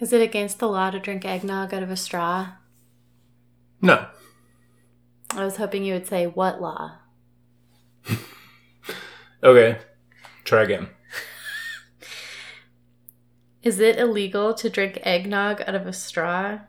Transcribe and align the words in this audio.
Is 0.00 0.12
it 0.12 0.22
against 0.22 0.58
the 0.58 0.68
law 0.68 0.90
to 0.90 1.00
drink 1.00 1.24
eggnog 1.24 1.74
out 1.74 1.82
of 1.82 1.90
a 1.90 1.96
straw? 1.96 2.52
No. 3.80 4.06
I 5.30 5.44
was 5.44 5.56
hoping 5.56 5.84
you 5.84 5.94
would 5.94 6.06
say 6.06 6.26
what 6.26 6.60
law? 6.60 6.98
Okay. 9.42 9.78
Try 10.44 10.62
again. 10.62 10.88
Is 13.62 13.78
it 13.78 13.98
illegal 13.98 14.54
to 14.54 14.68
drink 14.68 14.98
eggnog 15.02 15.62
out 15.66 15.74
of 15.74 15.86
a 15.86 15.92
straw? 15.92 16.60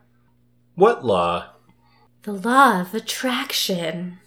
What 0.74 1.04
law? 1.04 1.50
The 2.22 2.32
law 2.32 2.82
of 2.82 2.94
attraction. 2.94 4.18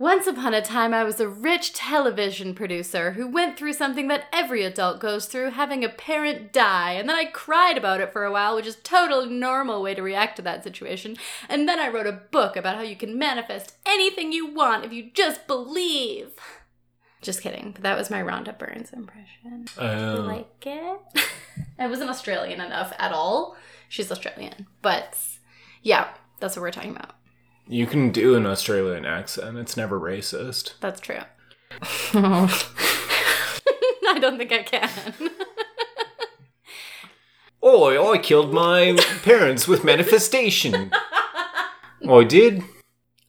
Once 0.00 0.26
upon 0.26 0.54
a 0.54 0.62
time, 0.62 0.94
I 0.94 1.04
was 1.04 1.20
a 1.20 1.28
rich 1.28 1.74
television 1.74 2.54
producer 2.54 3.10
who 3.12 3.28
went 3.28 3.58
through 3.58 3.74
something 3.74 4.08
that 4.08 4.24
every 4.32 4.64
adult 4.64 4.98
goes 4.98 5.26
through 5.26 5.50
having 5.50 5.84
a 5.84 5.90
parent 5.90 6.54
die. 6.54 6.92
And 6.92 7.06
then 7.06 7.16
I 7.16 7.26
cried 7.26 7.76
about 7.76 8.00
it 8.00 8.10
for 8.10 8.24
a 8.24 8.32
while, 8.32 8.56
which 8.56 8.64
is 8.66 8.76
totally 8.76 9.28
normal 9.28 9.82
way 9.82 9.94
to 9.94 10.00
react 10.02 10.36
to 10.36 10.42
that 10.42 10.64
situation. 10.64 11.18
And 11.50 11.68
then 11.68 11.78
I 11.78 11.90
wrote 11.90 12.06
a 12.06 12.12
book 12.12 12.56
about 12.56 12.76
how 12.76 12.80
you 12.80 12.96
can 12.96 13.18
manifest 13.18 13.74
anything 13.84 14.32
you 14.32 14.46
want 14.46 14.86
if 14.86 14.92
you 14.94 15.10
just 15.12 15.46
believe. 15.46 16.30
Just 17.20 17.42
kidding. 17.42 17.72
But 17.72 17.82
that 17.82 17.98
was 17.98 18.08
my 18.08 18.22
Rhonda 18.22 18.58
Burns 18.58 18.94
impression. 18.94 19.66
You 19.76 19.82
Uh, 19.82 20.22
like 20.22 20.64
it? 20.66 21.00
I 21.78 21.86
wasn't 21.88 22.08
Australian 22.08 22.62
enough 22.62 22.94
at 22.98 23.12
all. 23.12 23.54
She's 23.90 24.10
Australian. 24.10 24.66
But 24.80 25.18
yeah, 25.82 26.08
that's 26.38 26.56
what 26.56 26.62
we're 26.62 26.70
talking 26.70 26.96
about. 26.96 27.16
You 27.66 27.86
can 27.86 28.10
do 28.10 28.34
an 28.34 28.46
Australian 28.46 29.04
accent. 29.06 29.58
It's 29.58 29.76
never 29.76 29.98
racist. 30.00 30.74
That's 30.80 31.00
true. 31.00 31.20
I 31.82 32.48
don't 34.20 34.38
think 34.38 34.52
I 34.52 34.62
can. 34.62 35.30
Oh, 37.62 38.10
I 38.12 38.16
killed 38.18 38.54
my 38.54 38.96
parents 39.22 39.68
with 39.68 39.84
manifestation. 39.84 40.90
oh, 42.06 42.20
I 42.20 42.24
did? 42.24 42.64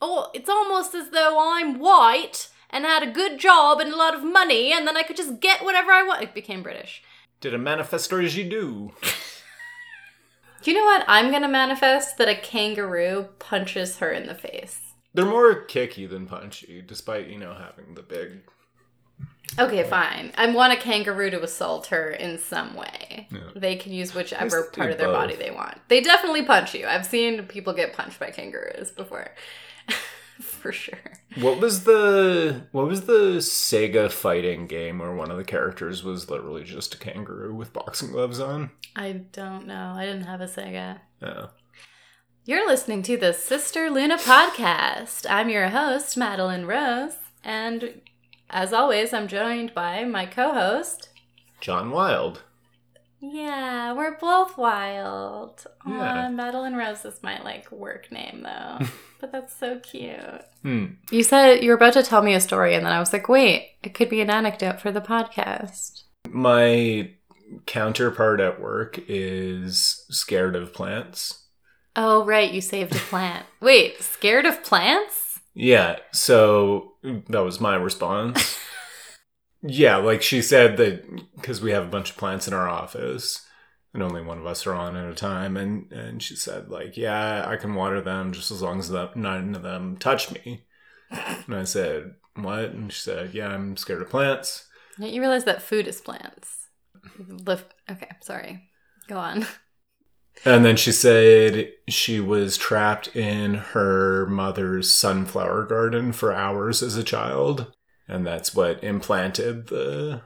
oh, 0.02 0.30
it's 0.34 0.50
almost 0.50 0.96
as 0.96 1.10
though 1.10 1.38
I'm 1.40 1.80
white 1.80 2.48
and 2.70 2.86
had 2.86 3.04
a 3.04 3.12
good 3.12 3.40
job 3.40 3.80
and 3.82 3.92
a 3.92 3.98
lot 3.98 4.16
of 4.16 4.24
money 4.24 4.72
and 4.72 4.88
then 4.88 4.96
I 4.98 5.04
could 5.04 5.18
just 5.18 5.42
get 5.42 5.64
whatever 5.64 5.92
I 5.92 6.04
want. 6.04 6.24
It 6.24 6.34
became 6.34 6.64
British. 6.64 7.04
Did 7.42 7.54
a 7.54 7.58
manifest 7.58 8.12
or 8.14 8.22
did 8.22 8.34
you 8.34 8.50
do? 8.50 8.94
Do 10.62 10.72
you 10.72 10.78
know 10.78 10.86
what? 10.86 11.04
I'm 11.08 11.32
gonna 11.32 11.48
manifest 11.48 12.18
that 12.18 12.28
a 12.28 12.36
kangaroo 12.36 13.30
punches 13.40 13.98
her 13.98 14.12
in 14.12 14.28
the 14.28 14.36
face. 14.36 14.80
They're 15.14 15.26
more 15.26 15.56
kicky 15.56 16.06
than 16.06 16.26
punchy, 16.28 16.84
despite, 16.86 17.28
you 17.28 17.38
know, 17.38 17.54
having 17.54 17.96
the 17.96 18.02
big. 18.02 18.44
Okay, 19.60 19.84
fine. 19.84 20.32
I 20.38 20.48
want 20.48 20.72
a 20.72 20.78
kangaroo 20.78 21.30
to 21.32 21.44
assault 21.44 21.88
her 21.88 22.12
in 22.12 22.38
some 22.38 22.74
way. 22.76 23.28
Yeah. 23.30 23.40
They 23.54 23.76
can 23.76 23.92
use 23.92 24.16
whichever 24.16 24.64
part 24.72 24.92
of 24.92 24.98
their 24.98 25.08
both. 25.08 25.16
body 25.16 25.36
they 25.36 25.52
want. 25.52 25.78
They 25.90 26.00
definitely 26.00 26.46
punch 26.46 26.74
you. 26.74 26.88
I've 26.88 27.06
seen 27.06 27.44
people 27.48 27.74
get 27.74 27.92
punched 27.92 28.20
by 28.20 28.32
kangaroos 28.32 28.92
before. 28.92 29.32
For 30.46 30.72
sure. 30.72 30.98
What 31.40 31.60
was 31.60 31.84
the 31.84 32.64
what 32.72 32.88
was 32.88 33.06
the 33.06 33.38
Sega 33.38 34.12
fighting 34.12 34.68
game 34.68 35.00
where 35.00 35.14
one 35.14 35.32
of 35.32 35.38
the 35.38 35.44
characters 35.44 36.04
was 36.04 36.30
literally 36.30 36.64
just 36.64 36.96
a 36.96 36.98
kangaroo 36.98 37.54
with 37.54 37.74
boxing 37.74 38.12
gloves 38.12 38.40
on? 38.40 38.72
I 38.96 39.12
don't 39.32 39.68
know. 39.68 39.94
I 39.96 40.06
didn't 40.06 40.24
have 40.24 40.42
a 40.42 40.48
Sega. 40.48 41.00
Yeah. 41.22 41.48
You're 42.44 42.68
listening 42.68 43.04
to 43.04 43.18
the 43.18 43.34
Sister 43.34 43.90
Luna 43.92 44.18
podcast. 44.18 45.28
I'm 45.30 45.50
your 45.50 45.70
host, 45.70 46.18
Madeline 46.18 46.66
Rose, 46.66 47.18
and 47.44 48.02
as 48.50 48.74
always, 48.74 49.14
I'm 49.14 49.28
joined 49.28 49.74
by 49.74 50.04
my 50.04 50.26
co-host. 50.26 51.10
John 51.62 51.92
Wild. 51.92 52.42
Yeah, 53.22 53.94
we're 53.94 54.18
both 54.18 54.58
wild. 54.58 55.64
Yeah. 55.88 56.28
Aw, 56.28 56.30
Madeline 56.30 56.76
Rose 56.76 57.06
is 57.06 57.22
my 57.22 57.42
like 57.44 57.72
work 57.72 58.12
name 58.12 58.42
though, 58.44 58.86
but 59.22 59.32
that's 59.32 59.56
so 59.56 59.80
cute. 59.80 60.42
Hmm. 60.64 60.86
You 61.12 61.24
said 61.24 61.64
you 61.64 61.70
were 61.70 61.76
about 61.76 61.94
to 61.94 62.04
tell 62.04 62.24
me 62.24 62.34
a 62.34 62.42
story, 62.42 62.74
and 62.74 62.86
then 62.86 62.92
I 62.92 63.00
was 63.00 63.14
like, 63.14 63.30
wait, 63.30 63.70
it 63.84 63.94
could 63.94 64.10
be 64.10 64.22
an 64.22 64.32
anecdote 64.32 64.82
for 64.82 64.92
the 64.92 65.02
podcast. 65.02 66.04
My 66.30 67.12
counterpart 67.68 68.40
at 68.40 68.60
work 68.60 69.00
is 69.08 70.06
scared 70.10 70.56
of 70.56 70.74
plants. 70.74 71.46
Oh, 71.96 72.26
right, 72.26 72.52
you 72.52 72.62
saved 72.62 72.96
a 72.96 73.00
plant. 73.00 73.46
wait, 73.60 74.02
scared 74.02 74.46
of 74.46 74.64
plants? 74.64 75.40
Yeah, 75.54 75.98
so 76.12 76.94
that 77.04 77.42
was 77.42 77.60
my 77.60 77.76
response. 77.76 78.58
Yeah, 79.62 79.98
like 79.98 80.22
she 80.22 80.42
said 80.42 80.78
that 80.78 81.04
because 81.36 81.62
we 81.62 81.72
have 81.72 81.84
a 81.84 81.90
bunch 81.90 82.12
of 82.12 82.18
plants 82.18 82.48
in 82.48 82.54
our 82.54 82.68
office 82.68 83.46
and 83.94 84.02
only 84.02 84.22
one 84.22 84.40
of 84.40 84.46
us 84.46 84.66
are 84.66 84.74
on 84.74 84.96
at 84.96 85.10
a 85.10 85.16
time, 85.16 85.58
and 85.58 85.92
and 85.92 86.24
she 86.24 86.36
said 86.36 86.70
like, 86.70 86.98
yeah, 86.98 87.46
I 87.48 87.58
can 87.58 87.76
water 87.76 88.02
them 88.02 88.32
just 88.32 88.52
as 88.52 88.62
long 88.62 88.80
as 88.80 88.90
the, 88.90 89.10
none 89.16 89.56
of 89.56 89.64
them 89.64 89.98
touch 89.98 90.32
me. 90.32 90.64
And 91.10 91.56
I 91.56 91.66
said, 91.66 92.14
what? 92.36 92.72
And 92.72 92.92
she 92.92 93.02
said, 93.02 93.34
yeah, 93.34 93.50
I'm 93.50 93.76
scared 93.76 94.02
of 94.02 94.10
plants. 94.10 94.68
Don't 94.98 95.12
you 95.12 95.20
realize 95.20 95.44
that 95.44 95.62
food 95.62 95.88
is 95.88 96.00
plants? 96.00 96.68
Lift. 97.28 97.74
Okay, 97.90 98.10
sorry. 98.22 98.70
Go 99.08 99.18
on. 99.18 99.46
And 100.46 100.64
then 100.64 100.78
she 100.78 100.94
said 100.94 101.72
she 101.90 102.22
was 102.22 102.56
trapped 102.56 103.14
in 103.16 103.56
her 103.56 104.26
mother's 104.28 104.90
sunflower 104.90 105.66
garden 105.66 106.14
for 106.14 106.34
hours 106.34 106.82
as 106.82 106.96
a 106.96 107.04
child, 107.04 107.74
and 108.12 108.28
that's 108.28 108.54
what 108.54 108.84
implanted 108.84 109.68
the 109.68 110.22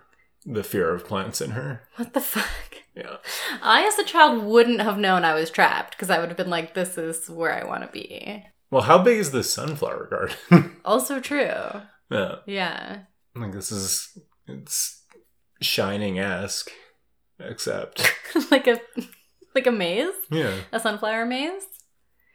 the 0.45 0.63
fear 0.63 0.93
of 0.93 1.05
plants 1.07 1.41
in 1.41 1.51
her. 1.51 1.87
What 1.95 2.13
the 2.13 2.19
fuck? 2.21 2.75
Yeah. 2.95 3.17
I, 3.61 3.83
as 3.85 3.97
a 3.97 4.03
child, 4.05 4.43
wouldn't 4.43 4.81
have 4.81 4.97
known 4.97 5.23
I 5.25 5.33
was 5.33 5.49
trapped 5.49 5.91
because 5.95 6.09
I 6.09 6.19
would 6.19 6.29
have 6.29 6.37
been 6.37 6.49
like, 6.51 6.73
this 6.75 6.97
is 6.97 7.29
where 7.29 7.51
I 7.53 7.65
want 7.67 7.83
to 7.83 7.89
be. 7.91 8.43
Well, 8.71 8.83
how 8.83 8.99
big 8.99 9.17
is 9.19 9.31
the 9.31 9.43
sunflower 9.43 10.07
garden? 10.09 10.75
Also 10.85 11.19
true. 11.19 11.49
yeah. 12.11 12.35
Yeah. 12.45 12.99
Like 13.35 13.51
this 13.53 13.71
is 13.71 14.17
it's 14.47 15.03
shining 15.61 16.19
esque, 16.19 16.69
except 17.39 18.13
like 18.51 18.67
a 18.67 18.79
like 19.55 19.67
a 19.67 19.71
maze? 19.71 20.13
yeah, 20.29 20.53
A 20.71 20.79
sunflower 20.79 21.25
maze? 21.25 21.63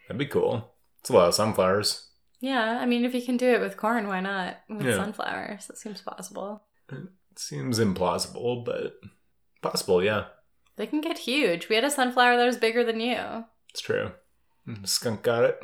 that'd 0.09 0.19
be 0.19 0.27
cool. 0.27 0.75
It's 1.01 1.11
a 1.11 1.13
lot 1.15 1.29
of 1.29 1.35
sunflowers. 1.35 2.09
Yeah, 2.41 2.79
I 2.81 2.87
mean 2.87 3.05
if 3.05 3.15
you 3.15 3.23
can 3.23 3.37
do 3.37 3.49
it 3.53 3.61
with 3.61 3.77
corn, 3.77 4.09
why 4.09 4.21
not? 4.21 4.57
With 4.69 4.87
Yeah. 4.87 4.97
sunflowers. 4.97 5.67
That 5.67 5.77
seems 5.79 6.01
possible. 6.01 6.63
It 6.91 7.09
seems 7.37 7.79
implausible, 7.79 8.65
but 8.65 8.95
possible. 9.63 10.03
Yeah, 10.03 10.25
They 10.77 10.87
can 10.87 11.01
get 11.03 11.19
huge. 11.19 11.69
We 11.69 11.75
had 11.77 11.85
a 11.85 11.91
sunflower 11.91 12.37
that 12.37 12.47
was 12.47 12.57
bigger 12.57 12.83
than 12.85 13.01
you. 13.01 13.45
it's 13.71 13.81
true. 13.83 14.13
Mm, 14.67 14.87
Skunk 14.89 15.23
got 15.23 15.45
it. 15.45 15.61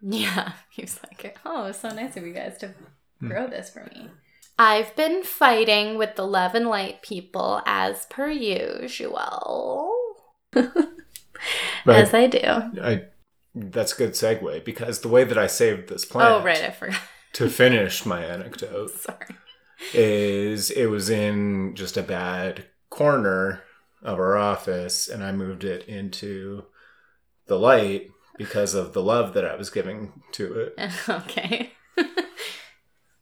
Yeah. 0.00 0.52
He 0.70 0.82
was 0.82 1.00
like, 1.02 1.36
Oh, 1.44 1.66
it's 1.66 1.80
so 1.80 1.88
nice 1.90 2.16
of 2.16 2.24
you 2.26 2.32
guys 2.32 2.56
to 2.58 2.74
Hmm. 3.20 3.28
grow 3.28 3.46
this 3.46 3.70
for 3.70 3.80
me. 3.94 4.10
I've 4.58 4.94
been 4.96 5.22
fighting 5.22 5.96
with 5.98 6.16
the 6.16 6.26
love 6.26 6.54
and 6.54 6.66
light 6.68 7.02
people 7.02 7.62
as 7.66 8.06
per 8.06 8.30
usual. 8.30 9.92
Right. 10.54 11.96
As 12.02 12.14
I 12.14 12.26
do. 12.26 12.38
I 12.82 13.04
that's 13.58 13.94
a 13.94 13.96
good 13.96 14.12
segue 14.12 14.64
because 14.64 15.00
the 15.00 15.08
way 15.08 15.24
that 15.24 15.38
I 15.38 15.46
saved 15.46 15.88
this 15.88 16.04
oh, 16.04 16.08
plant 16.12 16.34
Oh, 16.34 16.44
right, 16.44 16.62
I 16.62 16.70
forgot. 16.70 17.00
to 17.34 17.48
finish 17.48 18.04
my 18.04 18.22
anecdote 18.22 18.90
Sorry. 19.00 19.26
is 19.94 20.70
it 20.70 20.86
was 20.86 21.08
in 21.10 21.74
just 21.74 21.96
a 21.96 22.02
bad 22.02 22.66
corner 22.90 23.62
of 24.02 24.18
our 24.18 24.36
office 24.36 25.08
and 25.08 25.24
I 25.24 25.32
moved 25.32 25.64
it 25.64 25.88
into 25.88 26.64
the 27.46 27.58
light 27.58 28.10
because 28.36 28.74
of 28.74 28.92
the 28.92 29.02
love 29.02 29.32
that 29.32 29.44
I 29.46 29.56
was 29.56 29.70
giving 29.70 30.12
to 30.32 30.60
it. 30.76 30.92
okay. 31.08 31.72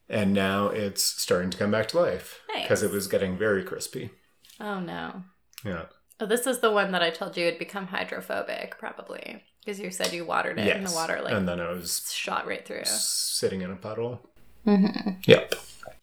And 0.08 0.34
now 0.34 0.68
it's 0.68 1.02
starting 1.02 1.50
to 1.50 1.56
come 1.56 1.70
back 1.70 1.88
to 1.88 1.98
life 1.98 2.40
because 2.54 2.82
it 2.82 2.90
was 2.90 3.06
getting 3.08 3.38
very 3.38 3.64
crispy. 3.64 4.10
Oh 4.60 4.78
no. 4.78 5.24
Yeah. 5.64 5.86
Oh, 6.20 6.26
this 6.26 6.46
is 6.46 6.60
the 6.60 6.70
one 6.70 6.92
that 6.92 7.02
I 7.02 7.10
told 7.10 7.36
you 7.36 7.46
had 7.46 7.58
become 7.58 7.86
hydrophobic, 7.88 8.78
probably. 8.78 9.42
Because 9.64 9.80
you 9.80 9.90
said 9.90 10.12
you 10.12 10.24
watered 10.24 10.58
it 10.58 10.76
and 10.76 10.86
the 10.86 10.92
water 10.92 11.20
like 11.22 11.32
and 11.32 11.48
then 11.48 11.58
it 11.58 11.68
was 11.68 12.10
shot 12.12 12.46
right 12.46 12.66
through. 12.66 12.84
sitting 12.84 13.62
in 13.62 13.70
a 13.70 13.76
puddle. 13.76 14.28
Mm-hmm. 14.66 15.10
Yep. 15.26 15.54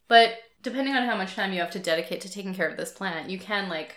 But 0.08 0.34
depending 0.62 0.94
on 0.94 1.04
how 1.06 1.16
much 1.16 1.34
time 1.34 1.52
you 1.52 1.60
have 1.60 1.70
to 1.72 1.78
dedicate 1.78 2.20
to 2.22 2.30
taking 2.30 2.54
care 2.54 2.68
of 2.68 2.76
this 2.76 2.92
plant, 2.92 3.30
you 3.30 3.38
can 3.38 3.68
like 3.68 3.96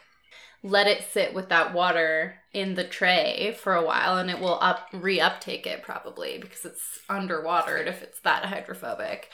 let 0.64 0.88
it 0.88 1.04
sit 1.12 1.34
with 1.34 1.50
that 1.50 1.74
water 1.74 2.36
in 2.54 2.74
the 2.76 2.84
tray 2.84 3.56
for 3.60 3.76
a 3.76 3.86
while 3.86 4.18
and 4.18 4.30
it 4.32 4.40
will 4.40 4.58
up 4.62 4.90
reuptake 4.92 5.66
it 5.68 5.84
probably 5.84 6.38
because 6.40 6.66
it's 6.66 7.00
underwatered 7.10 7.86
if 7.88 8.02
it's 8.02 8.20
that 8.22 8.46
hydrophobic. 8.46 9.30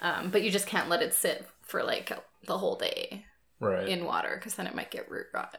Um, 0.00 0.30
but 0.30 0.42
you 0.42 0.50
just 0.50 0.66
can't 0.68 0.88
let 0.88 1.02
it 1.02 1.14
sit 1.14 1.46
for 1.62 1.82
like 1.82 2.12
the 2.46 2.58
whole 2.58 2.76
day 2.76 3.24
Right. 3.60 3.88
in 3.88 4.04
water 4.04 4.36
because 4.36 4.54
then 4.54 4.68
it 4.68 4.74
might 4.76 4.92
get 4.92 5.10
root 5.10 5.26
rot. 5.34 5.56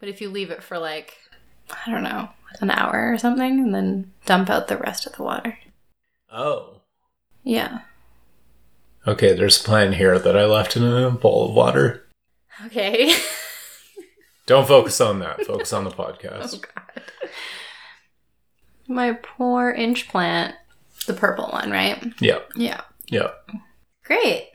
But 0.00 0.10
if 0.10 0.20
you 0.20 0.28
leave 0.28 0.50
it 0.50 0.62
for 0.62 0.78
like, 0.78 1.16
I 1.86 1.90
don't 1.90 2.02
know, 2.02 2.28
an 2.60 2.70
hour 2.70 3.12
or 3.12 3.18
something 3.18 3.60
and 3.60 3.74
then 3.74 4.12
dump 4.26 4.50
out 4.50 4.68
the 4.68 4.76
rest 4.76 5.06
of 5.06 5.12
the 5.14 5.22
water. 5.22 5.58
oh. 6.32 6.74
Yeah. 7.44 7.80
Okay, 9.06 9.32
there's 9.32 9.58
a 9.60 9.64
plant 9.64 9.94
here 9.94 10.18
that 10.18 10.36
I 10.36 10.44
left 10.44 10.76
in 10.76 10.82
a 10.84 11.10
bowl 11.10 11.48
of 11.48 11.54
water. 11.54 12.04
Okay. 12.66 13.14
Don't 14.46 14.68
focus 14.68 15.00
on 15.00 15.20
that. 15.20 15.46
Focus 15.46 15.72
on 15.72 15.84
the 15.84 15.90
podcast. 15.90 16.54
Oh 16.54 16.58
god. 16.58 17.02
My 18.86 19.12
poor 19.12 19.70
inch 19.70 20.08
plant. 20.08 20.54
The 21.06 21.14
purple 21.14 21.48
one, 21.48 21.70
right? 21.70 22.02
Yeah. 22.20 22.40
Yeah. 22.56 22.80
Yeah. 23.08 23.28
Great. 24.04 24.48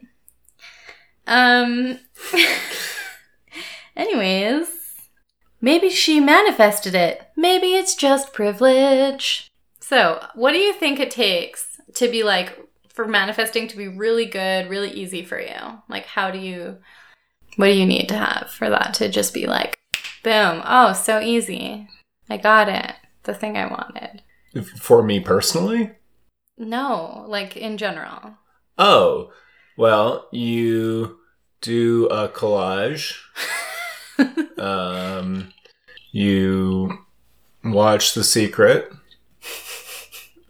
Um 1.25 1.97
anyways, 3.95 4.67
maybe 5.63 5.89
she 5.89 6.19
manifested 6.19 6.93
it. 6.93 7.29
Maybe 7.35 7.73
it's 7.73 7.95
just 7.95 8.33
privilege. 8.33 9.49
So, 9.79 10.23
what 10.35 10.51
do 10.51 10.59
you 10.59 10.73
think 10.73 10.99
it 10.99 11.09
takes 11.09 11.79
to 11.95 12.07
be 12.07 12.21
like 12.21 12.59
for 12.89 13.07
manifesting 13.07 13.67
to 13.69 13.77
be 13.77 13.87
really 13.87 14.25
good, 14.25 14.69
really 14.69 14.91
easy 14.91 15.23
for 15.23 15.39
you? 15.39 15.81
Like 15.89 16.05
how 16.05 16.29
do 16.29 16.37
you 16.37 16.77
what 17.55 17.67
do 17.67 17.73
you 17.73 17.85
need 17.85 18.09
to 18.09 18.17
have 18.17 18.51
for 18.51 18.69
that 18.69 18.93
to 18.95 19.09
just 19.09 19.33
be 19.33 19.47
like 19.47 19.79
boom, 20.23 20.61
oh, 20.65 20.93
so 20.93 21.19
easy. 21.19 21.87
I 22.29 22.37
got 22.37 22.69
it. 22.69 22.93
The 23.23 23.33
thing 23.33 23.57
I 23.57 23.67
wanted. 23.67 24.21
For 24.77 25.01
me 25.01 25.19
personally? 25.19 25.91
No, 26.57 27.25
like 27.27 27.57
in 27.57 27.77
general. 27.77 28.35
Oh, 28.77 29.31
well, 29.77 30.27
you 30.31 31.19
do 31.61 32.07
a 32.07 32.27
collage. 32.27 33.17
um, 34.57 35.53
you 36.11 36.99
watch 37.63 38.13
The 38.13 38.23
Secret. 38.23 38.91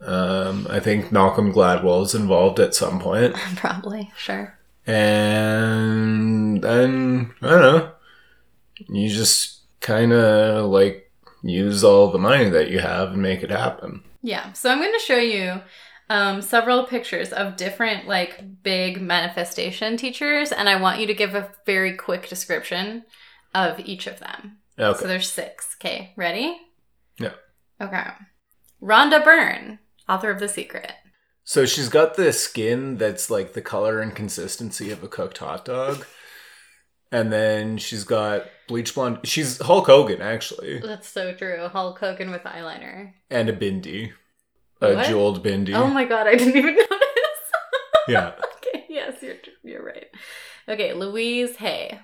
Um, 0.00 0.66
I 0.68 0.80
think 0.80 1.10
Malcolm 1.10 1.52
Gladwell 1.52 2.04
is 2.04 2.14
involved 2.14 2.60
at 2.60 2.74
some 2.74 3.00
point. 3.00 3.34
Probably, 3.56 4.10
sure. 4.16 4.58
And 4.86 6.62
then, 6.62 7.32
I 7.40 7.48
don't 7.48 7.60
know, 7.62 7.92
you 8.88 9.08
just 9.08 9.60
kind 9.80 10.12
of 10.12 10.70
like 10.70 11.10
use 11.42 11.82
all 11.82 12.10
the 12.10 12.18
money 12.18 12.50
that 12.50 12.70
you 12.70 12.80
have 12.80 13.12
and 13.12 13.22
make 13.22 13.42
it 13.42 13.50
happen. 13.50 14.02
Yeah. 14.22 14.52
So 14.52 14.70
I'm 14.70 14.78
going 14.78 14.92
to 14.92 14.98
show 14.98 15.18
you 15.18 15.60
um, 16.10 16.42
several 16.42 16.84
pictures 16.84 17.32
of 17.32 17.56
different 17.56 18.06
like 18.06 18.62
big 18.62 19.00
manifestation 19.00 19.96
teachers, 19.96 20.52
and 20.52 20.68
I 20.68 20.80
want 20.80 21.00
you 21.00 21.06
to 21.06 21.14
give 21.14 21.34
a 21.34 21.50
very 21.64 21.96
quick 21.96 22.28
description 22.28 23.04
of 23.54 23.78
each 23.80 24.06
of 24.06 24.18
them. 24.20 24.58
Okay. 24.78 24.98
So 25.00 25.06
there's 25.06 25.30
six. 25.30 25.76
Okay, 25.80 26.12
ready? 26.16 26.56
Yeah. 27.18 27.34
Okay. 27.80 28.02
Rhonda 28.82 29.22
Byrne, 29.24 29.78
author 30.08 30.30
of 30.30 30.40
The 30.40 30.48
Secret. 30.48 30.92
So 31.44 31.66
she's 31.66 31.88
got 31.88 32.14
the 32.14 32.32
skin 32.32 32.96
that's 32.96 33.30
like 33.30 33.52
the 33.52 33.60
color 33.62 34.00
and 34.00 34.14
consistency 34.14 34.90
of 34.90 35.02
a 35.04 35.08
cooked 35.08 35.38
hot 35.38 35.64
dog. 35.64 36.04
And 37.12 37.32
then 37.32 37.78
she's 37.78 38.02
got 38.04 38.46
bleach 38.66 38.94
blonde. 38.94 39.20
She's 39.24 39.60
Hulk 39.60 39.86
Hogan, 39.86 40.20
actually. 40.20 40.80
That's 40.80 41.06
so 41.08 41.32
true. 41.34 41.68
Hulk 41.68 41.98
Hogan 42.00 42.30
with 42.30 42.42
eyeliner. 42.42 43.12
And 43.30 43.48
a 43.48 43.52
bindi. 43.56 44.10
A 44.80 44.94
What? 44.94 45.06
jeweled 45.06 45.44
bindi. 45.44 45.74
Oh 45.74 45.86
my 45.86 46.04
god, 46.06 46.26
I 46.26 46.34
didn't 46.34 46.56
even 46.56 46.74
notice. 46.76 46.88
Yeah. 48.08 48.32
okay, 48.56 48.86
yes, 48.88 49.22
you're 49.22 49.36
you're 49.62 49.84
right. 49.84 50.06
Okay, 50.68 50.92
Louise 50.94 51.56
Hay. 51.56 52.00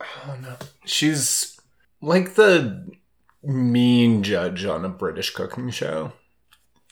Oh 0.00 0.36
no. 0.40 0.56
She's 0.84 1.58
like 2.00 2.34
the 2.34 2.86
mean 3.42 4.22
judge 4.22 4.64
on 4.64 4.84
a 4.84 4.88
British 4.88 5.30
cooking 5.30 5.70
show. 5.70 6.12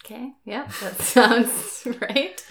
Okay, 0.05 0.33
yeah, 0.45 0.69
that 0.81 0.97
sounds 1.01 1.87
right. 2.01 2.45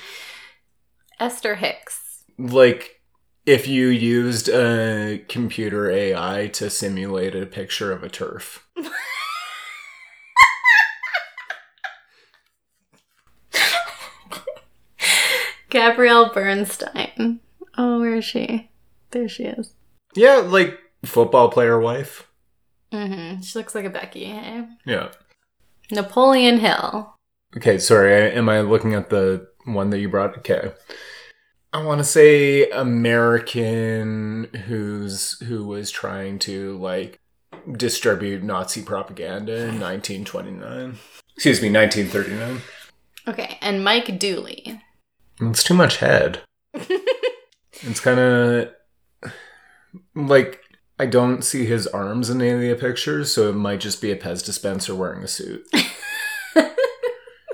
Esther 1.20 1.56
Hicks. 1.56 2.24
Like 2.38 3.02
if 3.46 3.68
you 3.68 3.88
used 3.88 4.50
a 4.50 5.24
computer 5.28 5.90
AI 5.90 6.48
to 6.54 6.70
simulate 6.70 7.36
a 7.36 7.46
picture 7.46 7.92
of 7.92 8.04
a 8.04 8.10
turf. 8.10 8.68
Gabrielle 15.70 16.32
Bernstein. 16.34 17.40
Oh, 17.78 18.00
where 18.00 18.16
is 18.16 18.26
she? 18.26 18.70
There 19.12 19.30
she 19.30 19.44
is. 19.46 19.74
Yeah, 20.16 20.38
like 20.38 20.78
football 21.06 21.50
player 21.50 21.80
wife. 21.80 22.28
Mm-hmm. 22.92 23.42
She 23.42 23.58
looks 23.58 23.74
like 23.76 23.86
a 23.86 23.90
Becky. 23.90 24.26
Hey? 24.26 24.66
Yeah. 24.86 25.10
Napoleon 25.92 26.60
Hill. 26.60 27.16
Okay, 27.58 27.78
sorry. 27.78 28.14
I- 28.16 28.36
Am 28.36 28.50
I 28.50 28.62
looking 28.62 28.94
at 28.94 29.10
the 29.10 29.48
one 29.66 29.90
that 29.92 30.00
you 30.00 30.10
brought? 30.10 30.38
Okay. 30.40 30.72
I 31.74 31.84
want 31.84 32.00
to 32.00 32.04
say 32.04 32.70
American 32.70 34.46
who's 34.68 35.40
who 35.44 35.66
was 35.66 35.90
trying 35.90 36.38
to 36.40 36.78
like 36.78 37.18
distribute 37.78 38.44
Nazi 38.44 38.82
propaganda 38.84 39.54
in 39.54 39.80
1929. 39.80 40.98
Excuse 41.36 41.62
me, 41.62 41.72
1939. 41.72 42.62
Okay, 43.28 43.58
and 43.62 43.84
Mike 43.84 44.20
Dooley. 44.20 44.82
It's 45.40 45.64
too 45.64 45.74
much 45.74 45.98
head. 45.98 46.42
It's 47.84 48.00
kind 48.00 48.20
of 48.20 48.70
like 50.16 50.62
I 51.00 51.08
don't 51.08 51.44
see 51.44 51.66
his 51.66 51.88
arms 51.88 52.30
in 52.30 52.42
any 52.42 52.70
of 52.70 52.80
the 52.80 52.88
pictures, 52.88 53.34
so 53.34 53.50
it 53.50 53.54
might 53.54 53.80
just 53.80 54.02
be 54.02 54.12
a 54.12 54.16
Pez 54.16 54.46
dispenser 54.46 54.94
wearing 54.94 55.24
a 55.24 55.28
suit. 55.28 55.68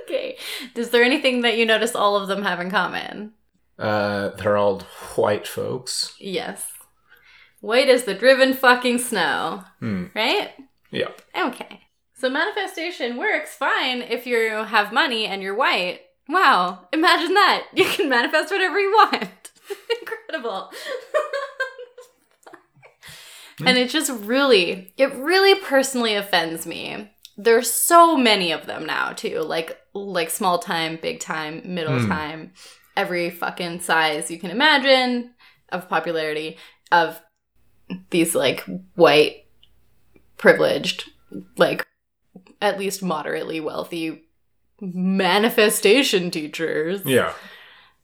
okay. 0.02 0.38
Is 0.76 0.90
there 0.90 1.04
anything 1.04 1.42
that 1.42 1.58
you 1.58 1.66
notice 1.66 1.96
all 1.96 2.18
of 2.18 2.28
them 2.28 2.44
have 2.44 2.60
in 2.60 2.70
common? 2.70 3.32
Uh, 3.80 4.30
they're 4.30 4.58
all 4.58 4.82
white 5.16 5.48
folks. 5.48 6.14
Yes. 6.20 6.68
White 7.62 7.90
as 7.90 8.04
the 8.04 8.14
driven 8.14 8.54
fucking 8.54 8.98
snow. 8.98 9.64
Hmm. 9.80 10.08
Right? 10.14 10.52
Yeah. 10.92 11.12
Okay. 11.38 11.82
So 12.16 12.30
manifestation 12.30 13.18
works 13.18 13.56
fine 13.56 14.02
if 14.02 14.26
you 14.28 14.64
have 14.66 14.92
money 14.92 15.26
and 15.26 15.42
you're 15.42 15.56
white. 15.56 16.02
Wow. 16.28 16.88
Imagine 16.92 17.34
that. 17.36 17.68
You 17.74 17.86
can 17.86 18.10
manifest 18.10 18.52
whatever 18.52 18.80
you 18.80 18.92
want. 18.92 19.52
Incredible. 20.02 20.72
and 23.66 23.78
it 23.78 23.90
just 23.90 24.12
really, 24.12 24.94
it 24.98 25.14
really 25.16 25.56
personally 25.62 26.16
offends 26.16 26.66
me. 26.66 27.12
There's 27.38 27.72
so 27.72 28.18
many 28.18 28.52
of 28.52 28.66
them 28.66 28.86
now 28.86 29.14
too. 29.14 29.42
Like 29.42 29.80
like 29.94 30.30
small 30.30 30.60
time, 30.60 30.98
big 31.02 31.20
time, 31.20 31.62
middle 31.66 32.00
Hmm. 32.00 32.08
time, 32.10 32.54
every 32.96 33.30
fucking 33.30 33.80
size 33.82 34.30
you 34.32 34.40
can 34.40 34.52
imagine 34.52 35.34
of 35.70 35.90
popularity 35.90 36.58
of 36.92 37.22
these 38.10 38.34
like 38.36 38.64
white 38.96 39.46
privileged 40.38 41.10
like 41.58 41.86
at 42.62 42.80
least 42.80 43.02
moderately 43.04 43.60
wealthy 43.60 44.24
manifestation 44.82 46.32
teachers 46.32 47.02
Yeah. 47.06 47.34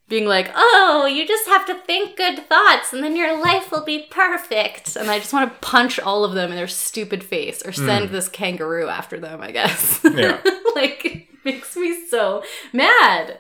Being 0.10 0.26
like, 0.26 0.52
"Oh, 0.54 1.06
you 1.06 1.26
just 1.28 1.48
have 1.48 1.66
to 1.68 1.76
think 1.76 2.18
good 2.18 2.48
thoughts 2.48 2.94
and 2.94 3.04
then 3.04 3.16
your 3.16 3.42
life 3.42 3.72
will 3.72 3.84
be 3.86 4.08
perfect." 4.10 4.96
And 4.96 5.10
I 5.10 5.20
just 5.20 5.34
want 5.34 5.52
to 5.52 5.60
punch 5.60 6.00
all 6.00 6.24
of 6.26 6.34
them 6.34 6.52
in 6.52 6.56
their 6.58 6.68
stupid 6.68 7.24
face 7.24 7.66
or 7.66 7.72
send 7.72 8.10
this 8.10 8.28
kangaroo 8.30 8.90
after 8.90 9.20
them, 9.20 9.42
I 9.42 9.52
guess. 9.52 10.02
Yeah. 10.04 10.42
like 10.76 11.06
it 11.06 11.28
makes 11.46 11.76
me 11.76 12.06
so 12.08 12.44
mad. 12.74 13.40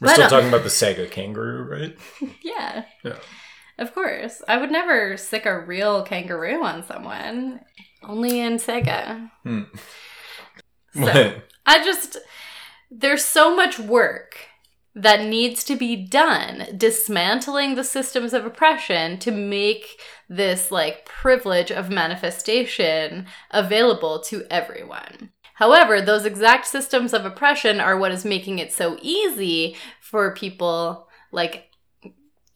We're 0.00 0.08
But, 0.08 0.12
still 0.14 0.26
uh, 0.26 0.28
talking 0.28 0.48
about 0.48 0.62
the 0.62 0.68
Sega 0.70 1.10
kangaroo, 1.10 1.62
right? 1.64 1.96
Yeah. 2.42 2.84
Yeah. 3.04 3.16
Of 3.78 3.94
course. 3.94 4.42
I 4.46 4.58
would 4.58 4.70
never 4.70 5.16
sic 5.16 5.46
a 5.46 5.58
real 5.58 6.02
kangaroo 6.02 6.62
on 6.62 6.84
someone. 6.86 7.60
Only 8.02 8.40
in 8.40 8.56
Sega. 8.56 9.30
Hmm. 9.42 9.62
So, 10.94 11.40
I 11.66 11.84
just 11.84 12.18
there's 12.90 13.24
so 13.24 13.54
much 13.54 13.78
work 13.78 14.36
that 14.94 15.24
needs 15.24 15.62
to 15.64 15.76
be 15.76 15.94
done 15.94 16.66
dismantling 16.76 17.74
the 17.74 17.84
systems 17.84 18.32
of 18.32 18.44
oppression 18.44 19.18
to 19.18 19.30
make 19.30 20.00
this 20.28 20.70
like 20.70 21.04
privilege 21.04 21.70
of 21.70 21.90
manifestation 21.90 23.26
available 23.50 24.20
to 24.20 24.44
everyone. 24.50 25.30
However, 25.54 26.00
those 26.00 26.24
exact 26.24 26.66
systems 26.66 27.12
of 27.12 27.24
oppression 27.24 27.80
are 27.80 27.96
what 27.96 28.12
is 28.12 28.24
making 28.24 28.58
it 28.58 28.72
so 28.72 28.98
easy 29.02 29.76
for 30.00 30.34
people 30.34 31.08
like 31.32 31.68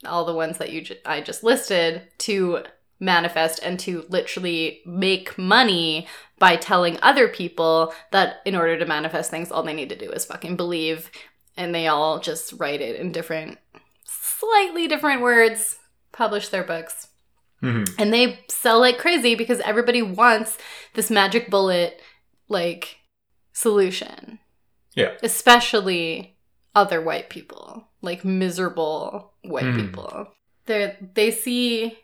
all 0.06 0.24
the 0.24 0.34
ones 0.34 0.58
that 0.58 0.72
you 0.72 0.84
I 1.04 1.20
just 1.20 1.44
listed 1.44 2.02
to 2.18 2.64
manifest 3.00 3.60
and 3.62 3.78
to 3.80 4.06
literally 4.08 4.80
make 4.86 5.36
money 5.36 6.06
by 6.38 6.56
telling 6.56 6.98
other 7.02 7.28
people 7.28 7.92
that 8.10 8.36
in 8.44 8.56
order 8.56 8.78
to 8.78 8.86
manifest 8.86 9.30
things 9.30 9.50
all 9.50 9.62
they 9.62 9.74
need 9.74 9.88
to 9.90 9.98
do 9.98 10.10
is 10.10 10.24
fucking 10.24 10.56
believe 10.56 11.10
and 11.56 11.74
they 11.74 11.86
all 11.86 12.18
just 12.18 12.52
write 12.58 12.80
it 12.80 12.96
in 12.96 13.12
different 13.12 13.58
slightly 14.04 14.86
different 14.88 15.22
words 15.22 15.78
publish 16.12 16.48
their 16.48 16.64
books 16.64 17.08
Mhm. 17.62 17.88
and 17.98 18.12
they 18.12 18.40
sell 18.48 18.78
like 18.80 18.98
crazy 18.98 19.34
because 19.34 19.60
everybody 19.60 20.02
wants 20.02 20.58
this 20.94 21.10
magic 21.10 21.48
bullet 21.50 22.00
like 22.48 22.98
solution 23.52 24.38
Yeah. 24.94 25.12
especially 25.22 26.36
other 26.74 27.00
white 27.00 27.30
people 27.30 27.88
like 28.02 28.24
miserable 28.24 29.32
white 29.42 29.64
Hmm. 29.64 29.76
people 29.86 30.28
they 30.66 30.96
they 31.14 31.30
see 31.30 31.98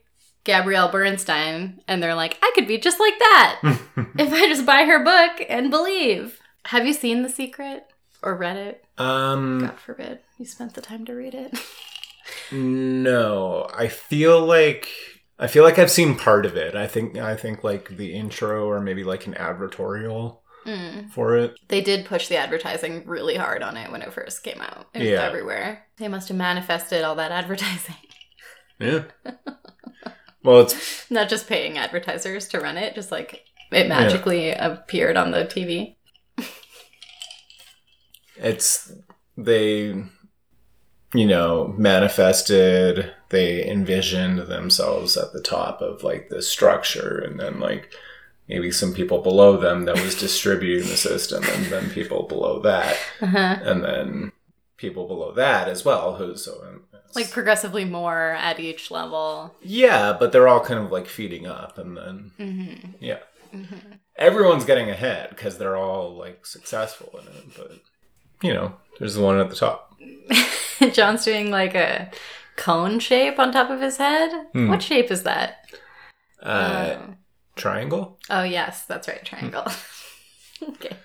Gabrielle 0.45 0.88
Bernstein, 0.90 1.83
and 1.87 2.02
they're 2.02 2.14
like, 2.14 2.38
I 2.42 2.50
could 2.54 2.66
be 2.66 2.78
just 2.78 2.99
like 2.99 3.19
that 3.19 3.61
if 4.19 4.33
I 4.33 4.49
just 4.49 4.64
buy 4.64 4.85
her 4.85 5.04
book 5.04 5.45
and 5.50 5.71
believe. 5.71 6.40
Have 6.66 6.87
you 6.87 6.95
seen 6.95 7.21
The 7.23 7.28
Secret 7.28 7.85
or 8.23 8.37
read 8.37 8.57
it? 8.57 8.85
um, 8.99 9.61
God 9.61 9.79
forbid 9.81 10.19
you 10.39 10.45
spent 10.47 10.75
the 10.75 10.81
time 10.81 11.05
to 11.07 11.15
read 11.15 11.35
it. 11.35 11.59
no, 12.53 13.69
I 13.75 13.89
feel 13.89 14.45
like 14.45 14.89
I 15.39 15.47
feel 15.47 15.65
like 15.65 15.79
I've 15.79 15.91
seen 15.91 16.17
part 16.17 16.45
of 16.47 16.57
it. 16.57 16.75
I 16.75 16.87
think 16.87 17.17
I 17.17 17.37
think 17.37 17.65
like 17.65 17.97
the 17.97 18.15
intro 18.15 18.67
or 18.69 18.81
maybe 18.81 19.05
like 19.05 19.27
an 19.27 19.35
advertorial 19.35 20.39
Mm. 20.67 21.11
for 21.11 21.39
it. 21.39 21.55
They 21.69 21.81
did 21.81 22.05
push 22.05 22.29
the 22.29 22.37
advertising 22.37 23.05
really 23.07 23.35
hard 23.35 23.62
on 23.62 23.79
it 23.79 23.91
when 23.91 24.03
it 24.03 24.12
first 24.12 24.43
came 24.43 24.61
out. 24.61 24.89
It 24.93 24.99
was 24.99 25.09
Yeah. 25.09 25.23
everywhere. 25.23 25.87
They 25.97 26.07
must 26.07 26.29
have 26.29 26.37
manifested 26.37 27.03
all 27.03 27.15
that 27.17 27.33
advertising. 27.33 27.95
Yeah. 28.79 29.05
well, 30.43 30.61
it's 30.61 31.11
Not 31.11 31.29
just 31.31 31.47
paying 31.49 31.77
advertisers 31.79 32.47
to 32.49 32.61
run 32.61 32.77
it, 32.79 32.95
just 32.95 33.11
like 33.11 33.43
it 33.73 33.89
magically 33.89 34.53
appeared 34.53 35.17
on 35.19 35.31
the 35.33 35.45
TV. 35.45 35.97
It's 38.41 38.93
they 39.37 39.95
you 41.15 41.27
know 41.27 41.75
manifested 41.77 43.13
they 43.31 43.69
envisioned 43.69 44.39
themselves 44.41 45.17
at 45.17 45.33
the 45.33 45.41
top 45.43 45.81
of 45.81 46.03
like 46.03 46.29
the 46.29 46.43
structure 46.43 47.19
and 47.19 47.39
then 47.41 47.59
like 47.61 47.93
maybe 48.49 48.71
some 48.71 48.93
people 48.93 49.21
below 49.23 49.57
them 49.57 49.85
that 49.85 50.01
was 50.01 50.15
distributing 50.19 50.89
the 50.89 50.97
system 50.97 51.43
and 51.45 51.67
then 51.67 51.91
people 51.91 52.25
below 52.27 52.61
that 52.61 52.97
Uh-huh. 53.21 53.57
and 53.63 53.85
then 53.85 54.33
people 54.77 55.07
below 55.07 55.33
that 55.33 55.69
as 55.69 55.85
well 55.85 56.17
who's 56.17 56.45
so 56.45 56.63
Like 57.15 57.31
progressively 57.31 57.85
more 57.85 58.31
at 58.31 58.59
each 58.61 58.91
level. 58.91 59.55
yeah 59.63 60.17
but 60.19 60.33
they're 60.33 60.49
all 60.49 60.65
kind 60.65 60.81
of 60.85 60.91
like 60.93 61.07
feeding 61.07 61.47
up 61.47 61.77
and 61.79 61.97
then 61.97 62.31
hmm 62.37 62.91
yeah 63.01 63.19
hmm 63.53 63.77
everyone's 64.17 64.65
getting 64.65 64.91
ahead 64.91 65.31
because 65.31 65.59
they're 65.59 65.77
all 65.77 66.15
like 66.17 66.45
successful 66.47 67.19
in 67.21 67.27
it 67.37 67.45
but 67.57 67.73
you 68.43 68.53
know 68.55 68.73
there's 68.99 69.15
the 69.15 69.23
one 69.23 69.39
at 69.39 69.51
the 69.51 69.57
top 69.57 69.95
John's 70.93 71.25
doing 71.25 71.51
like 71.51 71.75
a 71.75 72.11
cone 72.57 72.99
shape 72.99 73.39
on 73.39 73.53
top 73.53 73.71
of 73.71 73.81
his 73.81 73.97
head. 73.97 74.31
Hmm. 74.53 74.69
What 74.69 74.83
shape 74.83 75.11
is 75.11 75.23
that? 75.25 75.65
uh 76.43 76.97
oh. 76.99 77.15
triangle 77.57 78.19
Oh, 78.31 78.43
yes, 78.43 78.85
that's 78.87 79.09
right, 79.09 79.25
triangle. 79.25 79.67
okay. 80.71 80.97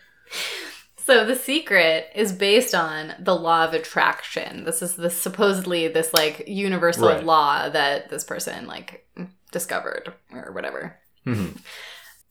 So 0.97 1.23
the 1.25 1.35
secret 1.35 2.07
is 2.15 2.31
based 2.33 2.73
on 2.73 3.13
the 3.19 3.35
law 3.35 3.65
of 3.65 3.73
attraction. 3.73 4.63
This 4.63 4.81
is 4.81 4.95
the 4.95 5.09
supposedly 5.09 5.87
this 5.87 6.13
like 6.13 6.47
universal 6.47 7.09
Right. 7.09 7.23
law 7.23 7.69
that 7.69 8.09
this 8.09 8.23
person 8.23 8.65
like 8.65 9.05
discovered 9.51 10.13
or 10.33 10.51
whatever. 10.51 10.97
Mhm. 11.27 11.57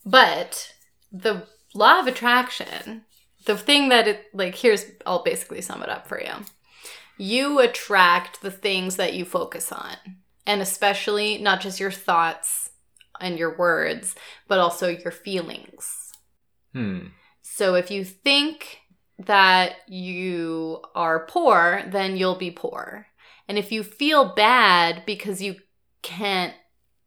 But 0.04 0.72
the 1.12 1.46
law 1.74 2.00
of 2.00 2.06
attraction, 2.06 3.04
the 3.44 3.56
thing 3.56 3.88
that 3.90 4.08
it 4.08 4.26
like 4.32 4.54
here's 4.54 4.84
I'll 5.06 5.22
basically 5.22 5.60
sum 5.60 5.82
it 5.82 5.88
up 5.88 6.06
for 6.06 6.20
you. 6.20 6.32
You 7.16 7.60
attract 7.60 8.42
the 8.42 8.50
things 8.50 8.96
that 8.96 9.14
you 9.14 9.24
focus 9.24 9.70
on. 9.70 9.96
And 10.46 10.60
especially 10.60 11.38
not 11.38 11.60
just 11.60 11.80
your 11.80 11.90
thoughts 11.90 12.70
and 13.20 13.38
your 13.38 13.56
words, 13.56 14.14
but 14.46 14.58
also 14.58 14.88
your 14.88 15.12
feelings. 15.12 16.12
Hmm. 16.72 17.06
So 17.40 17.76
if 17.76 17.90
you 17.90 18.04
think 18.04 18.80
that 19.18 19.76
you 19.88 20.82
are 20.94 21.26
poor, 21.26 21.82
then 21.86 22.16
you'll 22.16 22.34
be 22.34 22.50
poor. 22.50 23.06
And 23.48 23.58
if 23.58 23.70
you 23.70 23.82
feel 23.82 24.34
bad 24.34 25.04
because 25.06 25.40
you 25.40 25.56
can't 26.02 26.54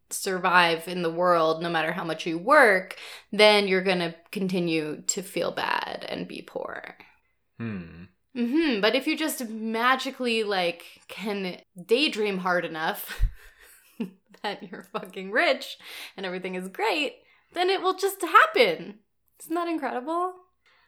survive 0.10 0.88
in 0.88 1.02
the 1.02 1.12
world 1.12 1.62
no 1.62 1.70
matter 1.70 1.92
how 1.92 2.04
much 2.04 2.26
you 2.26 2.38
work, 2.38 2.96
then 3.32 3.68
you're 3.68 3.82
going 3.84 4.00
to 4.00 4.16
continue 4.32 5.02
to 5.08 5.22
feel 5.22 5.52
bad 5.52 6.06
and 6.10 6.28
be 6.28 6.42
poor. 6.42 6.96
Hmm. 7.58 8.04
hmm 8.36 8.82
But 8.82 8.96
if 8.96 9.08
you 9.08 9.18
just 9.18 9.48
magically 9.50 10.44
like 10.44 10.84
can 11.08 11.58
daydream 11.86 12.38
hard 12.40 12.66
enough 12.66 13.26
that 14.44 14.64
you're 14.70 14.84
fucking 14.84 15.32
rich 15.32 15.78
and 16.16 16.26
everything 16.26 16.56
is 16.56 16.68
great, 16.68 17.16
then 17.54 17.70
it 17.70 17.82
will 17.82 17.96
just 17.96 18.22
happen. 18.22 19.00
Isn't 19.40 19.56
that 19.56 19.68
incredible? 19.68 20.34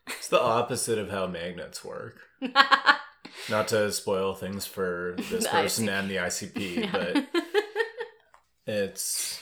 It's 0.08 0.28
the 0.28 0.42
opposite 0.42 0.98
of 0.98 1.10
how 1.12 1.28
magnets 1.28 1.84
work. 1.86 2.20
Not 3.50 3.68
to 3.70 3.92
spoil 3.92 4.34
things 4.34 4.66
for 4.66 5.16
this 5.30 5.48
person 5.48 5.88
and 5.90 6.10
the 6.10 6.16
ICP, 6.18 6.76
Yeah. 6.84 6.92
but 6.92 7.44
it's 8.66 9.42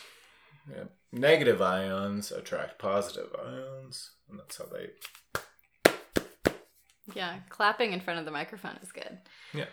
yeah, 0.70 0.86
negative 1.12 1.62
ions 1.62 2.32
attract 2.32 2.80
positive 2.80 3.30
ions, 3.46 4.12
and 4.30 4.40
that's 4.40 4.58
how 4.58 4.66
they. 4.66 5.94
yeah, 7.14 7.38
clapping 7.50 7.94
in 7.94 8.00
front 8.02 8.20
of 8.20 8.26
the 8.26 8.32
microphone 8.32 8.78
is 8.82 8.92
good. 8.92 9.18
Yeah, 9.54 9.64
Um, 9.64 9.68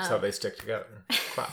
That's 0.00 0.08
how 0.08 0.18
they 0.18 0.30
stick 0.30 0.58
together. 0.58 1.04
Clap. 1.34 1.52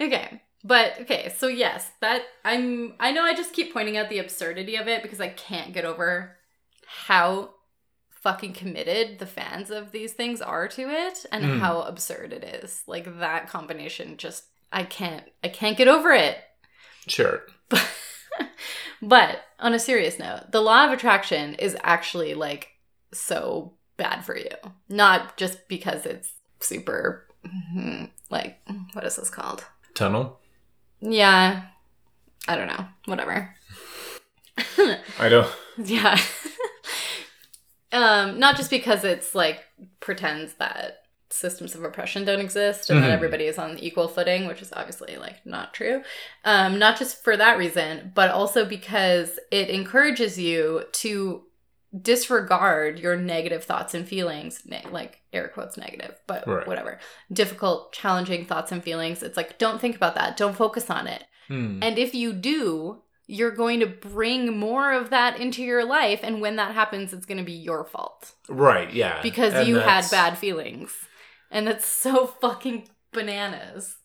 Okay. 0.00 0.42
But 0.64 1.00
okay, 1.00 1.32
so 1.36 1.48
yes, 1.48 1.90
that 2.00 2.22
I'm 2.44 2.94
I 3.00 3.10
know 3.10 3.24
I 3.24 3.34
just 3.34 3.52
keep 3.52 3.72
pointing 3.72 3.96
out 3.96 4.08
the 4.08 4.20
absurdity 4.20 4.76
of 4.76 4.86
it 4.86 5.02
because 5.02 5.20
I 5.20 5.28
can't 5.28 5.72
get 5.72 5.84
over 5.84 6.36
how 6.86 7.54
fucking 8.10 8.52
committed 8.52 9.18
the 9.18 9.26
fans 9.26 9.70
of 9.72 9.90
these 9.90 10.12
things 10.12 10.40
are 10.40 10.68
to 10.68 10.82
it 10.88 11.26
and 11.32 11.44
Mm. 11.44 11.58
how 11.58 11.80
absurd 11.82 12.32
it 12.32 12.44
is. 12.44 12.84
Like 12.86 13.18
that 13.18 13.48
combination 13.48 14.16
just 14.18 14.44
I 14.72 14.84
can't 14.84 15.24
I 15.44 15.48
can't 15.48 15.76
get 15.76 15.88
over 15.88 16.12
it. 16.12 16.38
Sure. 17.06 17.42
But, 17.68 17.86
but 19.02 19.40
on 19.58 19.74
a 19.74 19.78
serious 19.78 20.18
note, 20.18 20.50
the 20.52 20.60
law 20.60 20.86
of 20.86 20.92
attraction 20.92 21.54
is 21.54 21.76
actually 21.82 22.34
like 22.34 22.68
so 23.12 23.74
bad 23.96 24.24
for 24.24 24.36
you. 24.36 24.50
Not 24.88 25.36
just 25.36 25.68
because 25.68 26.06
it's 26.06 26.32
super 26.60 27.26
mhm, 27.46 28.10
like 28.30 28.58
what 28.92 29.04
is 29.04 29.16
this 29.16 29.30
called? 29.30 29.64
Tunnel. 29.94 30.38
Yeah. 31.00 31.62
I 32.48 32.56
don't 32.56 32.68
know. 32.68 32.86
Whatever. 33.06 33.54
I 35.18 35.28
don't. 35.28 35.48
yeah. 35.84 36.18
um, 37.92 38.38
not 38.38 38.56
just 38.56 38.70
because 38.70 39.04
it's 39.04 39.34
like 39.34 39.60
pretends 40.00 40.54
that 40.54 41.01
systems 41.32 41.74
of 41.74 41.82
oppression 41.82 42.24
don't 42.24 42.40
exist 42.40 42.90
and 42.90 42.98
Mhm. 42.98 43.02
that 43.02 43.10
everybody 43.10 43.44
is 43.46 43.58
on 43.58 43.78
equal 43.78 44.08
footing, 44.08 44.46
which 44.46 44.62
is 44.62 44.72
obviously 44.74 45.16
like 45.16 45.44
not 45.46 45.72
true. 45.74 46.02
Um, 46.44 46.78
not 46.78 46.98
just 46.98 47.22
for 47.24 47.36
that 47.36 47.58
reason, 47.58 48.12
but 48.14 48.30
also 48.30 48.64
because 48.64 49.38
it 49.50 49.70
encourages 49.70 50.38
you 50.38 50.84
to 50.92 51.44
disregard 52.06 52.98
your 52.98 53.16
negative 53.16 53.64
thoughts 53.64 53.94
and 53.94 54.08
feelings, 54.08 54.62
ne- 54.64 54.84
like 54.90 55.20
air 55.32 55.48
quotes 55.48 55.76
negative, 55.76 56.14
but 56.26 56.46
Right. 56.46 56.66
whatever. 56.66 56.98
Difficult, 57.32 57.92
challenging 57.92 58.46
thoughts 58.46 58.72
and 58.72 58.82
feelings. 58.82 59.22
It's 59.22 59.36
like 59.36 59.58
don't 59.58 59.80
think 59.80 59.96
about 59.96 60.14
that. 60.14 60.36
Don't 60.36 60.56
focus 60.56 60.88
on 60.90 61.06
it. 61.06 61.24
Hmm. 61.48 61.80
And 61.82 61.98
if 61.98 62.14
you 62.14 62.32
do, 62.32 63.02
you're 63.26 63.50
going 63.50 63.80
to 63.80 63.86
bring 63.86 64.58
more 64.58 64.92
of 64.92 65.10
that 65.10 65.38
into 65.38 65.62
your 65.62 65.84
life. 65.84 66.20
And 66.22 66.40
when 66.40 66.56
that 66.56 66.74
happens, 66.74 67.12
it's 67.12 67.24
going 67.26 67.38
to 67.38 67.44
be 67.44 67.52
your 67.52 67.84
fault 67.84 68.32
Right. 68.48 68.92
Yeah. 68.92 69.20
because 69.22 69.54
And 69.54 69.68
you 69.68 69.76
had 69.76 70.10
bad 70.10 70.36
feelings. 70.38 70.92
And 71.52 71.66
that's 71.66 71.86
so 71.86 72.26
fucking 72.40 72.88
bananas. 73.12 73.98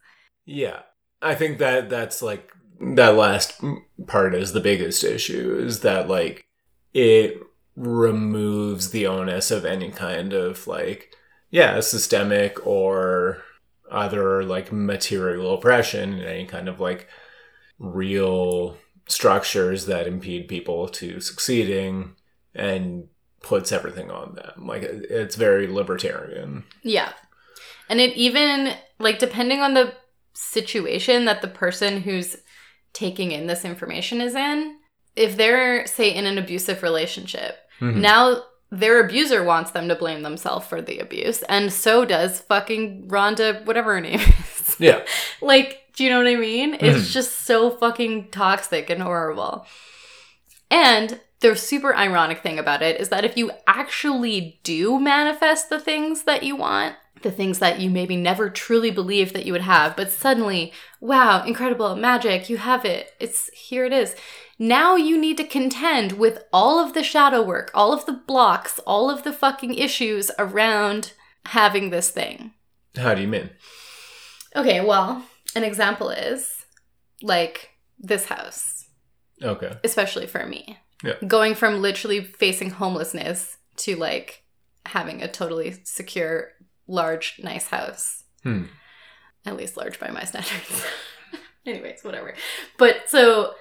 Yeah. 0.46 0.82
I 1.22 1.34
think 1.34 1.58
that 1.58 1.90
that's 1.90 2.22
like 2.22 2.52
that 2.80 3.16
last 3.16 3.60
part 4.06 4.36
is 4.36 4.54
the 4.54 4.60
biggest 4.60 5.04
issue 5.04 5.60
is 5.60 5.80
that 5.80 6.08
like 6.08 6.46
it 6.94 7.42
removes 7.76 8.92
the 8.92 9.08
onus 9.08 9.50
of 9.50 9.66
any 9.66 9.90
kind 9.90 10.34
of 10.34 10.68
like 10.68 11.12
yeah, 11.50 11.80
systemic 11.80 12.66
or 12.68 13.42
other 13.90 14.44
like 14.44 14.72
material 14.72 15.54
oppression 15.54 16.14
and 16.14 16.24
any 16.24 16.46
kind 16.46 16.68
of 16.68 16.80
like 16.80 17.08
real 17.80 18.78
structures 19.08 19.86
that 19.86 20.08
impede 20.08 20.48
people 20.48 20.90
to 20.90 21.22
succeeding 21.22 22.16
and 22.54 23.08
puts 23.42 23.72
everything 23.72 24.12
on 24.12 24.36
them. 24.36 24.68
Like 24.68 24.84
it's 24.84 25.36
very 25.36 25.68
libertarian. 25.68 26.66
Yeah. 26.84 27.14
And 27.90 28.00
it 28.00 28.16
even, 28.18 28.74
like, 29.00 29.20
depending 29.20 29.62
on 29.62 29.74
the 29.74 29.94
situation 30.34 31.26
that 31.26 31.42
the 31.42 31.48
person 31.48 32.02
who's 32.02 32.38
taking 32.94 33.32
in 33.32 33.48
this 33.48 33.64
information 33.66 34.22
is 34.22 34.36
in, 34.36 34.78
if 35.16 35.38
they're, 35.38 35.86
say, 35.88 36.10
in 36.14 36.26
an 36.26 36.38
abusive 36.38 36.84
relationship, 36.84 37.58
Mhm. 37.80 37.96
now 37.98 38.44
their 38.70 39.00
abuser 39.00 39.44
wants 39.44 39.72
them 39.72 39.88
to 39.88 39.96
blame 39.96 40.24
themselves 40.24 40.68
for 40.68 40.82
the 40.82 41.00
abuse. 41.00 41.42
And 41.44 41.72
so 41.72 42.04
does 42.06 42.42
fucking 42.42 43.08
Rhonda, 43.08 43.64
whatever 43.66 43.94
her 43.94 44.02
name 44.02 44.20
is. 44.60 44.76
Yeah. 44.80 45.02
like, 45.42 45.84
do 45.96 46.04
you 46.04 46.10
know 46.10 46.18
what 46.18 46.28
I 46.28 46.36
mean? 46.36 46.74
It's 46.76 47.08
Mhm. 47.10 47.12
just 47.14 47.46
so 47.46 47.70
fucking 47.72 48.30
toxic 48.32 48.90
and 48.90 49.02
horrible. 49.02 49.66
And 50.70 51.20
the 51.40 51.56
super 51.56 51.96
ironic 51.96 52.42
thing 52.44 52.60
about 52.60 52.82
it 52.82 53.00
is 53.00 53.10
that 53.10 53.24
if 53.24 53.38
you 53.38 53.52
actually 53.68 54.60
do 54.64 55.00
manifest 55.00 55.70
the 55.70 55.80
things 55.80 56.24
that 56.24 56.44
you 56.44 56.56
want, 56.56 56.96
the 57.24 57.32
things 57.32 57.60
that 57.60 57.80
you 57.80 57.90
maybe 57.90 58.16
never 58.16 58.50
truly 58.50 58.92
believed 58.92 59.34
that 59.34 59.46
you 59.46 59.52
would 59.54 59.62
have, 59.62 59.96
but 59.96 60.12
suddenly, 60.12 60.72
wow, 61.00 61.44
incredible, 61.44 61.96
magic, 61.96 62.50
you 62.50 62.58
have 62.58 62.86
it. 62.86 63.12
It's 63.20 63.50
here 63.54 63.86
it 63.86 63.94
is. 63.94 64.16
Now 64.60 64.96
you 64.96 65.18
need 65.20 65.38
to 65.38 65.44
contend 65.44 66.14
with 66.14 66.44
all 66.52 66.80
of 66.84 66.94
the 66.94 67.04
shadow 67.04 67.42
work, 67.44 67.72
all 67.74 67.94
of 67.94 68.06
the 68.06 68.14
blocks, 68.14 68.80
all 68.88 69.10
of 69.10 69.24
the 69.24 69.34
fucking 69.34 69.76
issues 69.76 70.32
around 70.40 71.14
having 71.48 71.90
this 71.90 72.10
thing. 72.10 72.54
How 72.96 73.14
do 73.14 73.22
you 73.22 73.28
mean? 73.28 73.52
Okay, 74.56 74.84
well, 74.84 75.24
an 75.56 75.64
example 75.64 76.10
is 76.10 76.66
like 77.22 77.72
this 78.00 78.26
house, 78.26 78.86
Okay. 79.44 79.74
especially 79.84 80.28
for 80.28 80.46
me. 80.46 80.80
Yeah. 81.04 81.14
Going 81.28 81.54
from 81.54 81.82
literally 81.82 82.24
facing 82.24 82.72
homelessness 82.72 83.58
to 83.78 83.96
like 83.96 84.44
having 84.88 85.22
a 85.22 85.28
totally 85.28 85.76
secure, 85.84 86.50
large, 86.88 87.40
nice 87.44 87.68
house. 87.68 88.24
Hmm. 88.44 88.64
At 89.46 89.56
least 89.58 89.78
large 89.78 90.00
by 90.00 90.10
my 90.12 90.24
standards. 90.26 90.84
Anyways, 91.66 92.04
whatever. 92.04 92.34
But 92.78 93.10
so 93.10 93.54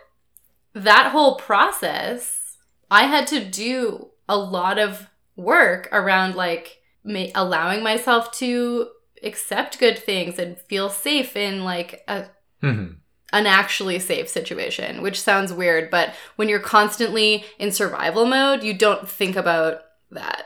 that 0.75 1.11
whole 1.12 1.37
process, 1.37 2.56
I 2.90 3.04
had 3.04 3.26
to 3.28 3.45
do 3.45 4.11
a 4.28 4.37
lot 4.37 4.78
of 4.78 5.09
work 5.37 5.88
around 5.92 6.35
like 6.35 6.78
ma- 7.04 7.26
allowing 7.35 7.83
myself 7.83 8.30
to 8.33 8.88
accept 9.23 9.78
good 9.78 9.99
things 9.99 10.38
and 10.38 10.59
feel 10.59 10.88
safe 10.90 11.37
in 11.37 11.64
like 11.64 12.02
a 12.09 12.26
hmm 12.61 12.87
an 13.33 13.45
actually 13.45 13.99
safe 13.99 14.28
situation, 14.28 15.02
which 15.02 15.21
sounds 15.21 15.52
weird, 15.52 15.90
but 15.90 16.14
when 16.37 16.49
you're 16.49 16.61
constantly 16.61 17.45
in 17.59 17.73
survival 17.73 18.25
mode, 18.25 18.62
you 18.62 18.73
don't 18.73 19.09
think 19.09 19.35
about 19.35 19.80
that 20.12 20.45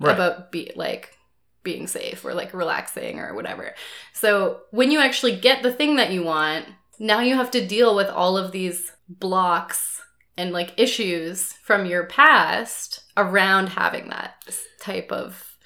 Right. 0.00 0.14
about 0.14 0.50
be 0.50 0.72
like 0.74 1.14
being 1.62 1.86
safe 1.86 2.24
or 2.24 2.34
like 2.34 2.52
relaxing 2.54 3.18
or 3.20 3.34
whatever. 3.34 3.74
So 4.12 4.60
when 4.70 4.90
you 4.90 5.00
actually 5.00 5.36
get 5.36 5.62
the 5.62 5.72
thing 5.72 5.96
that 5.96 6.10
you 6.10 6.22
want, 6.22 6.66
now 6.98 7.20
you 7.20 7.34
have 7.36 7.50
to 7.52 7.66
deal 7.66 7.94
with 7.94 8.08
all 8.08 8.36
of 8.36 8.52
these 8.52 8.92
blocks 9.08 10.00
and 10.36 10.52
like 10.52 10.72
issues 10.78 11.52
from 11.54 11.86
your 11.86 12.04
past 12.06 13.00
around 13.16 13.68
having 13.68 14.08
that 14.08 14.34
type 14.80 15.12
of 15.12 15.56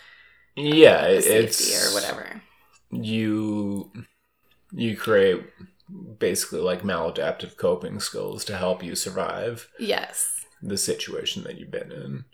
yeah, 0.57 1.03
safety 1.21 1.35
it's 1.35 1.93
or 1.93 1.95
whatever. 1.95 2.43
You 2.91 3.93
you 4.73 4.97
create 4.97 5.45
basically 6.19 6.61
like 6.61 6.83
maladaptive 6.83 7.57
coping 7.57 8.01
skills 8.01 8.45
to 8.47 8.57
help 8.57 8.83
you 8.83 8.95
survive 8.95 9.69
Yes. 9.79 10.45
the 10.63 10.77
situation 10.77 11.45
that 11.45 11.59
you've 11.59 11.71
been 11.71 11.93
in. 11.93 12.25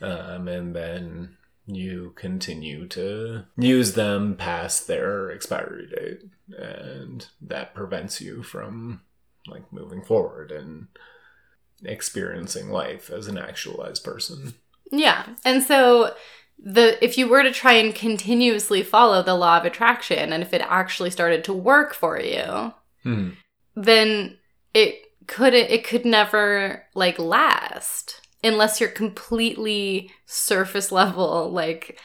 Um, 0.00 0.48
and 0.48 0.74
then 0.74 1.36
you 1.68 2.12
continue 2.16 2.86
to 2.88 3.44
use 3.56 3.92
them 3.92 4.34
past 4.36 4.86
their 4.86 5.30
expiry 5.30 5.86
date. 5.86 6.22
And 6.58 7.26
that 7.42 7.74
prevents 7.74 8.20
you 8.20 8.42
from 8.42 9.02
like 9.46 9.70
moving 9.72 10.02
forward 10.02 10.50
and 10.50 10.88
experiencing 11.84 12.70
life 12.70 13.10
as 13.10 13.26
an 13.28 13.38
actualized 13.38 14.02
person. 14.04 14.54
Yeah. 14.90 15.26
And 15.44 15.62
so 15.62 16.14
the 16.58 17.02
if 17.04 17.18
you 17.18 17.28
were 17.28 17.42
to 17.42 17.52
try 17.52 17.74
and 17.74 17.94
continuously 17.94 18.82
follow 18.82 19.22
the 19.22 19.34
law 19.34 19.58
of 19.58 19.64
attraction 19.64 20.32
and 20.32 20.42
if 20.42 20.52
it 20.54 20.62
actually 20.62 21.10
started 21.10 21.44
to 21.44 21.52
work 21.52 21.94
for 21.94 22.18
you, 22.18 22.72
Hmm. 23.02 23.30
then 23.76 24.38
it 24.74 25.02
couldn't 25.26 25.70
it 25.70 25.84
could 25.84 26.04
never 26.06 26.84
like 26.94 27.18
last 27.18 28.26
unless 28.44 28.80
you're 28.80 28.88
completely 28.90 30.10
surface 30.26 30.90
level 30.92 31.50
like 31.50 31.98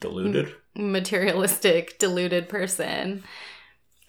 Deluded? 0.00 0.54
materialistic 0.74 1.98
deluded 1.98 2.48
person 2.48 3.22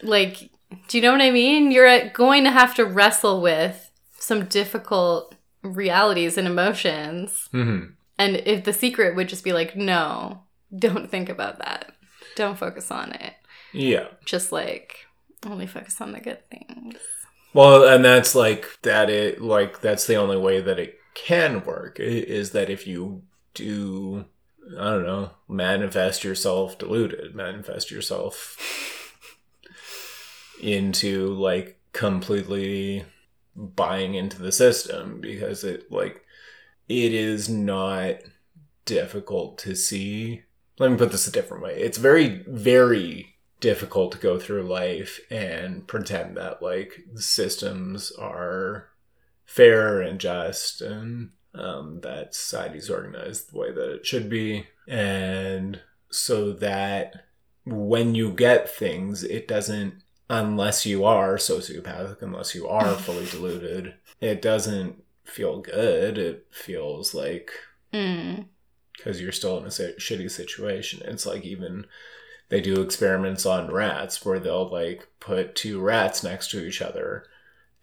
like 0.01 0.49
do 0.87 0.97
you 0.97 1.01
know 1.01 1.11
what 1.13 1.21
i 1.21 1.31
mean 1.31 1.71
you're 1.71 2.09
going 2.09 2.43
to 2.43 2.51
have 2.51 2.75
to 2.75 2.85
wrestle 2.85 3.41
with 3.41 3.89
some 4.19 4.45
difficult 4.45 5.35
realities 5.63 6.37
and 6.37 6.47
emotions 6.47 7.47
hmm 7.51 7.85
and 8.19 8.35
if 8.37 8.63
the 8.63 8.73
secret 8.73 9.15
would 9.15 9.29
just 9.29 9.43
be 9.43 9.53
like 9.53 9.75
no 9.75 10.43
don't 10.77 11.09
think 11.09 11.29
about 11.29 11.59
that 11.59 11.93
don't 12.35 12.57
focus 12.57 12.91
on 12.91 13.13
it 13.13 13.33
Yeah. 13.71 14.07
just 14.25 14.51
like 14.51 15.05
only 15.45 15.67
focus 15.67 16.01
on 16.01 16.11
the 16.11 16.19
good 16.19 16.39
things 16.49 16.97
Well, 17.53 17.87
and 17.87 18.03
that's 18.03 18.35
like 18.35 18.65
that. 18.83 19.09
It 19.09 19.41
like 19.41 19.81
that's 19.81 20.05
the 20.05 20.15
only 20.15 20.37
way 20.37 20.61
that 20.61 20.77
it 20.79 20.99
can 21.17 21.65
work 21.65 21.99
is 21.99 22.51
that 22.51 22.69
if 22.69 22.85
you 22.85 23.23
do, 23.55 24.25
I 24.79 24.91
don't 24.91 25.05
know, 25.05 25.31
manifest 25.49 26.23
yourself 26.23 26.77
deluded, 26.77 27.33
manifest 27.33 27.89
yourself 27.89 28.55
into 30.61 31.33
like 31.33 31.79
completely 31.91 33.03
buying 33.55 34.13
into 34.13 34.39
the 34.39 34.51
system 34.51 35.19
because 35.19 35.63
it 35.63 35.91
like 35.91 36.23
it 36.87 37.13
is 37.13 37.49
not 37.49 38.17
difficult 38.85 39.57
to 39.57 39.75
see. 39.75 40.43
Let 40.77 40.91
me 40.91 40.97
put 40.97 41.11
this 41.11 41.27
a 41.27 41.31
different 41.31 41.63
way. 41.63 41.81
It's 41.81 41.97
very, 41.97 42.43
very 42.47 43.37
difficult 43.59 44.11
to 44.11 44.19
go 44.19 44.39
through 44.39 44.61
life 44.61 45.19
and 45.31 45.87
pretend 45.87 46.37
that 46.37 46.61
like 46.61 47.05
systems 47.15 48.11
are 48.11 48.89
fair 49.47 50.01
and 50.01 50.19
just 50.19 50.81
and 50.81 51.31
um, 51.55 52.01
that 52.01 52.35
society's 52.35 52.89
organized 52.89 53.51
the 53.51 53.57
way 53.57 53.71
that 53.71 53.95
it 53.95 54.05
should 54.05 54.29
be. 54.29 54.67
And 54.87 55.81
so 56.11 56.53
that 56.53 57.25
when 57.65 58.13
you 58.13 58.31
get 58.31 58.69
things, 58.69 59.23
it 59.23 59.47
doesn't, 59.47 60.03
unless 60.29 60.85
you 60.85 61.03
are 61.03 61.37
sociopathic, 61.37 62.21
unless 62.21 62.53
you 62.53 62.67
are 62.67 62.93
fully 62.95 63.25
deluded, 63.25 63.95
it 64.21 64.41
doesn't 64.41 65.01
feel 65.23 65.61
good. 65.61 66.17
It 66.17 66.45
feels 66.51 67.15
like 67.15 67.51
mm. 67.91 68.45
because 68.95 69.19
you're 69.19 69.31
still 69.31 69.57
in 69.57 69.65
a 69.65 69.71
si- 69.71 69.95
shitty 69.97 70.29
situation. 70.29 71.01
It's 71.05 71.25
like 71.25 71.43
even 71.43 71.87
they 72.49 72.61
do 72.61 72.81
experiments 72.81 73.45
on 73.45 73.71
rats 73.71 74.23
where 74.23 74.39
they'll 74.39 74.69
like 74.69 75.07
put 75.19 75.55
two 75.55 75.81
rats 75.81 76.23
next 76.23 76.51
to 76.51 76.65
each 76.65 76.81
other 76.81 77.25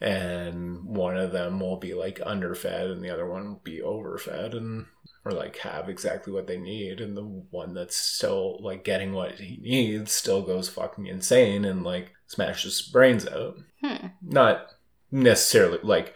and 0.05 0.85
one 0.85 1.17
of 1.17 1.33
them 1.33 1.59
will 1.59 1.79
be 1.79 1.95
like 1.95 2.21
underfed 2.27 2.91
and 2.91 3.03
the 3.03 3.09
other 3.11 3.27
one 3.27 3.49
will 3.49 3.61
be 3.65 3.81
overfed 3.81 4.53
and 4.55 4.85
or 5.25 5.33
like 5.33 5.57
have 5.59 5.89
exactly 5.89 6.31
what 6.31 6.47
they 6.47 6.59
need 6.59 7.01
and 7.01 7.17
the 7.17 7.23
one 7.23 7.73
that's 7.73 7.97
still 7.97 8.59
like 8.61 8.85
getting 8.85 9.15
what 9.15 9.33
he 9.41 9.57
needs 9.63 10.13
still 10.13 10.43
goes 10.43 10.69
fucking 10.69 11.07
insane 11.07 11.65
and 11.65 11.83
like 11.85 12.13
smashes 12.27 12.79
his 12.79 12.89
brains 12.89 13.27
out 13.27 13.57
Hmm. 13.81 14.09
not 14.23 14.67
necessarily 15.11 15.79
like 15.83 16.15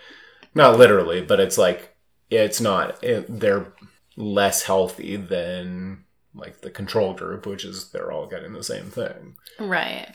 not 0.55 0.79
literally 0.79 1.23
but 1.23 1.41
it's 1.41 1.57
like 1.57 1.97
it's 2.31 2.61
not 2.61 3.03
it, 3.03 3.41
they're 3.41 3.73
less 4.17 4.65
healthy 4.65 5.17
than 5.17 6.05
like 6.35 6.61
the 6.61 6.71
control 6.71 7.15
group 7.15 7.47
which 7.47 7.65
is 7.65 7.91
they're 7.91 8.13
all 8.13 8.27
getting 8.27 8.53
the 8.53 8.63
same 8.63 8.91
thing 8.91 9.35
Right. 9.59 10.13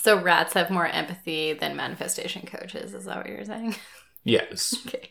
So 0.00 0.20
rats 0.20 0.54
have 0.54 0.70
more 0.70 0.86
empathy 0.86 1.52
than 1.52 1.76
manifestation 1.76 2.46
coaches, 2.46 2.94
is 2.94 3.04
that 3.06 3.16
what 3.18 3.28
you're 3.28 3.44
saying? 3.44 3.74
yes 4.24 4.74
okay. 4.86 5.10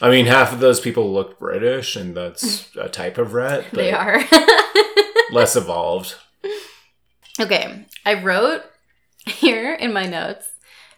i 0.00 0.08
mean 0.08 0.26
half 0.26 0.52
of 0.52 0.60
those 0.60 0.80
people 0.80 1.12
look 1.12 1.38
british 1.38 1.96
and 1.96 2.16
that's 2.16 2.74
a 2.76 2.88
type 2.88 3.18
of 3.18 3.34
rat 3.34 3.64
They 3.72 3.92
are. 3.92 4.22
less 5.32 5.56
evolved 5.56 6.14
okay. 7.40 7.86
I 8.06 8.14
wrote 8.22 8.62
here 9.26 9.74
in 9.74 9.92
my 9.92 10.06
notes. 10.06 10.50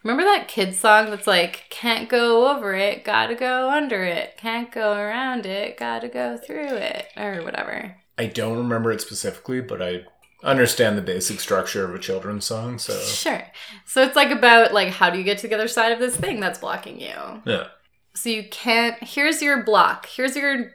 Remember 0.02 0.22
that 0.24 0.48
kid 0.48 0.74
song 0.74 1.10
that's 1.10 1.26
like, 1.26 1.64
can't 1.70 2.08
go 2.10 2.54
over 2.54 2.74
it, 2.74 3.04
gotta 3.04 3.34
go 3.34 3.70
under 3.70 4.02
it, 4.04 4.36
can't 4.36 4.70
go 4.70 4.92
around 4.96 5.46
it, 5.46 5.78
gotta 5.78 6.08
go 6.08 6.36
through 6.36 6.76
it, 6.76 7.06
or 7.16 7.42
whatever. 7.42 7.96
i 8.18 8.26
don't 8.26 8.58
remember 8.58 8.92
it 8.92 9.00
specifically 9.00 9.60
but 9.60 9.80
i 9.82 10.02
understand 10.44 10.96
the 10.96 11.02
basic 11.02 11.40
structure 11.40 11.84
of 11.84 11.94
a 11.94 11.98
children's 11.98 12.44
song 12.44 12.78
so 12.78 12.98
Sure. 13.00 13.42
So 13.86 14.02
it's 14.02 14.16
like 14.16 14.30
about 14.30 14.72
like 14.72 14.88
how 14.88 15.10
do 15.10 15.18
you 15.18 15.24
get 15.24 15.38
to 15.38 15.48
the 15.48 15.54
other 15.54 15.68
side 15.68 15.92
of 15.92 15.98
this 15.98 16.16
thing 16.16 16.40
that's 16.40 16.58
blocking 16.58 17.00
you? 17.00 17.42
yeah 17.44 17.68
So 18.14 18.28
you 18.28 18.44
can't 18.50 19.02
here's 19.02 19.42
your 19.42 19.62
block. 19.64 20.06
Here's 20.06 20.36
your 20.36 20.72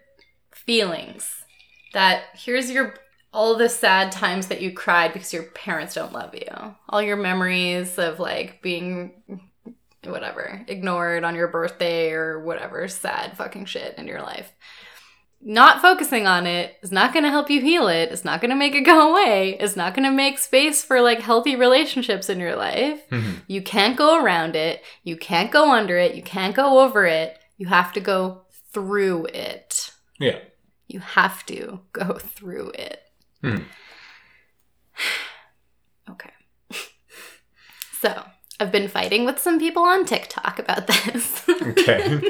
feelings. 0.52 1.36
That 1.94 2.24
here's 2.34 2.70
your 2.70 2.96
all 3.32 3.56
the 3.56 3.70
sad 3.70 4.12
times 4.12 4.48
that 4.48 4.62
you 4.62 4.74
cried 4.74 5.14
because 5.14 5.34
your 5.34 5.44
parents 5.44 5.94
don't 5.94 6.14
love 6.14 6.34
you. 6.34 6.76
All 6.90 7.02
your 7.02 7.18
memories 7.18 8.00
of 8.00 8.20
like 8.20 8.62
being 8.62 9.14
whatever, 10.04 10.64
ignored 10.68 11.24
on 11.24 11.36
your 11.36 11.48
birthday 11.48 12.12
or 12.12 12.40
whatever 12.40 12.88
sad 12.88 13.38
fucking 13.38 13.66
shit 13.66 13.96
in 13.98 14.08
your 14.08 14.22
life. 14.22 14.52
Not 15.42 15.82
focusing 15.82 16.28
on 16.28 16.46
it 16.46 16.76
is 16.82 16.92
not 16.92 17.14
going 17.14 17.24
to 17.24 17.30
help 17.32 17.50
you 17.50 17.62
heal 17.62 17.88
it. 17.88 18.12
It's 18.12 18.26
not 18.26 18.42
going 18.42 18.50
to 18.50 18.56
make 18.58 18.76
it 18.76 18.82
go 18.82 19.10
away. 19.12 19.56
It's 19.60 19.76
not 19.78 19.94
going 19.94 20.04
to 20.04 20.12
make 20.16 20.38
space 20.38 20.84
for 20.84 21.02
like 21.02 21.22
healthy 21.22 21.56
relationships 21.56 22.30
in 22.30 22.40
your 22.40 22.56
life. 22.58 23.08
Mhm. 23.10 23.42
You 23.48 23.62
can't 23.62 23.96
go 23.98 24.22
around 24.22 24.56
it. 24.56 24.84
You 25.04 25.16
can't 25.16 25.50
go 25.52 25.72
under 25.72 25.98
it. 25.98 26.16
You 26.16 26.24
can't 26.24 26.56
go 26.56 26.80
over 26.82 27.06
it. 27.06 27.40
You 27.58 27.68
have 27.68 27.94
to 27.94 28.00
go 28.02 28.42
through 28.74 29.28
it. 29.34 29.92
yeah 30.20 30.40
You 30.88 31.00
have 31.00 31.46
to 31.48 31.80
go 31.94 32.14
through 32.16 32.72
it. 32.76 33.02
Hmm. 33.42 33.64
okay. 36.10 36.32
So, 38.02 38.24
I've 38.62 38.72
been 38.72 38.88
fighting 38.88 39.26
with 39.26 39.40
some 39.40 39.60
people 39.60 39.84
on 39.84 40.06
TikTok 40.06 40.58
about 40.60 40.88
this. 40.88 41.46
Okay. 41.62 42.22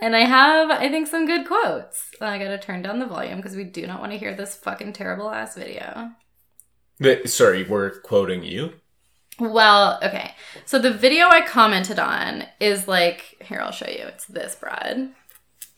And 0.00 0.16
I 0.16 0.20
have, 0.20 0.70
I 0.70 0.88
think, 0.88 1.06
some 1.06 1.26
good 1.26 1.46
quotes. 1.46 2.10
I 2.20 2.38
gotta 2.38 2.58
turn 2.58 2.82
down 2.82 2.98
the 2.98 3.06
volume 3.06 3.36
because 3.36 3.56
we 3.56 3.64
do 3.64 3.86
not 3.86 4.00
want 4.00 4.12
to 4.12 4.18
hear 4.18 4.34
this 4.34 4.54
fucking 4.56 4.92
terrible 4.92 5.30
ass 5.30 5.56
video. 5.56 6.12
Sorry, 7.26 7.64
we're 7.64 8.00
quoting 8.00 8.42
you. 8.42 8.74
Well, 9.38 9.98
okay. 10.02 10.32
So 10.66 10.78
the 10.78 10.92
video 10.92 11.28
I 11.28 11.40
commented 11.40 11.98
on 11.98 12.44
is 12.60 12.86
like, 12.86 13.42
here, 13.42 13.60
I'll 13.60 13.72
show 13.72 13.88
you. 13.88 14.04
It's 14.04 14.26
this 14.26 14.54
broad. 14.54 15.10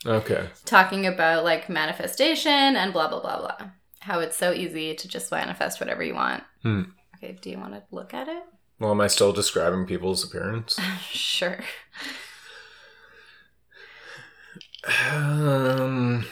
Okay. 0.04 0.48
talking 0.64 1.06
about 1.06 1.44
like 1.44 1.68
manifestation 1.68 2.50
and 2.50 2.92
blah 2.92 3.08
blah 3.08 3.20
blah 3.20 3.38
blah. 3.38 3.68
How 4.00 4.18
it's 4.18 4.36
so 4.36 4.52
easy 4.52 4.96
to 4.96 5.06
just 5.06 5.30
manifest 5.30 5.78
whatever 5.78 6.02
you 6.02 6.14
want. 6.14 6.42
Hmm. 6.62 6.82
Okay, 7.16 7.38
do 7.40 7.50
you 7.50 7.58
want 7.58 7.74
to 7.74 7.82
look 7.92 8.12
at 8.12 8.26
it? 8.26 8.42
Well, 8.80 8.90
am 8.90 9.00
I 9.00 9.06
still 9.06 9.32
describing 9.32 9.86
people's 9.86 10.24
appearance? 10.24 10.76
sure. 11.08 11.60
Um, 14.84 16.24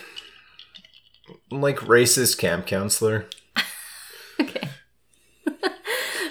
like 1.51 1.79
racist 1.79 2.39
camp 2.39 2.67
counselor. 2.67 3.27
Okay. 4.41 4.69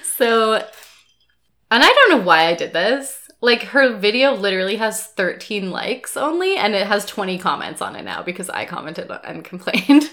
so, 0.03 0.55
and 0.55 1.84
I 1.84 1.88
don't 1.88 2.10
know 2.10 2.25
why 2.25 2.47
I 2.47 2.55
did 2.55 2.73
this. 2.73 3.29
Like 3.39 3.62
her 3.65 3.95
video 3.95 4.34
literally 4.34 4.77
has 4.77 5.05
13 5.05 5.69
likes 5.69 6.17
only 6.17 6.58
and 6.58 6.73
it 6.73 6.88
has 6.88 7.05
20 7.05 7.38
comments 7.38 7.84
on 7.84 7.95
it 7.95 8.03
now 8.03 8.23
because 8.23 8.49
I 8.49 8.65
commented 8.65 9.12
and 9.23 9.45
complained. 9.45 10.10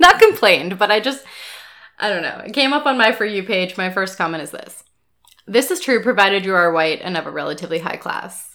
Not 0.00 0.18
complained, 0.18 0.80
but 0.80 0.90
I 0.90 0.98
just 0.98 1.24
I 1.98 2.08
don't 2.08 2.22
know. 2.22 2.42
It 2.44 2.54
came 2.54 2.72
up 2.72 2.86
on 2.86 2.98
my 2.98 3.12
for 3.12 3.24
you 3.24 3.44
page. 3.44 3.76
My 3.76 3.88
first 3.88 4.18
comment 4.18 4.42
is 4.42 4.50
this. 4.50 4.82
This 5.46 5.70
is 5.70 5.78
true 5.78 6.02
provided 6.02 6.44
you 6.44 6.56
are 6.56 6.72
white 6.72 7.00
and 7.00 7.16
of 7.16 7.26
a 7.26 7.30
relatively 7.30 7.78
high 7.78 7.96
class. 7.96 8.51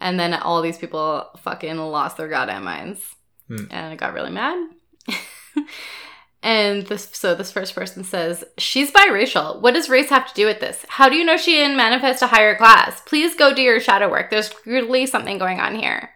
And 0.00 0.18
then 0.18 0.34
all 0.34 0.60
these 0.62 0.78
people 0.78 1.30
fucking 1.38 1.76
lost 1.76 2.16
their 2.16 2.28
goddamn 2.28 2.64
minds. 2.64 3.02
Hmm. 3.48 3.64
And 3.70 3.92
I 3.92 3.96
got 3.96 4.14
really 4.14 4.30
mad. 4.30 4.70
and 6.42 6.86
this 6.86 7.08
so 7.12 7.34
this 7.34 7.52
first 7.52 7.74
person 7.74 8.04
says, 8.04 8.44
She's 8.58 8.90
biracial. 8.90 9.60
What 9.60 9.74
does 9.74 9.88
race 9.88 10.10
have 10.10 10.26
to 10.28 10.34
do 10.34 10.46
with 10.46 10.60
this? 10.60 10.84
How 10.88 11.08
do 11.08 11.16
you 11.16 11.24
know 11.24 11.36
she 11.36 11.52
didn't 11.52 11.76
manifest 11.76 12.22
a 12.22 12.28
higher 12.28 12.56
class? 12.56 13.00
Please 13.02 13.34
go 13.34 13.54
do 13.54 13.62
your 13.62 13.80
shadow 13.80 14.10
work. 14.10 14.30
There's 14.30 14.48
clearly 14.48 15.06
something 15.06 15.38
going 15.38 15.60
on 15.60 15.74
here. 15.74 16.10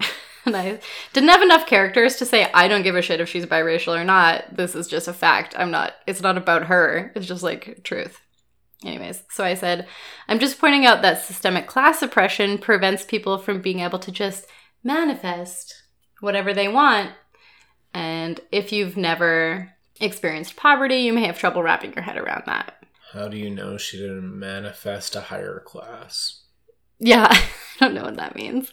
and 0.44 0.56
I 0.56 0.80
didn't 1.12 1.30
have 1.30 1.42
enough 1.42 1.66
characters 1.66 2.16
to 2.16 2.26
say 2.26 2.50
I 2.52 2.68
don't 2.68 2.82
give 2.82 2.96
a 2.96 3.02
shit 3.02 3.20
if 3.20 3.28
she's 3.28 3.46
biracial 3.46 3.98
or 3.98 4.04
not. 4.04 4.56
This 4.56 4.74
is 4.74 4.88
just 4.88 5.08
a 5.08 5.12
fact. 5.12 5.54
I'm 5.56 5.70
not 5.70 5.94
it's 6.06 6.22
not 6.22 6.36
about 6.36 6.64
her. 6.64 7.12
It's 7.14 7.26
just 7.26 7.42
like 7.42 7.82
truth. 7.84 8.20
Anyways, 8.84 9.22
so 9.30 9.44
I 9.44 9.54
said, 9.54 9.86
I'm 10.28 10.38
just 10.38 10.58
pointing 10.58 10.86
out 10.86 11.02
that 11.02 11.22
systemic 11.24 11.66
class 11.66 12.02
oppression 12.02 12.58
prevents 12.58 13.04
people 13.04 13.38
from 13.38 13.60
being 13.62 13.80
able 13.80 13.98
to 14.00 14.10
just 14.10 14.46
manifest 14.82 15.74
whatever 16.20 16.52
they 16.52 16.68
want. 16.68 17.10
And 17.94 18.40
if 18.50 18.72
you've 18.72 18.96
never 18.96 19.72
experienced 20.00 20.56
poverty, 20.56 20.96
you 20.96 21.12
may 21.12 21.26
have 21.26 21.38
trouble 21.38 21.62
wrapping 21.62 21.92
your 21.92 22.02
head 22.02 22.16
around 22.16 22.42
that. 22.46 22.74
How 23.12 23.28
do 23.28 23.36
you 23.36 23.50
know 23.50 23.76
she 23.76 23.98
didn't 23.98 24.36
manifest 24.38 25.14
a 25.14 25.20
higher 25.20 25.62
class? 25.64 26.42
Yeah, 26.98 27.28
I 27.30 27.40
don't 27.78 27.94
know 27.94 28.04
what 28.04 28.16
that 28.16 28.34
means. 28.36 28.72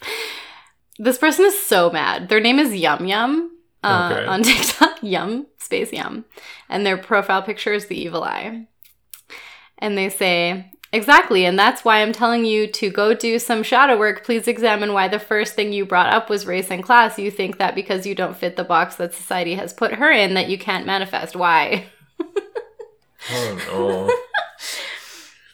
This 0.97 1.17
person 1.17 1.45
is 1.45 1.61
so 1.61 1.89
mad. 1.91 2.29
Their 2.29 2.39
name 2.39 2.57
is 2.59 2.73
Yum 2.75 3.05
Yum 3.05 3.51
uh, 3.83 4.09
Okay. 4.13 4.25
on 4.25 4.43
TikTok. 4.43 5.03
Yum, 5.03 5.47
space 5.59 5.91
Yum. 5.93 6.25
And 6.69 6.85
their 6.85 6.97
profile 6.97 7.41
picture 7.41 7.73
is 7.73 7.87
the 7.87 7.99
evil 7.99 8.23
eye. 8.23 8.67
And 9.79 9.97
they 9.97 10.09
say, 10.09 10.71
Exactly, 10.91 11.45
and 11.45 11.57
that's 11.57 11.85
why 11.85 12.01
I'm 12.01 12.13
telling 12.13 12.45
you 12.45 12.65
to 12.65 12.89
go 12.89 13.13
do 13.13 13.37
some 13.37 13.61
shadow 13.61 13.97
work. 13.97 14.23
Please 14.25 14.47
examine 14.47 14.93
why 14.93 15.07
the 15.07 15.19
first 15.19 15.53
thing 15.53 15.71
you 15.71 15.85
brought 15.85 16.11
up 16.11 16.29
was 16.29 16.47
race 16.47 16.71
and 16.71 16.83
class. 16.83 17.19
You 17.19 17.29
think 17.29 17.59
that 17.59 17.75
because 17.75 18.07
you 18.07 18.15
don't 18.15 18.35
fit 18.35 18.55
the 18.55 18.63
box 18.63 18.95
that 18.95 19.13
society 19.13 19.53
has 19.55 19.71
put 19.71 19.93
her 19.93 20.11
in, 20.11 20.33
that 20.33 20.49
you 20.49 20.57
can't 20.57 20.87
manifest. 20.87 21.35
Why? 21.35 21.85
Oh 23.31 23.59
no. 23.67 24.15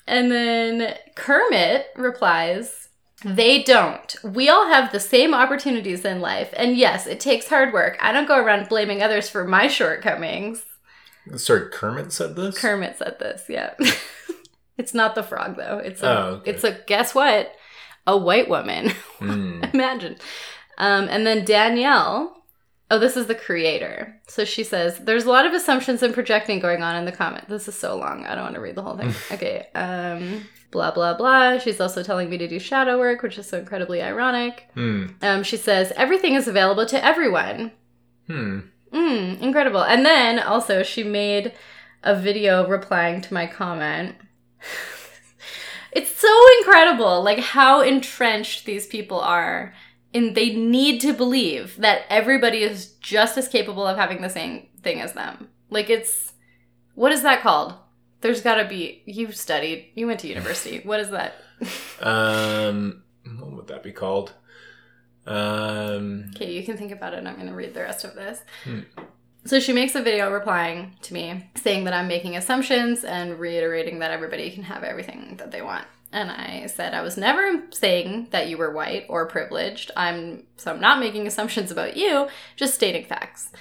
And 0.08 0.32
then 0.32 0.96
Kermit 1.16 1.88
replies, 1.96 2.90
They 3.24 3.64
don't. 3.64 4.16
We 4.24 4.50
all 4.50 4.68
have 4.68 4.92
the 4.92 5.00
same 5.00 5.34
opportunities 5.34 6.06
in 6.06 6.22
life. 6.22 6.54
And 6.56 6.78
yes, 6.78 7.08
it 7.08 7.20
takes 7.20 7.48
hard 7.48 7.74
work. 7.74 7.98
I 8.00 8.12
don't 8.12 8.28
go 8.28 8.38
around 8.38 8.70
blaming 8.70 9.02
others 9.02 9.30
for 9.30 9.46
my 9.46 9.68
shortcomings. 9.68 10.64
Sorry, 11.36 11.70
Kermit 11.72 12.12
said 12.12 12.36
this? 12.36 12.58
Kermit 12.58 12.98
said 12.98 13.18
this, 13.20 13.44
yeah. 13.50 13.74
it's 14.78 14.94
not 14.94 15.16
the 15.16 15.24
frog, 15.24 15.58
though. 15.58 15.78
It's 15.80 16.02
a, 16.04 16.10
Oh, 16.10 16.24
okay. 16.36 16.52
it's 16.52 16.64
a, 16.64 16.78
guess 16.88 17.14
what? 17.16 17.52
A 18.08 18.18
white 18.18 18.50
woman. 18.50 18.92
Hmm. 19.20 19.64
Imagine. 19.74 20.18
Um, 20.78 21.08
and 21.10 21.26
then 21.26 21.46
Danielle, 21.46 22.36
oh, 22.92 23.00
this 23.00 23.16
is 23.16 23.28
the 23.28 23.34
creator. 23.34 24.20
So 24.28 24.44
she 24.44 24.64
says, 24.66 25.00
There's 25.00 25.24
a 25.24 25.30
lot 25.30 25.46
of 25.46 25.54
assumptions 25.54 26.04
and 26.04 26.14
projecting 26.14 26.60
going 26.60 26.84
on 26.84 26.98
in 26.98 27.06
the 27.06 27.14
comment. 27.14 27.48
This 27.48 27.70
is 27.70 27.76
so 27.80 27.96
long. 27.96 28.26
I 28.26 28.36
don't 28.36 28.44
want 28.44 28.56
to 28.56 28.62
read 28.62 28.76
the 28.76 28.82
whole 28.84 28.98
thing. 28.98 29.14
okay. 29.32 29.68
Um, 29.74 30.44
blah, 30.70 30.92
blah, 30.92 31.16
blah. 31.16 31.60
She's 31.60 31.80
also 31.80 32.04
telling 32.04 32.30
me 32.30 32.38
to 32.40 32.48
do 32.48 32.60
shadow 32.60 33.00
work, 33.00 33.22
which 33.22 33.38
is 33.38 33.48
so 33.48 33.58
incredibly 33.58 34.02
ironic. 34.02 34.68
Hmm. 34.74 35.06
Um, 35.22 35.44
she 35.44 35.56
says, 35.56 35.94
Everything 35.96 36.34
is 36.36 36.50
available 36.50 36.86
to 36.88 37.04
everyone. 37.04 37.72
Hmm. 38.28 38.60
Mm, 38.96 39.42
incredible. 39.42 39.84
And 39.84 40.06
then 40.06 40.40
also, 40.40 40.82
she 40.82 41.04
made 41.04 41.52
a 42.02 42.16
video 42.16 42.66
replying 42.66 43.20
to 43.22 43.34
my 43.34 43.46
comment. 43.46 44.16
it's 45.92 46.16
so 46.16 46.34
incredible, 46.60 47.22
like 47.22 47.40
how 47.40 47.82
entrenched 47.82 48.66
these 48.66 48.88
people 48.88 49.20
are. 49.20 49.74
And 50.14 50.34
they 50.34 50.56
need 50.56 51.02
to 51.02 51.14
believe 51.14 51.76
that 51.78 52.04
everybody 52.10 52.60
is 52.60 52.94
just 53.02 53.38
as 53.38 53.50
capable 53.50 53.86
of 53.86 53.98
having 53.98 54.22
the 54.22 54.30
same 54.30 54.70
thing 54.82 55.02
as 55.02 55.12
them. 55.12 55.50
Like, 55.70 55.90
it's 55.90 56.32
what 56.94 57.12
is 57.12 57.24
that 57.24 57.42
called? 57.42 57.74
There's 58.22 58.42
got 58.42 58.56
to 58.56 58.66
be. 58.66 59.04
You 59.06 59.34
studied, 59.34 59.92
you 59.94 60.08
went 60.08 60.22
to 60.22 60.30
university. 60.30 60.80
What 60.84 61.02
is 61.02 61.10
that? 61.10 61.36
Um, 62.02 63.04
what 63.38 63.52
would 63.54 63.68
that 63.68 63.82
be 63.82 63.94
called? 63.94 64.34
Um, 65.26 66.32
Okay, 66.36 66.52
you 66.52 66.64
can 66.64 66.78
think 66.78 66.92
about 66.92 67.14
it. 67.14 67.26
I'm 67.26 67.36
going 67.36 67.48
to 67.48 67.54
read 67.54 67.74
the 67.74 67.82
rest 67.82 68.04
of 68.04 68.16
this. 68.16 68.42
Hmm. 68.64 68.82
So 69.46 69.60
she 69.60 69.74
makes 69.74 69.94
a 69.94 70.02
video 70.02 70.32
replying 70.32 70.96
to 71.04 71.14
me 71.14 71.50
saying 71.56 71.84
that 71.84 71.94
I'm 71.94 72.08
making 72.08 72.36
assumptions 72.36 73.04
and 73.04 73.40
reiterating 73.40 74.00
that 74.00 74.10
everybody 74.12 74.50
can 74.50 74.64
have 74.64 74.84
everything 74.84 75.36
that 75.38 75.52
they 75.52 75.62
want. 75.62 75.86
And 76.12 76.32
I 76.32 76.66
said 76.68 76.94
I 76.94 77.02
was 77.02 77.18
never 77.18 77.64
saying 77.72 78.30
that 78.32 78.48
you 78.48 78.58
were 78.58 78.72
white 78.72 79.06
or 79.08 79.28
privileged. 79.28 79.92
I'm 79.96 80.44
so 80.58 80.72
I'm 80.72 80.82
not 80.82 81.00
making 81.00 81.28
assumptions 81.28 81.72
about 81.72 81.96
you, 81.98 82.28
just 82.56 82.74
stating 82.74 83.06
facts. 83.06 83.52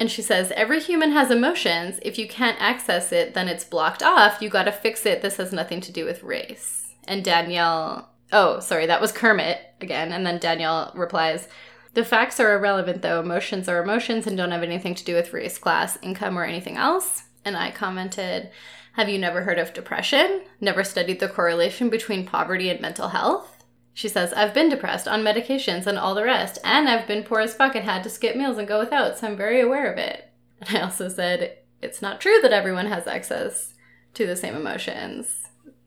And 0.00 0.10
she 0.10 0.22
says 0.22 0.52
every 0.56 0.80
human 0.80 1.12
has 1.12 1.30
emotions. 1.30 2.00
If 2.02 2.18
you 2.18 2.26
can't 2.26 2.60
access 2.60 3.12
it, 3.12 3.34
then 3.34 3.46
it's 3.48 3.64
blocked 3.64 4.02
off. 4.02 4.42
You 4.42 4.48
got 4.48 4.64
to 4.64 4.72
fix 4.72 5.06
it. 5.06 5.22
This 5.22 5.36
has 5.36 5.52
nothing 5.52 5.80
to 5.82 5.92
do 5.92 6.04
with 6.04 6.24
race. 6.24 6.94
And 7.06 7.22
Danielle 7.22 8.08
Oh, 8.34 8.58
sorry, 8.58 8.86
that 8.86 9.00
was 9.00 9.12
Kermit 9.12 9.60
again. 9.80 10.10
And 10.10 10.26
then 10.26 10.40
Danielle 10.40 10.90
replies, 10.96 11.46
The 11.94 12.04
facts 12.04 12.40
are 12.40 12.52
irrelevant, 12.52 13.00
though. 13.00 13.20
Emotions 13.20 13.68
are 13.68 13.80
emotions 13.80 14.26
and 14.26 14.36
don't 14.36 14.50
have 14.50 14.64
anything 14.64 14.96
to 14.96 15.04
do 15.04 15.14
with 15.14 15.32
race, 15.32 15.56
class, 15.56 15.96
income, 16.02 16.36
or 16.36 16.42
anything 16.42 16.76
else. 16.76 17.22
And 17.44 17.56
I 17.56 17.70
commented, 17.70 18.50
Have 18.94 19.08
you 19.08 19.20
never 19.20 19.42
heard 19.42 19.60
of 19.60 19.72
depression? 19.72 20.42
Never 20.60 20.82
studied 20.82 21.20
the 21.20 21.28
correlation 21.28 21.90
between 21.90 22.26
poverty 22.26 22.70
and 22.70 22.80
mental 22.80 23.10
health? 23.10 23.64
She 23.92 24.08
says, 24.08 24.32
I've 24.32 24.52
been 24.52 24.68
depressed 24.68 25.06
on 25.06 25.22
medications 25.22 25.86
and 25.86 25.96
all 25.96 26.16
the 26.16 26.24
rest, 26.24 26.58
and 26.64 26.88
I've 26.88 27.06
been 27.06 27.22
poor 27.22 27.38
as 27.38 27.54
fuck 27.54 27.76
and 27.76 27.84
had 27.84 28.02
to 28.02 28.10
skip 28.10 28.34
meals 28.34 28.58
and 28.58 28.66
go 28.66 28.80
without, 28.80 29.16
so 29.16 29.28
I'm 29.28 29.36
very 29.36 29.60
aware 29.60 29.92
of 29.92 29.96
it. 29.96 30.28
And 30.60 30.76
I 30.76 30.80
also 30.80 31.08
said, 31.08 31.58
It's 31.80 32.02
not 32.02 32.20
true 32.20 32.40
that 32.42 32.52
everyone 32.52 32.86
has 32.86 33.06
access 33.06 33.74
to 34.14 34.26
the 34.26 34.34
same 34.34 34.56
emotions. 34.56 35.43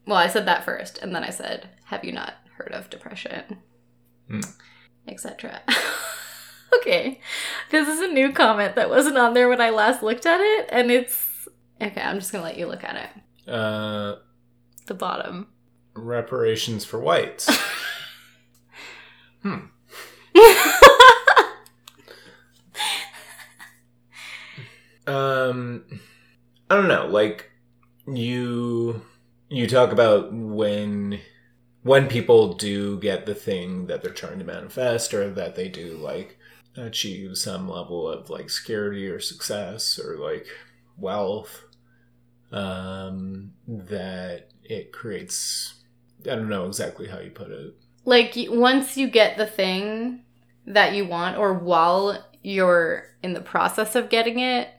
Well, 0.07 0.17
I 0.17 0.27
said 0.27 0.45
that 0.47 0.63
first, 0.65 0.97
and 0.99 1.13
then 1.13 1.23
I 1.23 1.29
said, 1.29 1.69
Have 1.85 2.03
you 2.05 2.11
not 2.13 2.33
heard 2.57 2.71
of 2.71 2.89
depression? 2.89 3.57
Hmm. 4.29 4.39
Etc. 5.07 5.61
okay. 6.77 7.19
This 7.71 7.87
is 7.87 7.99
a 8.01 8.07
new 8.07 8.31
comment 8.31 8.75
that 8.75 8.89
wasn't 8.89 9.17
on 9.17 9.33
there 9.33 9.49
when 9.49 9.61
I 9.61 9.69
last 9.69 10.01
looked 10.01 10.25
at 10.25 10.39
it, 10.41 10.69
and 10.71 10.89
it's. 10.91 11.47
Okay, 11.81 12.01
I'm 12.01 12.19
just 12.19 12.31
gonna 12.31 12.43
let 12.43 12.57
you 12.57 12.67
look 12.67 12.83
at 12.83 12.95
it. 12.95 13.51
uh, 13.53 14.15
The 14.87 14.93
bottom. 14.95 15.47
reparations 15.93 16.85
for 16.85 16.99
whites. 16.99 17.49
hmm. 19.43 19.57
Um, 25.05 25.85
I 26.69 26.75
don't 26.75 26.87
know. 26.87 27.07
Like 27.07 27.49
you, 28.11 29.01
you 29.49 29.67
talk 29.67 29.91
about 29.91 30.33
when 30.33 31.19
when 31.83 32.07
people 32.07 32.53
do 32.53 32.99
get 32.99 33.25
the 33.25 33.35
thing 33.35 33.87
that 33.87 34.03
they're 34.03 34.11
trying 34.11 34.39
to 34.39 34.45
manifest, 34.45 35.13
or 35.13 35.29
that 35.31 35.55
they 35.55 35.69
do 35.69 35.97
like 35.97 36.37
achieve 36.75 37.37
some 37.37 37.67
level 37.69 38.07
of 38.07 38.29
like 38.29 38.49
security 38.49 39.07
or 39.07 39.19
success, 39.19 39.99
or 39.99 40.17
like 40.17 40.47
wealth 40.97 41.63
um, 42.51 43.53
that 43.67 44.49
it 44.63 44.91
creates. 44.91 45.75
I 46.23 46.35
don't 46.35 46.49
know 46.49 46.65
exactly 46.65 47.07
how 47.07 47.19
you 47.19 47.31
put 47.31 47.51
it. 47.51 47.75
Like 48.03 48.35
once 48.49 48.97
you 48.97 49.07
get 49.07 49.37
the 49.37 49.45
thing 49.45 50.23
that 50.65 50.93
you 50.93 51.05
want, 51.05 51.37
or 51.37 51.53
while 51.53 52.25
you're 52.41 53.05
in 53.23 53.33
the 53.33 53.41
process 53.41 53.95
of 53.95 54.09
getting 54.09 54.39
it, 54.39 54.69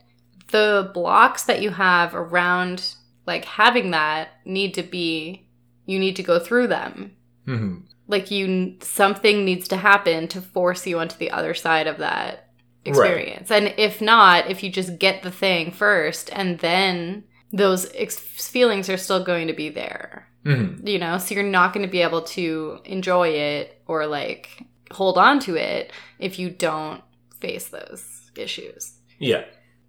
the 0.50 0.90
blocks 0.92 1.44
that 1.44 1.62
you 1.62 1.70
have 1.70 2.14
around 2.14 2.94
like 3.28 3.44
having 3.44 3.92
that 3.92 4.30
need 4.44 4.74
to 4.74 4.82
be 4.82 5.48
you 5.86 5.98
need 6.00 6.16
to 6.16 6.22
go 6.24 6.40
through 6.40 6.66
them. 6.66 7.16
Hmm 7.44 7.76
like 8.08 8.30
you 8.30 8.74
something 8.80 9.44
needs 9.44 9.68
to 9.68 9.76
happen 9.76 10.26
to 10.28 10.40
force 10.40 10.86
you 10.86 10.98
onto 10.98 11.16
the 11.18 11.30
other 11.30 11.54
side 11.54 11.86
of 11.86 11.98
that 11.98 12.48
experience. 12.84 13.50
And 13.50 13.74
if 13.76 14.00
not 14.00 14.50
if 14.50 14.62
you 14.62 14.70
just 14.70 14.98
get 14.98 15.22
the 15.22 15.30
thing 15.30 15.70
first 15.70 16.30
and 16.32 16.58
then 16.58 17.24
those 17.52 17.90
ex- 17.94 18.18
feelings 18.18 18.88
are 18.88 18.96
still 18.96 19.22
going 19.22 19.46
to 19.46 19.52
be 19.52 19.68
there. 19.68 20.26
Hmm 20.44 20.86
you 20.86 20.98
know 20.98 21.18
so 21.18 21.34
you're 21.34 21.44
not 21.44 21.72
going 21.72 21.86
to 21.86 21.92
be 21.92 22.00
able 22.02 22.22
to 22.22 22.80
enjoy 22.84 23.28
it 23.28 23.82
or 23.86 24.06
like 24.06 24.64
hold 24.90 25.18
on 25.18 25.38
to 25.40 25.56
it 25.56 25.92
if 26.18 26.38
you 26.38 26.48
don't 26.48 27.02
face 27.40 27.68
those 27.68 28.30
issues. 28.36 28.98
Yeah. 29.18 29.44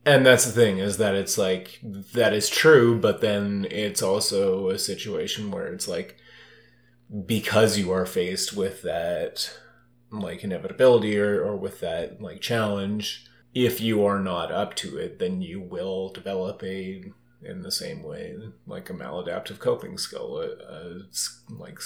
And 0.10 0.26
that's 0.26 0.46
the 0.46 0.52
thing 0.52 0.80
is 0.80 0.98
that 0.98 1.14
it's 1.14 1.38
like 1.38 1.80
that 2.14 2.34
is 2.34 2.50
true, 2.50 3.00
but 3.00 3.22
then 3.22 3.68
it's 3.70 4.02
also 4.02 4.70
a 4.70 4.80
situation 4.80 5.52
where 5.52 5.68
it's 5.68 5.88
like 5.88 6.18
because 7.28 7.78
you 7.78 7.92
are 7.92 8.08
faced 8.08 8.52
with 8.54 8.82
that 8.82 9.56
like 10.10 10.44
inevitability 10.44 11.20
or, 11.20 11.46
or 11.46 11.56
with 11.56 11.80
that 11.82 12.24
like 12.24 12.42
challenge, 12.42 13.28
if 13.54 13.80
you 13.80 14.04
are 14.04 14.18
not 14.18 14.52
up 14.52 14.74
to 14.78 14.98
it, 14.98 15.20
then 15.20 15.44
you 15.44 15.62
will 15.62 16.10
develop 16.10 16.64
a 16.64 17.04
in 17.44 17.62
the 17.62 17.72
same 17.72 18.02
way 18.02 18.36
like 18.66 18.90
a 18.90 18.94
maladaptive 18.94 19.60
coping 19.60 20.00
skill, 20.00 20.38
a, 20.38 20.48
a 20.74 21.02
like 21.52 21.78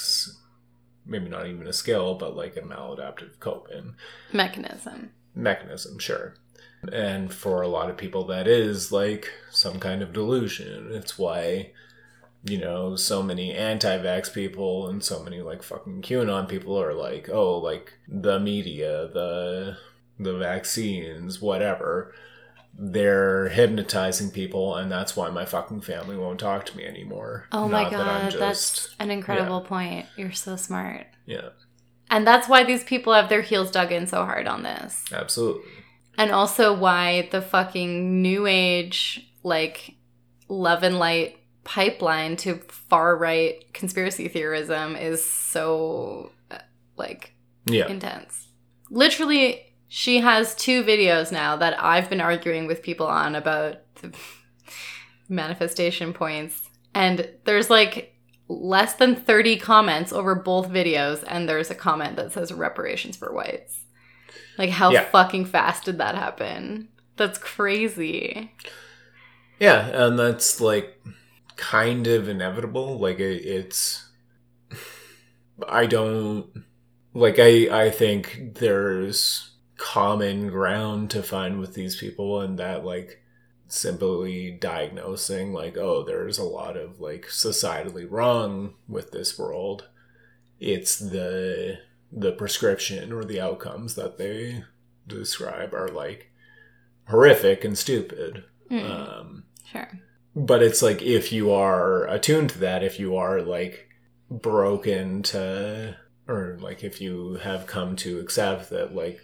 maybe 1.04 1.28
not 1.28 1.46
even 1.46 1.66
a 1.66 1.74
skill, 1.74 2.14
but 2.14 2.34
like 2.34 2.56
a 2.56 2.62
maladaptive 2.62 3.38
coping 3.38 3.96
mechanism 4.32 5.10
mechanism, 5.34 5.98
sure. 5.98 6.36
And 6.92 7.32
for 7.32 7.62
a 7.62 7.68
lot 7.68 7.90
of 7.90 7.96
people, 7.96 8.24
that 8.26 8.46
is 8.46 8.92
like 8.92 9.30
some 9.50 9.78
kind 9.80 10.02
of 10.02 10.12
delusion. 10.12 10.90
It's 10.92 11.18
why, 11.18 11.72
you 12.44 12.58
know, 12.58 12.96
so 12.96 13.22
many 13.22 13.52
anti 13.54 13.96
vax 13.98 14.32
people 14.32 14.88
and 14.88 15.02
so 15.02 15.22
many 15.22 15.40
like 15.40 15.62
fucking 15.62 16.02
QAnon 16.02 16.48
people 16.48 16.80
are 16.80 16.94
like, 16.94 17.28
oh, 17.30 17.58
like 17.58 17.92
the 18.08 18.38
media, 18.40 19.08
the 19.12 19.76
the 20.18 20.38
vaccines, 20.38 21.40
whatever. 21.40 22.14
They're 22.76 23.50
hypnotizing 23.50 24.32
people, 24.32 24.74
and 24.74 24.90
that's 24.90 25.16
why 25.16 25.30
my 25.30 25.44
fucking 25.44 25.82
family 25.82 26.16
won't 26.16 26.40
talk 26.40 26.66
to 26.66 26.76
me 26.76 26.84
anymore. 26.84 27.46
oh 27.52 27.68
my 27.68 27.82
Not 27.82 27.90
that 27.92 28.32
god 28.32 28.40
that's 28.40 28.96
an 28.98 29.12
incredible 29.12 29.60
point 29.60 30.06
you're 30.16 30.32
so 30.32 30.56
smart 30.56 31.06
yeah, 31.24 31.50
and 32.10 32.26
that's 32.26 32.48
why 32.48 32.64
these 32.64 32.82
people 32.82 33.12
have 33.12 33.28
their 33.28 33.42
heels 33.42 33.70
dug 33.70 33.92
in 33.92 34.08
so 34.08 34.24
hard 34.24 34.48
on 34.48 34.64
this 34.64 35.04
absolutely. 35.12 35.70
And 36.18 36.30
also 36.30 36.72
why 36.72 37.28
the 37.32 37.42
fucking 37.42 38.22
new 38.22 38.46
age, 38.46 39.30
like, 39.42 39.94
love 40.48 40.82
and 40.82 40.98
light 40.98 41.38
pipeline 41.64 42.36
to 42.36 42.56
far 42.68 43.16
right 43.16 43.72
conspiracy 43.72 44.28
theorism 44.28 44.96
is 44.96 45.24
so, 45.24 46.30
uh, 46.50 46.58
like, 46.96 47.34
Yeah, 47.66 47.88
intense. 47.88 48.48
Literally, 48.90 49.74
she 49.88 50.20
has 50.20 50.54
two 50.54 50.82
videos 50.82 51.32
now 51.32 51.56
that 51.56 51.82
I've 51.82 52.10
been 52.10 52.20
arguing 52.20 52.66
with 52.66 52.82
people 52.82 53.06
on 53.06 53.34
about 53.34 53.76
the 54.02 54.12
manifestation 55.28 56.12
points. 56.12 56.68
And 56.94 57.28
there's 57.44 57.70
like 57.70 58.14
less 58.48 58.94
than 58.94 59.16
30 59.16 59.56
comments 59.58 60.12
over 60.12 60.34
both 60.34 60.68
videos, 60.68 61.24
and 61.26 61.48
there's 61.48 61.70
a 61.70 61.74
comment 61.74 62.16
that 62.16 62.32
says 62.32 62.52
reparations 62.52 63.16
for 63.16 63.32
whites. 63.32 63.83
Like, 64.58 64.70
how 64.70 64.90
Yeah. 64.92 65.04
fucking 65.04 65.46
fast 65.46 65.84
did 65.84 65.98
that 65.98 66.14
happen? 66.14 66.88
That's 67.16 67.38
crazy. 67.38 68.52
Yeah, 69.60 69.86
and 70.06 70.18
that's 70.18 70.60
like 70.60 71.00
kind 71.56 72.06
of 72.06 72.28
inevitable. 72.28 72.98
Like 72.98 73.20
it, 73.20 73.44
it's 73.44 74.08
I 75.68 75.86
don't 75.86 76.46
like 77.12 77.38
I 77.38 77.84
I 77.86 77.90
think 77.90 78.54
there's 78.56 79.50
common 79.76 80.48
ground 80.48 81.10
to 81.10 81.22
find 81.22 81.58
with 81.60 81.74
these 81.74 81.96
people 81.96 82.40
and 82.40 82.58
that 82.58 82.84
like 82.84 83.20
simply 83.66 84.52
diagnosing 84.52 85.52
like 85.52 85.76
oh 85.76 86.04
there's 86.04 86.38
a 86.38 86.44
lot 86.44 86.76
of 86.76 87.00
like 87.00 87.26
societally 87.26 88.06
wrong 88.08 88.74
with 88.88 89.10
this 89.10 89.36
world 89.38 89.88
it's 90.60 90.96
the 90.98 91.76
the 92.16 92.32
prescription 92.32 93.12
or 93.12 93.24
the 93.24 93.40
outcomes 93.40 93.94
that 93.96 94.18
they 94.18 94.62
describe 95.06 95.74
are 95.74 95.88
like 95.88 96.30
horrific 97.08 97.64
and 97.64 97.76
stupid 97.76 98.44
Mm, 98.70 98.90
um 98.90 99.44
sure. 99.70 99.90
but 100.34 100.62
it's 100.62 100.80
like 100.80 101.02
if 101.02 101.30
you 101.32 101.52
are 101.52 102.06
attuned 102.08 102.48
to 102.50 102.58
that 102.60 102.82
if 102.82 102.98
you 102.98 103.14
are 103.16 103.42
like 103.42 103.88
broken 104.30 105.22
to 105.22 105.96
or 106.26 106.56
like 106.60 106.82
if 106.82 107.00
you 107.02 107.34
have 107.42 107.66
come 107.66 107.94
to 107.96 108.18
accept 108.20 108.70
that 108.70 108.94
like 108.94 109.20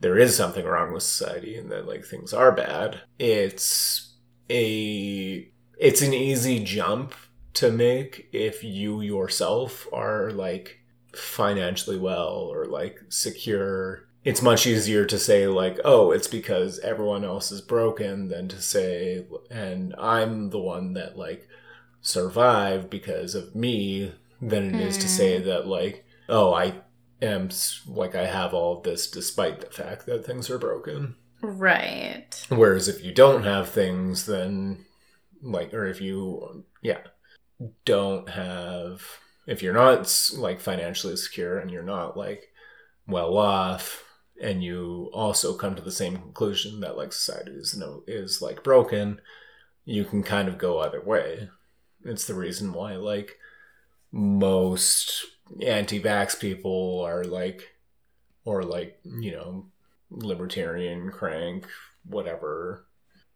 there 0.00 0.16
is 0.18 0.34
something 0.34 0.64
wrong 0.64 0.94
with 0.94 1.02
society 1.02 1.56
and 1.56 1.70
that 1.70 1.86
like 1.86 2.04
things 2.04 2.32
are 2.32 2.52
bad 2.52 3.02
it's 3.18 4.14
a 4.50 5.46
it's 5.78 6.00
an 6.00 6.14
easy 6.14 6.64
jump 6.64 7.14
to 7.52 7.70
make 7.70 8.28
if 8.32 8.64
you 8.64 9.02
yourself 9.02 9.86
are 9.92 10.30
like 10.32 10.80
financially 11.16 11.98
well 11.98 12.48
or 12.50 12.66
like 12.66 13.00
secure. 13.08 14.06
It's 14.24 14.42
much 14.42 14.66
easier 14.66 15.04
to 15.04 15.18
say 15.18 15.46
like 15.46 15.78
oh 15.84 16.10
it's 16.10 16.28
because 16.28 16.78
everyone 16.80 17.24
else 17.24 17.52
is 17.52 17.60
broken 17.60 18.28
than 18.28 18.48
to 18.48 18.62
say 18.62 19.26
and 19.50 19.94
i'm 19.98 20.48
the 20.48 20.58
one 20.58 20.94
that 20.94 21.18
like 21.18 21.46
survived 22.00 22.88
because 22.88 23.34
of 23.34 23.54
me 23.54 24.12
than 24.40 24.74
it 24.74 24.80
is 24.80 24.96
to 24.96 25.08
say 25.08 25.40
mm. 25.40 25.44
that 25.44 25.66
like 25.66 26.06
oh 26.30 26.54
i 26.54 26.72
am 27.20 27.50
like 27.86 28.14
i 28.14 28.24
have 28.24 28.54
all 28.54 28.78
of 28.78 28.82
this 28.82 29.10
despite 29.10 29.60
the 29.60 29.70
fact 29.70 30.06
that 30.06 30.24
things 30.24 30.48
are 30.48 30.58
broken. 30.58 31.16
Right. 31.42 32.46
whereas 32.48 32.88
if 32.88 33.04
you 33.04 33.12
don't 33.12 33.42
have 33.42 33.68
things 33.68 34.24
then 34.24 34.86
like 35.42 35.74
or 35.74 35.84
if 35.86 36.00
you 36.00 36.64
yeah 36.82 37.00
don't 37.84 38.30
have 38.30 39.02
if 39.46 39.62
you're 39.62 39.74
not 39.74 40.30
like 40.36 40.60
financially 40.60 41.16
secure 41.16 41.58
and 41.58 41.70
you're 41.70 41.82
not 41.82 42.16
like 42.16 42.52
well 43.06 43.36
off 43.36 44.04
and 44.42 44.64
you 44.64 45.10
also 45.12 45.54
come 45.54 45.74
to 45.74 45.82
the 45.82 45.92
same 45.92 46.16
conclusion 46.16 46.80
that 46.80 46.96
like 46.96 47.12
society 47.12 47.52
is 47.52 47.76
no 47.76 48.02
is 48.06 48.42
like 48.42 48.64
broken 48.64 49.20
you 49.84 50.04
can 50.04 50.22
kind 50.22 50.48
of 50.48 50.58
go 50.58 50.80
either 50.80 51.00
way. 51.00 51.48
It's 52.04 52.26
the 52.26 52.34
reason 52.34 52.72
why 52.72 52.96
like 52.96 53.38
most 54.12 55.24
anti-vax 55.62 56.38
people 56.38 57.00
are 57.00 57.24
like 57.24 57.74
or 58.44 58.62
like 58.62 58.98
you 59.04 59.32
know 59.32 59.66
libertarian 60.10 61.10
crank 61.10 61.66
whatever 62.06 62.86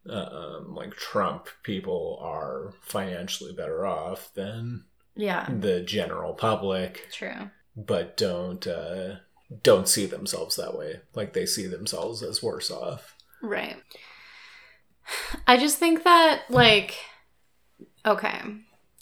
um, 0.09 0.75
like 0.75 0.92
trump 0.92 1.49
people 1.64 2.18
are 2.23 2.73
financially 2.81 3.53
better 3.53 3.85
off 3.85 4.31
than 4.35 4.85
Yeah. 5.18 5.46
the 5.50 5.83
general 5.83 6.33
public 6.33 7.09
True. 7.12 7.50
but 7.76 8.16
don't 8.16 8.66
uh 8.66 9.16
don't 9.62 9.88
see 9.88 10.07
themselves 10.07 10.57
that 10.57 10.78
way 10.78 11.00
like 11.14 11.33
they 11.35 11.44
see 11.44 11.66
themselves 11.66 12.22
as 12.22 12.42
worse 12.42 12.70
off 12.70 13.14
Right. 13.42 13.76
I 15.46 15.57
just 15.57 15.78
think 15.78 16.04
that, 16.04 16.42
like, 16.50 16.96
okay, 18.04 18.40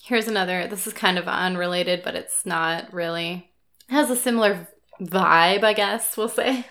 here's 0.02 0.28
another. 0.28 0.66
This 0.66 0.86
is 0.86 0.92
kind 0.92 1.18
of 1.18 1.26
unrelated, 1.26 2.02
but 2.04 2.14
it's 2.14 2.44
not 2.46 2.92
really. 2.92 3.50
It 3.88 3.92
has 3.92 4.10
a 4.10 4.16
similar 4.16 4.68
vibe, 5.00 5.64
I 5.64 5.72
guess 5.72 6.16
we'll 6.16 6.28
say. 6.28 6.66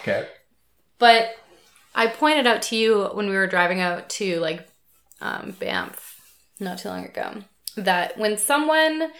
okay 0.00 0.26
But 0.98 1.36
I 1.94 2.06
pointed 2.06 2.46
out 2.46 2.62
to 2.62 2.76
you 2.76 3.04
when 3.12 3.28
we 3.28 3.36
were 3.36 3.46
driving 3.46 3.80
out 3.80 4.08
to, 4.10 4.40
like, 4.40 4.66
um, 5.20 5.54
Banff 5.58 6.20
not 6.58 6.78
too 6.78 6.88
long 6.88 7.04
ago 7.04 7.44
that 7.76 8.18
when 8.18 8.36
someone 8.38 9.10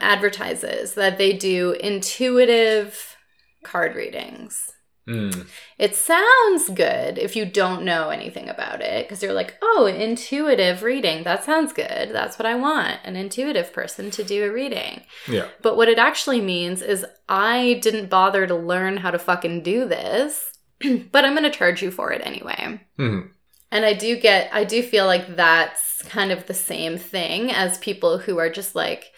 advertises 0.00 0.94
that 0.94 1.18
they 1.18 1.32
do 1.32 1.72
intuitive 1.72 3.16
card 3.62 3.94
readings, 3.94 4.70
mm. 5.08 5.46
it 5.78 5.94
sounds 5.94 6.68
good 6.70 7.18
if 7.18 7.36
you 7.36 7.44
don't 7.44 7.84
know 7.84 8.08
anything 8.08 8.48
about 8.48 8.80
it 8.80 9.06
because 9.06 9.22
you're 9.22 9.32
like, 9.32 9.56
oh, 9.62 9.86
intuitive 9.86 10.82
reading. 10.82 11.24
That 11.24 11.44
sounds 11.44 11.72
good. 11.72 12.10
That's 12.12 12.38
what 12.38 12.46
I 12.46 12.54
want 12.54 12.98
an 13.04 13.16
intuitive 13.16 13.72
person 13.72 14.10
to 14.12 14.24
do 14.24 14.44
a 14.44 14.52
reading. 14.52 15.02
yeah 15.28 15.48
But 15.60 15.76
what 15.76 15.88
it 15.88 15.98
actually 15.98 16.40
means 16.40 16.82
is 16.82 17.04
I 17.28 17.78
didn't 17.82 18.10
bother 18.10 18.46
to 18.46 18.54
learn 18.54 18.98
how 18.98 19.10
to 19.10 19.18
fucking 19.18 19.62
do 19.62 19.86
this, 19.86 20.52
but 21.12 21.24
I'm 21.24 21.34
going 21.34 21.44
to 21.44 21.50
charge 21.50 21.82
you 21.82 21.90
for 21.90 22.12
it 22.12 22.22
anyway. 22.24 22.80
Mhm. 22.98 23.30
And 23.72 23.86
I 23.86 23.94
do 23.94 24.20
get, 24.20 24.50
I 24.52 24.64
do 24.64 24.82
feel 24.82 25.06
like 25.06 25.34
that's 25.34 26.02
kind 26.02 26.30
of 26.30 26.46
the 26.46 26.54
same 26.54 26.98
thing 26.98 27.50
as 27.50 27.78
people 27.78 28.18
who 28.18 28.36
are 28.36 28.50
just 28.50 28.74
like 28.74 29.12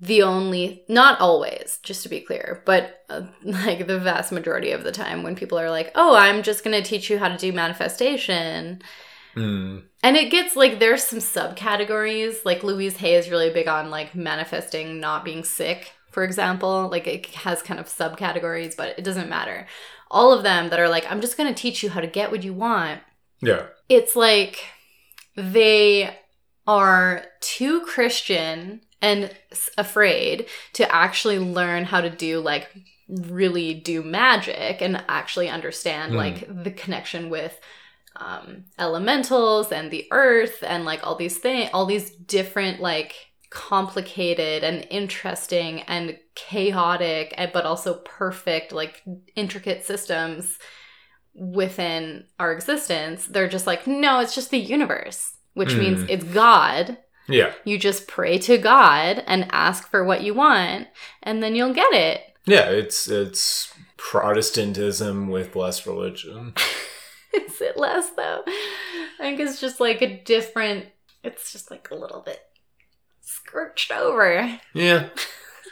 the 0.00 0.22
only, 0.22 0.84
not 0.88 1.20
always, 1.20 1.80
just 1.82 2.04
to 2.04 2.08
be 2.08 2.20
clear, 2.20 2.62
but 2.64 3.02
uh, 3.10 3.22
like 3.42 3.88
the 3.88 3.98
vast 3.98 4.30
majority 4.30 4.70
of 4.70 4.84
the 4.84 4.92
time 4.92 5.24
when 5.24 5.34
people 5.34 5.58
are 5.58 5.70
like, 5.70 5.90
oh, 5.96 6.14
I'm 6.14 6.44
just 6.44 6.62
going 6.62 6.80
to 6.80 6.88
teach 6.88 7.10
you 7.10 7.18
how 7.18 7.28
to 7.28 7.36
do 7.36 7.52
manifestation. 7.52 8.80
Mm. 9.34 9.82
And 10.04 10.16
it 10.16 10.30
gets 10.30 10.54
like 10.54 10.78
there's 10.78 11.02
some 11.02 11.18
subcategories. 11.18 12.44
Like 12.44 12.62
Louise 12.62 12.96
Hay 12.98 13.16
is 13.16 13.28
really 13.28 13.50
big 13.52 13.66
on 13.66 13.90
like 13.90 14.14
manifesting 14.14 15.00
not 15.00 15.24
being 15.24 15.42
sick, 15.42 15.94
for 16.12 16.22
example. 16.22 16.88
Like 16.88 17.08
it 17.08 17.26
has 17.26 17.60
kind 17.60 17.80
of 17.80 17.86
subcategories, 17.86 18.76
but 18.76 18.96
it 18.96 19.02
doesn't 19.02 19.28
matter. 19.28 19.66
All 20.12 20.32
of 20.32 20.44
them 20.44 20.70
that 20.70 20.78
are 20.78 20.88
like, 20.88 21.10
I'm 21.10 21.20
just 21.20 21.36
going 21.36 21.52
to 21.52 21.60
teach 21.60 21.82
you 21.82 21.90
how 21.90 22.00
to 22.00 22.06
get 22.06 22.30
what 22.30 22.44
you 22.44 22.54
want 22.54 23.00
Yeah. 23.40 23.66
It's 23.90 24.16
like 24.16 24.64
they 25.36 26.16
are 26.66 27.24
too 27.40 27.82
Christian 27.82 28.80
and 29.02 29.34
afraid 29.76 30.46
to 30.74 30.94
actually 30.94 31.38
learn 31.38 31.84
how 31.84 32.00
to 32.00 32.10
do 32.10 32.40
like 32.40 32.70
really 33.08 33.74
do 33.74 34.02
magic 34.02 34.80
and 34.80 35.02
actually 35.08 35.48
understand 35.48 36.12
Hmm. 36.12 36.18
like 36.18 36.64
the 36.64 36.70
connection 36.70 37.28
with 37.28 37.58
um 38.16 38.64
elementals 38.78 39.72
and 39.72 39.90
the 39.90 40.06
earth 40.12 40.62
and 40.66 40.84
like 40.84 41.04
all 41.06 41.14
these 41.16 41.38
things 41.38 41.70
all 41.72 41.86
these 41.86 42.10
different 42.10 42.80
like 42.80 43.14
complicated 43.50 44.62
and 44.62 44.86
interesting 44.90 45.82
and 45.82 46.18
chaotic 46.36 47.34
but 47.52 47.64
also 47.64 47.94
perfect 48.04 48.72
like 48.72 49.02
intricate 49.34 49.84
systems 49.84 50.58
within 51.34 52.24
our 52.38 52.52
existence, 52.52 53.26
they're 53.26 53.48
just 53.48 53.66
like, 53.66 53.86
no, 53.86 54.20
it's 54.20 54.34
just 54.34 54.50
the 54.50 54.58
universe, 54.58 55.34
which 55.54 55.74
means 55.74 56.02
Mm. 56.04 56.10
it's 56.10 56.24
God. 56.24 56.98
Yeah. 57.28 57.52
You 57.64 57.78
just 57.78 58.08
pray 58.08 58.38
to 58.38 58.58
God 58.58 59.22
and 59.26 59.46
ask 59.52 59.88
for 59.88 60.02
what 60.04 60.22
you 60.22 60.34
want, 60.34 60.88
and 61.22 61.42
then 61.42 61.54
you'll 61.54 61.74
get 61.74 61.92
it. 61.92 62.22
Yeah. 62.46 62.68
It's 62.70 63.08
it's 63.08 63.72
Protestantism 63.96 65.28
with 65.28 65.54
less 65.54 65.86
religion. 65.86 66.54
Is 67.32 67.60
it 67.60 67.76
less 67.76 68.10
though? 68.16 68.42
I 68.46 69.18
think 69.20 69.38
it's 69.40 69.60
just 69.60 69.78
like 69.78 70.02
a 70.02 70.20
different, 70.24 70.86
it's 71.22 71.52
just 71.52 71.70
like 71.70 71.88
a 71.90 71.94
little 71.94 72.20
bit 72.20 72.40
scorched 73.20 73.92
over. 73.92 74.58
Yeah. 74.74 75.08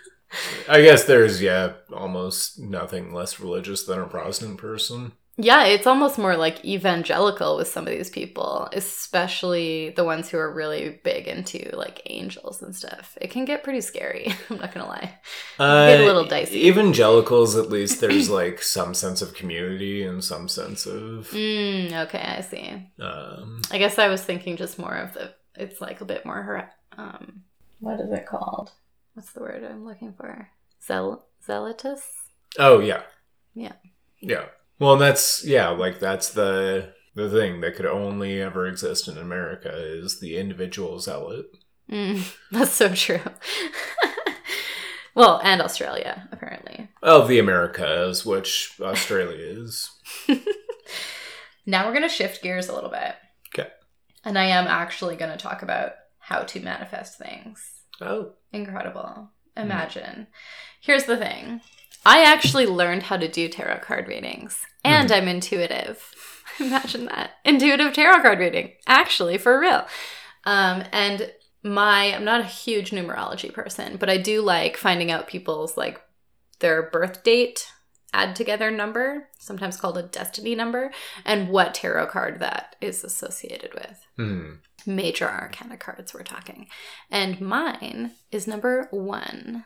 I 0.68 0.82
guess 0.82 1.04
there's 1.04 1.40
yeah 1.42 1.72
almost 1.92 2.58
nothing 2.58 3.12
less 3.14 3.40
religious 3.40 3.84
than 3.84 3.98
a 3.98 4.06
Protestant 4.06 4.58
person. 4.58 5.12
Yeah, 5.40 5.66
it's 5.66 5.86
almost 5.86 6.18
more 6.18 6.36
like 6.36 6.64
evangelical 6.64 7.56
with 7.56 7.68
some 7.68 7.86
of 7.86 7.92
these 7.92 8.10
people, 8.10 8.68
especially 8.72 9.90
the 9.90 10.02
ones 10.04 10.28
who 10.28 10.36
are 10.36 10.52
really 10.52 10.98
big 11.04 11.28
into 11.28 11.70
like 11.76 12.02
angels 12.06 12.60
and 12.60 12.74
stuff. 12.74 13.16
It 13.20 13.30
can 13.30 13.44
get 13.44 13.62
pretty 13.62 13.80
scary. 13.80 14.34
I'm 14.50 14.58
not 14.58 14.74
gonna 14.74 14.88
lie. 14.88 15.14
Get 15.58 16.00
a 16.00 16.04
little 16.04 16.24
dicey. 16.24 16.66
Evangelicals, 16.66 17.56
at 17.56 17.70
least, 17.70 18.00
there's 18.02 18.28
like 18.28 18.60
some 18.60 18.94
sense 18.94 19.22
of 19.22 19.34
community 19.34 20.02
and 20.02 20.24
some 20.24 20.48
sense 20.48 20.86
of. 20.86 21.30
Mm, 21.30 21.92
okay, 22.06 22.18
I 22.38 22.40
see. 22.40 22.90
Um, 23.00 23.62
I 23.70 23.78
guess 23.78 23.98
I 23.98 24.08
was 24.08 24.22
thinking 24.22 24.56
just 24.56 24.78
more 24.78 24.94
of 24.96 25.14
the. 25.14 25.32
It's 25.54 25.80
like 25.80 26.00
a 26.00 26.04
bit 26.04 26.26
more. 26.26 26.42
her- 26.42 26.70
Um, 26.96 27.42
what 27.80 28.00
is 28.00 28.10
it 28.10 28.26
called? 28.26 28.72
What's 29.14 29.32
the 29.32 29.40
word 29.40 29.62
I'm 29.64 29.84
looking 29.84 30.14
for? 30.14 30.48
Zel 30.84 31.24
zealotous. 31.46 32.00
oh 32.58 32.80
yeah, 32.80 33.02
Yeah. 33.54 33.72
yeah. 34.20 34.46
Well, 34.78 34.96
that's 34.96 35.44
yeah, 35.44 35.68
like 35.68 35.98
that's 35.98 36.30
the 36.30 36.92
the 37.14 37.28
thing 37.28 37.60
that 37.60 37.74
could 37.74 37.86
only 37.86 38.40
ever 38.40 38.66
exist 38.66 39.08
in 39.08 39.18
America 39.18 39.72
is 39.74 40.20
the 40.20 40.36
individual 40.36 41.00
zealot. 41.00 41.46
Mm, 41.90 42.34
that's 42.52 42.72
so 42.72 42.94
true. 42.94 43.20
well, 45.14 45.40
and 45.42 45.60
Australia 45.60 46.28
apparently. 46.30 46.88
Of 47.02 47.28
the 47.28 47.38
Americas, 47.38 48.24
which 48.24 48.74
Australia 48.80 49.36
is. 49.38 49.90
Now 51.68 51.84
we're 51.84 51.92
going 51.92 52.02
to 52.02 52.08
shift 52.08 52.42
gears 52.42 52.70
a 52.70 52.74
little 52.74 52.88
bit. 52.88 53.14
Okay. 53.54 53.68
And 54.24 54.38
I 54.38 54.44
am 54.44 54.66
actually 54.66 55.16
going 55.16 55.30
to 55.30 55.36
talk 55.36 55.60
about 55.60 55.92
how 56.18 56.40
to 56.40 56.60
manifest 56.60 57.18
things. 57.18 57.62
Oh, 58.00 58.32
Incredible. 58.54 59.28
Imagine. 59.54 60.28
Here's 60.80 61.04
the 61.04 61.18
thing 61.18 61.60
I 62.04 62.22
actually 62.22 62.66
learned 62.66 63.04
how 63.04 63.16
to 63.16 63.28
do 63.28 63.48
tarot 63.48 63.80
card 63.80 64.08
readings, 64.08 64.60
and 64.84 65.10
I'm 65.12 65.28
intuitive. 65.28 66.14
Imagine 66.60 67.06
that. 67.06 67.32
Intuitive 67.44 67.92
tarot 67.92 68.22
card 68.22 68.38
reading. 68.38 68.72
Actually, 68.86 69.38
for 69.38 69.60
real. 69.60 69.86
Um, 70.44 70.84
and 70.92 71.32
my, 71.62 72.14
I'm 72.14 72.24
not 72.24 72.40
a 72.40 72.44
huge 72.44 72.90
numerology 72.90 73.52
person, 73.52 73.96
but 73.96 74.08
I 74.08 74.16
do 74.16 74.40
like 74.40 74.76
finding 74.76 75.10
out 75.10 75.28
people's 75.28 75.76
like 75.76 76.00
their 76.60 76.90
birth 76.90 77.22
date 77.22 77.68
add 78.12 78.34
together 78.34 78.70
number, 78.70 79.28
sometimes 79.38 79.76
called 79.76 79.98
a 79.98 80.02
destiny 80.02 80.54
number, 80.54 80.90
and 81.24 81.48
what 81.48 81.74
tarot 81.74 82.06
card 82.06 82.40
that 82.40 82.76
is 82.80 83.04
associated 83.04 83.74
with. 83.74 84.06
hmm. 84.16 84.50
Major 84.86 85.28
arcana 85.28 85.76
cards, 85.76 86.14
we're 86.14 86.22
talking. 86.22 86.68
And 87.10 87.40
mine 87.40 88.12
is 88.30 88.46
number 88.46 88.88
one, 88.90 89.64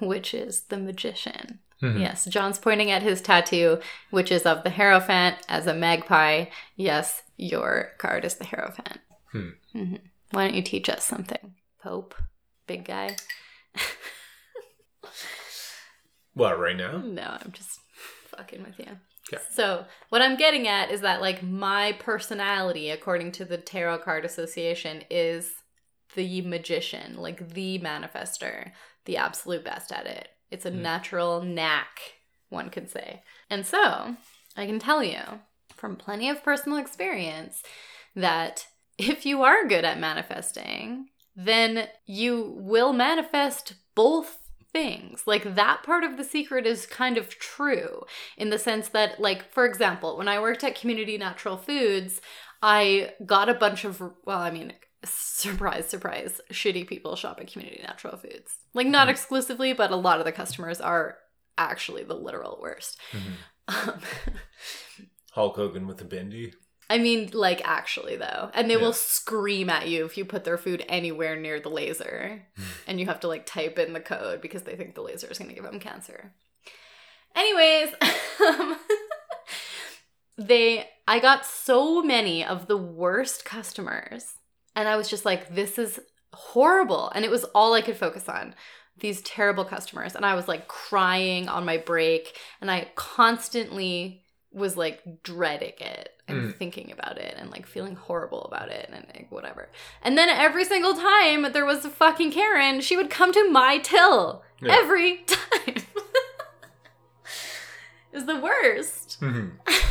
which 0.00 0.34
is 0.34 0.62
the 0.62 0.76
magician. 0.76 1.60
Mhm. 1.82 2.00
Yes, 2.00 2.26
John's 2.26 2.58
pointing 2.58 2.90
at 2.90 3.02
his 3.02 3.22
tattoo, 3.22 3.80
which 4.10 4.30
is 4.30 4.44
of 4.44 4.64
the 4.64 4.70
Hierophant 4.70 5.36
as 5.48 5.66
a 5.66 5.74
magpie. 5.74 6.46
Yes, 6.76 7.22
your 7.36 7.92
card 7.98 8.24
is 8.24 8.34
the 8.34 8.44
Hierophant. 8.44 9.00
Hmm. 9.32 9.50
Mhm. 9.74 10.00
Why 10.32 10.44
don't 10.46 10.54
you 10.54 10.62
teach 10.62 10.88
us 10.88 11.04
something, 11.04 11.54
Pope? 11.82 12.14
Big 12.66 12.84
guy? 12.84 13.16
What 16.34 16.58
right 16.58 16.76
now? 16.76 16.98
No, 16.98 17.38
I'm 17.40 17.52
just 17.52 17.80
fucking 18.28 18.62
with 18.62 18.78
you. 18.78 18.98
Okay. 19.32 19.42
So, 19.50 19.84
what 20.08 20.22
I'm 20.22 20.36
getting 20.36 20.68
at 20.68 20.90
is 20.90 21.00
that, 21.02 21.20
like, 21.20 21.42
my 21.42 21.92
personality, 21.98 22.90
according 22.90 23.32
to 23.32 23.44
the 23.44 23.58
Tarot 23.58 23.98
Card 23.98 24.24
Association, 24.24 25.02
is 25.10 25.52
the 26.14 26.40
magician, 26.42 27.16
like 27.16 27.50
the 27.50 27.78
manifester, 27.80 28.72
the 29.04 29.16
absolute 29.16 29.64
best 29.64 29.92
at 29.92 30.06
it. 30.06 30.28
It's 30.50 30.66
a 30.66 30.70
Hmm. 30.70 30.82
natural 30.82 31.42
knack, 31.42 32.14
one 32.48 32.70
could 32.70 32.90
say. 32.90 33.22
And 33.48 33.66
so, 33.66 34.16
I 34.56 34.66
can 34.66 34.78
tell 34.78 35.02
you 35.02 35.20
from 35.76 35.96
plenty 35.96 36.28
of 36.28 36.42
personal 36.42 36.78
experience 36.78 37.62
that 38.14 38.66
if 38.98 39.24
you 39.24 39.42
are 39.42 39.66
good 39.66 39.84
at 39.84 39.98
manifesting, 39.98 41.08
then 41.36 41.88
you 42.04 42.54
will 42.58 42.92
manifest 42.92 43.74
both 43.94 44.38
things. 44.72 45.22
Like 45.26 45.54
that 45.54 45.82
part 45.82 46.04
of 46.04 46.16
the 46.16 46.24
secret 46.24 46.66
is 46.66 46.86
kind 46.86 47.16
of 47.16 47.28
true 47.38 48.02
in 48.36 48.50
the 48.50 48.58
sense 48.58 48.88
that, 48.88 49.20
like, 49.20 49.50
for 49.52 49.64
example, 49.64 50.16
when 50.16 50.28
I 50.28 50.40
worked 50.40 50.62
at 50.64 50.78
Community 50.78 51.16
Natural 51.16 51.56
Foods, 51.56 52.20
I 52.62 53.14
got 53.24 53.48
a 53.48 53.54
bunch 53.54 53.84
of, 53.84 54.00
well, 54.24 54.40
I 54.40 54.50
mean, 54.50 54.74
surprise, 55.04 55.88
surprise, 55.88 56.40
shitty 56.50 56.86
people 56.86 57.16
shop 57.16 57.38
at 57.40 57.50
Community 57.52 57.82
Natural 57.82 58.16
Foods. 58.16 58.56
Like, 58.74 58.86
not 58.86 59.08
Mhm. 59.08 59.12
exclusively, 59.12 59.72
but 59.72 59.90
a 59.90 59.96
lot 59.96 60.18
of 60.18 60.24
the 60.24 60.32
customers 60.32 60.80
are 60.80 61.18
actually 61.58 62.04
the 62.04 62.14
literal 62.14 62.58
worst. 62.60 62.98
Mhm. 63.12 63.32
Um, 63.68 64.00
Hulk 65.32 65.56
Hogan 65.56 65.86
with 65.86 65.98
the 65.98 66.04
bindi. 66.04 66.54
I 66.88 66.98
mean, 66.98 67.30
like, 67.32 67.62
actually, 67.64 68.16
though. 68.16 68.50
And 68.52 68.68
they 68.68 68.74
Yeah. 68.74 68.80
will 68.80 68.92
scream 68.92 69.70
at 69.70 69.86
you 69.88 70.04
if 70.04 70.18
you 70.18 70.24
put 70.24 70.42
their 70.44 70.58
food 70.58 70.84
anywhere 70.88 71.36
near 71.36 71.60
the 71.60 71.68
laser. 71.70 72.46
and 72.86 72.98
you 72.98 73.06
have 73.06 73.20
to, 73.20 73.28
like, 73.28 73.46
type 73.46 73.78
in 73.78 73.92
the 73.92 74.00
code 74.00 74.40
because 74.40 74.64
they 74.64 74.74
think 74.74 74.94
the 74.96 75.02
laser 75.02 75.28
is 75.28 75.38
going 75.38 75.48
to 75.48 75.54
give 75.54 75.62
them 75.64 75.78
cancer. 75.78 76.34
Anyways, 77.36 77.94
they, 80.36 80.88
I 81.06 81.18
got 81.20 81.46
so 81.46 82.02
many 82.02 82.44
of 82.44 82.66
the 82.66 82.76
worst 82.76 83.44
customers. 83.44 84.34
And 84.76 84.88
I 84.88 84.96
was 84.96 85.08
just 85.08 85.24
like, 85.24 85.54
this 85.54 85.78
is 85.78 86.00
horrible. 86.32 87.10
And 87.14 87.24
it 87.24 87.30
was 87.30 87.44
all 87.54 87.74
I 87.74 87.82
could 87.82 87.96
focus 87.96 88.28
on 88.28 88.54
these 88.98 89.20
terrible 89.22 89.64
customers. 89.64 90.14
And 90.14 90.24
I 90.26 90.34
was 90.34 90.46
like 90.48 90.68
crying 90.68 91.48
on 91.48 91.64
my 91.64 91.76
break. 91.78 92.36
And 92.60 92.70
I 92.70 92.88
constantly 92.94 94.22
was 94.52 94.76
like 94.76 95.00
dreading 95.22 95.72
it 95.78 96.10
and 96.28 96.36
Mm. 96.52 96.56
thinking 96.56 96.92
about 96.92 97.18
it 97.18 97.34
and 97.38 97.50
like 97.50 97.66
feeling 97.66 97.94
horrible 97.96 98.42
about 98.44 98.68
it 98.68 98.88
and 98.92 99.04
like 99.14 99.26
whatever. 99.30 99.68
And 100.02 100.16
then 100.18 100.28
every 100.28 100.64
single 100.64 100.94
time 100.94 101.52
there 101.52 101.64
was 101.64 101.84
a 101.84 101.90
fucking 101.90 102.30
Karen, 102.32 102.80
she 102.80 102.96
would 102.96 103.10
come 103.10 103.32
to 103.32 103.48
my 103.50 103.78
till 103.78 104.42
Yeah. 104.60 104.74
every 104.76 105.18
time. 105.26 105.74
is 108.12 108.26
the 108.26 108.36
worst. 108.40 109.18
Mhm. 109.20 109.52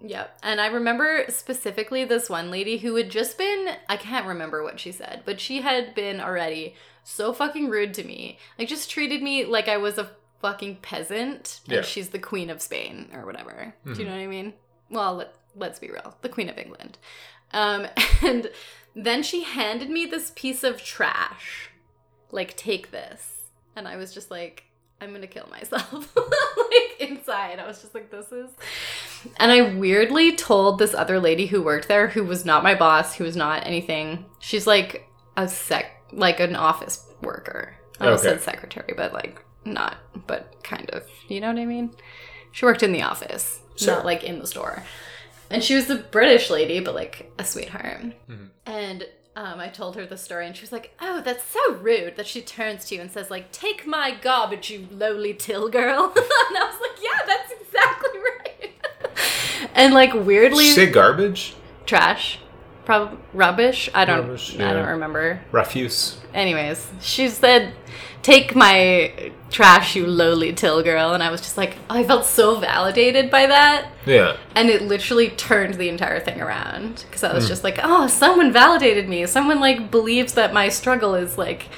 Yep. 0.00 0.38
And 0.42 0.60
I 0.60 0.66
remember 0.66 1.24
specifically 1.28 2.04
this 2.04 2.28
one 2.28 2.50
lady 2.50 2.78
who 2.78 2.94
had 2.96 3.10
just 3.10 3.38
been, 3.38 3.76
I 3.88 3.96
can't 3.96 4.26
remember 4.26 4.62
what 4.62 4.78
she 4.78 4.92
said, 4.92 5.22
but 5.24 5.40
she 5.40 5.62
had 5.62 5.94
been 5.94 6.20
already 6.20 6.74
so 7.02 7.32
fucking 7.32 7.68
rude 7.70 7.94
to 7.94 8.04
me. 8.04 8.38
Like, 8.58 8.68
just 8.68 8.90
treated 8.90 9.22
me 9.22 9.44
like 9.44 9.68
I 9.68 9.76
was 9.78 9.96
a 9.98 10.10
fucking 10.42 10.76
peasant. 10.82 11.60
And 11.66 11.76
Yeah. 11.76 11.82
she's 11.82 12.10
the 12.10 12.18
queen 12.18 12.50
of 12.50 12.60
Spain 12.60 13.10
or 13.14 13.24
whatever. 13.24 13.74
Do 13.84 13.90
you 13.92 13.96
Mhm. 13.96 14.04
know 14.04 14.10
what 14.12 14.20
I 14.20 14.26
mean? 14.26 14.54
well, 14.90 15.14
let, 15.14 15.34
let's 15.56 15.78
be 15.80 15.90
real, 15.90 16.16
the 16.20 16.28
Queen 16.28 16.48
of 16.48 16.58
England. 16.58 16.96
Um, 17.52 17.88
and 18.22 18.50
then 18.94 19.22
she 19.24 19.42
handed 19.42 19.90
me 19.90 20.06
this 20.06 20.30
piece 20.36 20.62
of 20.62 20.82
trash. 20.84 21.70
Like, 22.30 22.56
take 22.56 22.90
this. 22.92 23.48
And 23.74 23.88
I 23.88 23.96
was 23.96 24.12
just 24.14 24.30
like, 24.30 24.64
I'm 25.00 25.12
gonna 25.12 25.26
kill 25.26 25.48
myself. 25.50 26.14
like, 26.16 26.96
inside. 27.00 27.58
I 27.58 27.66
was 27.66 27.80
just 27.80 27.94
like, 27.94 28.10
this 28.10 28.30
is. 28.32 28.50
And 29.38 29.50
I 29.52 29.74
weirdly 29.74 30.34
told 30.36 30.78
this 30.78 30.94
other 30.94 31.18
lady 31.20 31.46
who 31.46 31.62
worked 31.62 31.88
there, 31.88 32.08
who 32.08 32.24
was 32.24 32.44
not 32.44 32.62
my 32.62 32.74
boss, 32.74 33.14
who 33.14 33.24
was 33.24 33.36
not 33.36 33.66
anything. 33.66 34.24
She's 34.38 34.66
like 34.66 35.08
a 35.36 35.48
sec, 35.48 35.86
like 36.12 36.40
an 36.40 36.56
office 36.56 37.04
worker. 37.22 37.74
I 38.00 38.06
almost 38.06 38.24
Okay. 38.24 38.34
said 38.36 38.42
secretary, 38.42 38.92
but 38.96 39.12
like 39.12 39.42
not, 39.64 39.96
but 40.26 40.62
kind 40.62 40.88
of. 40.90 41.04
You 41.28 41.40
know 41.40 41.48
what 41.48 41.58
I 41.60 41.64
mean? 41.64 41.90
She 42.52 42.64
worked 42.64 42.82
in 42.82 42.92
the 42.92 43.02
office, 43.02 43.60
Sure. 43.76 43.94
not 43.96 44.04
like 44.04 44.24
in 44.24 44.38
the 44.38 44.46
store. 44.46 44.82
And 45.50 45.62
she 45.62 45.74
was 45.74 45.88
a 45.90 45.96
British 45.96 46.50
lady, 46.50 46.80
but 46.80 46.94
like 46.94 47.32
a 47.38 47.44
sweetheart. 47.44 48.00
Mhm. 48.28 48.48
And 48.66 49.06
um, 49.36 49.60
I 49.60 49.68
told 49.68 49.96
her 49.96 50.06
the 50.06 50.16
story, 50.16 50.46
and 50.46 50.56
she 50.56 50.62
was 50.62 50.72
like, 50.72 50.94
"Oh, 50.98 51.20
that's 51.20 51.44
so 51.44 51.74
rude." 51.74 52.16
That 52.16 52.26
she 52.26 52.40
turns 52.40 52.86
to 52.86 52.94
you 52.94 53.02
and 53.02 53.10
says, 53.12 53.30
"Like, 53.30 53.52
take 53.52 53.86
my 53.86 54.14
garbage, 54.22 54.70
you 54.70 54.88
lowly 54.90 55.34
till 55.34 55.68
girl." 55.68 56.04
and 56.16 56.56
I 56.56 56.64
was 56.72 56.80
like, 56.80 56.98
"Yeah, 57.02 57.20
that's 57.26 57.45
exactly 57.45 57.45
right." 57.45 57.45
And 59.76 59.94
like 59.94 60.12
weirdly, 60.14 60.66
say 60.66 60.90
garbage? 60.90 61.54
trash, 61.84 62.40
probably 62.84 63.18
rubbish. 63.32 63.88
I 63.94 64.04
don't. 64.04 64.22
Rubbish, 64.22 64.58
I 64.58 64.72
don't 64.72 64.88
remember. 64.88 65.42
Refuse. 65.52 66.18
Anyways, 66.34 66.88
she 67.00 67.28
said, 67.28 67.74
"Take 68.22 68.56
my 68.56 69.32
trash, 69.50 69.94
you 69.94 70.06
lowly 70.06 70.52
till 70.52 70.82
girl," 70.82 71.12
and 71.12 71.22
I 71.22 71.30
was 71.30 71.40
just 71.40 71.56
like, 71.56 71.76
oh, 71.90 71.96
I 71.96 72.04
felt 72.04 72.24
so 72.24 72.58
validated 72.58 73.30
by 73.30 73.46
that, 73.46 73.88
Yeah. 74.06 74.36
and 74.54 74.68
it 74.68 74.82
literally 74.82 75.28
turned 75.30 75.74
the 75.74 75.88
entire 75.88 76.20
thing 76.20 76.40
around 76.40 77.04
because 77.06 77.22
I 77.22 77.32
was 77.32 77.44
hmm. 77.44 77.48
just 77.48 77.62
like, 77.62 77.78
"Oh, 77.82 78.06
someone 78.06 78.52
validated 78.52 79.08
me. 79.08 79.26
Someone 79.26 79.60
like 79.60 79.90
believes 79.90 80.32
that 80.32 80.54
my 80.54 80.68
struggle 80.70 81.14
is 81.14 81.36
like 81.38 81.68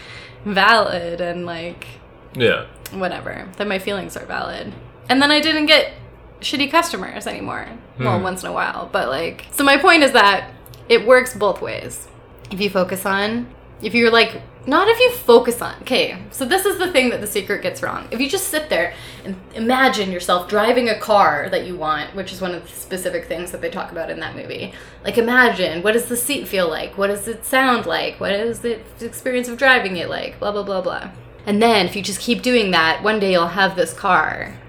valid 0.44 1.20
and 1.20 1.44
like 1.44 1.86
Yeah. 2.34 2.66
whatever 2.92 3.48
that 3.56 3.66
my 3.66 3.78
feelings 3.80 4.16
are 4.16 4.24
valid." 4.24 4.72
And 5.08 5.20
then 5.22 5.30
I 5.30 5.40
didn't 5.40 5.66
get 5.66 5.92
shitty 6.40 6.70
customers 6.70 7.26
anymore. 7.26 7.66
Well, 7.98 8.18
Hmm. 8.18 8.22
once 8.24 8.42
in 8.42 8.48
a 8.48 8.52
while, 8.52 8.88
but 8.92 9.08
like, 9.08 9.46
so 9.50 9.64
my 9.64 9.76
point 9.76 10.02
is 10.02 10.12
that 10.12 10.50
it 10.88 11.06
works 11.06 11.34
both 11.34 11.60
ways. 11.60 12.08
If 12.50 12.60
you 12.60 12.70
focus 12.70 13.04
on, 13.04 13.46
if 13.82 13.94
you're 13.94 14.10
like, 14.10 14.40
not 14.66 14.88
if 14.88 14.98
you 15.00 15.10
focus 15.12 15.62
on, 15.62 15.74
okay, 15.82 16.18
so 16.30 16.44
this 16.44 16.66
is 16.66 16.78
the 16.78 16.90
thing 16.92 17.10
that 17.10 17.20
the 17.20 17.26
secret 17.26 17.62
gets 17.62 17.82
wrong. 17.82 18.06
If 18.10 18.20
you 18.20 18.28
just 18.28 18.48
sit 18.48 18.68
there 18.68 18.92
and 19.24 19.36
imagine 19.54 20.10
yourself 20.12 20.48
driving 20.48 20.88
a 20.88 20.98
car 20.98 21.48
that 21.50 21.64
you 21.66 21.76
want, 21.76 22.14
which 22.14 22.32
is 22.32 22.40
one 22.40 22.54
of 22.54 22.62
the 22.62 22.68
specific 22.74 23.26
things 23.26 23.50
that 23.52 23.60
they 23.60 23.70
talk 23.70 23.90
about 23.92 24.10
in 24.10 24.20
that 24.20 24.36
movie, 24.36 24.72
like 25.04 25.16
imagine 25.18 25.82
what 25.82 25.92
does 25.92 26.06
the 26.06 26.16
seat 26.16 26.46
feel 26.48 26.68
like? 26.68 26.98
What 26.98 27.06
does 27.08 27.26
it 27.28 27.44
sound 27.44 27.86
like? 27.86 28.20
What 28.20 28.32
is 28.32 28.60
the 28.60 28.78
experience 29.00 29.48
of 29.48 29.56
driving 29.58 29.96
it 29.96 30.08
like? 30.10 30.38
Blah, 30.38 30.52
blah, 30.52 30.62
blah, 30.64 30.82
blah. 30.82 31.10
And 31.46 31.62
then 31.62 31.86
if 31.86 31.96
you 31.96 32.02
just 32.02 32.20
keep 32.20 32.42
doing 32.42 32.70
that, 32.72 33.02
one 33.02 33.18
day 33.20 33.32
you'll 33.32 33.48
have 33.48 33.74
this 33.76 33.92
car. 33.94 34.54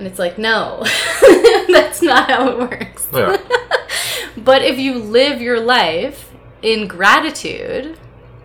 and 0.00 0.06
it's 0.08 0.18
like, 0.18 0.38
no, 0.38 0.82
that's 1.68 2.00
not 2.00 2.30
how 2.30 2.48
it 2.48 2.58
works. 2.58 3.06
Yeah. 3.12 3.36
But 4.36 4.62
if 4.62 4.78
you 4.78 4.94
live 4.98 5.42
your 5.42 5.60
life 5.60 6.32
in 6.62 6.88
gratitude, 6.88 7.98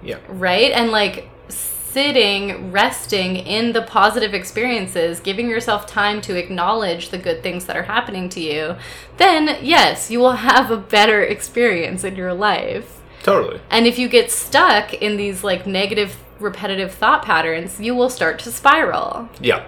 Yeah. 0.04 0.18
right? 0.28 0.72
And 0.72 0.92
like 0.92 1.30
sitting, 1.48 2.72
resting 2.74 3.38
in 3.38 3.72
the 3.72 3.82
positive 3.84 4.34
experiences, 4.34 5.22
giving 5.22 5.50
yourself 5.50 5.88
time 5.88 6.20
to 6.22 6.36
acknowledge 6.36 7.10
the 7.10 7.18
good 7.18 7.42
things 7.44 7.66
that 7.66 7.78
are 7.78 7.84
happening 7.84 8.28
to 8.30 8.42
you, 8.42 8.76
then 9.18 9.58
yes, 9.62 10.12
you 10.12 10.20
will 10.20 10.34
have 10.34 10.70
a 10.72 10.78
better 10.78 11.24
experience 11.24 12.04
in 12.04 12.16
your 12.18 12.34
life. 12.34 13.00
Totally. 13.24 13.62
And 13.70 13.88
if 13.88 13.98
you 13.98 14.10
get 14.10 14.30
stuck 14.32 14.94
in 14.94 15.16
these 15.16 15.44
like 15.44 15.66
negative, 15.66 16.18
repetitive 16.40 16.94
thought 16.94 17.24
patterns, 17.24 17.80
you 17.80 17.96
will 17.96 18.10
start 18.10 18.40
to 18.40 18.52
spiral. 18.52 19.30
Yeah. 19.40 19.66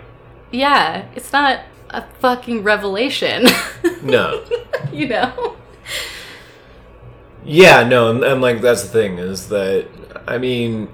Yeah, 0.51 1.05
it's 1.15 1.31
not 1.31 1.61
a 1.89 2.03
fucking 2.19 2.63
revelation, 2.63 3.45
No. 4.03 4.43
you 4.91 5.07
know? 5.07 5.55
Yeah, 7.45 7.87
no, 7.87 8.09
and, 8.09 8.23
and 8.23 8.41
like 8.41 8.61
that's 8.61 8.83
the 8.83 8.89
thing 8.89 9.19
is 9.19 9.47
that 9.49 9.87
I 10.27 10.37
mean, 10.37 10.89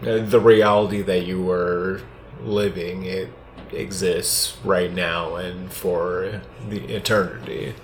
the 0.00 0.40
reality 0.40 1.02
that 1.02 1.26
you 1.26 1.42
were 1.42 2.00
living 2.42 3.04
it 3.04 3.30
exists 3.72 4.56
right 4.64 4.92
now 4.92 5.34
and 5.34 5.70
for 5.72 6.40
the 6.68 6.84
eternity, 6.94 7.74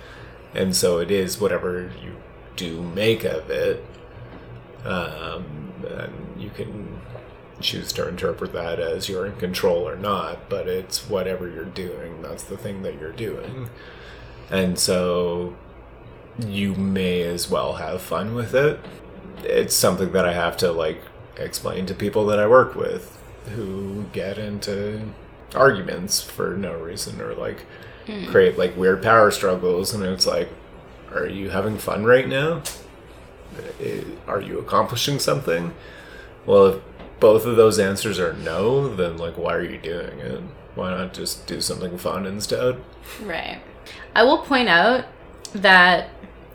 and 0.53 0.75
so 0.75 0.99
it 0.99 1.11
is 1.11 1.39
whatever 1.39 1.91
you 2.01 2.15
do 2.55 2.81
make 2.81 3.23
of 3.23 3.49
it. 3.49 3.85
Um, 4.83 5.73
and 5.87 6.41
you 6.41 6.49
can 6.49 6.94
choose 7.59 7.93
to 7.93 8.07
interpret 8.07 8.53
that 8.53 8.79
as 8.79 9.07
you're 9.07 9.25
in 9.25 9.35
control 9.37 9.87
or 9.87 9.95
not, 9.95 10.49
but 10.49 10.67
it's 10.67 11.09
whatever 11.09 11.49
you're 11.49 11.65
doing. 11.65 12.21
That's 12.21 12.43
the 12.43 12.57
thing 12.57 12.81
that 12.83 12.99
you're 12.99 13.11
doing, 13.11 13.49
hmm. 13.49 14.53
and 14.53 14.77
so 14.79 15.55
you 16.39 16.75
may 16.75 17.21
as 17.21 17.49
well 17.49 17.75
have 17.75 18.01
fun 18.01 18.35
with 18.35 18.53
it. 18.53 18.79
It's 19.43 19.75
something 19.75 20.11
that 20.11 20.25
I 20.25 20.33
have 20.33 20.57
to 20.57 20.71
like 20.71 21.01
explain 21.37 21.85
to 21.85 21.93
people 21.93 22.25
that 22.27 22.39
I 22.39 22.47
work 22.47 22.75
with 22.75 23.17
who 23.55 24.05
get 24.11 24.37
into 24.37 25.13
arguments 25.53 26.21
for 26.21 26.57
no 26.57 26.73
reason 26.77 27.21
or 27.21 27.33
like 27.33 27.61
hmm. 28.05 28.25
create 28.25 28.57
like 28.57 28.75
weird 28.75 29.01
power 29.01 29.31
struggles 29.31 29.93
and 29.93 30.03
it's 30.03 30.25
like 30.25 30.49
are 31.15 31.27
you 31.27 31.49
having 31.49 31.77
fun 31.77 32.03
right 32.03 32.27
now? 32.27 32.61
Are 34.27 34.41
you 34.41 34.59
accomplishing 34.59 35.19
something? 35.19 35.73
Well, 36.45 36.65
if 36.65 36.81
both 37.19 37.45
of 37.45 37.55
those 37.55 37.79
answers 37.79 38.19
are 38.19 38.33
no, 38.33 38.93
then 38.93 39.17
like 39.17 39.37
why 39.37 39.53
are 39.53 39.63
you 39.63 39.77
doing 39.77 40.19
it? 40.19 40.41
Why 40.75 40.91
not 40.91 41.13
just 41.13 41.47
do 41.47 41.61
something 41.61 41.97
fun 41.97 42.25
instead? 42.25 42.81
Right. 43.23 43.61
I 44.13 44.23
will 44.23 44.39
point 44.39 44.69
out 44.69 45.05
that 45.53 46.09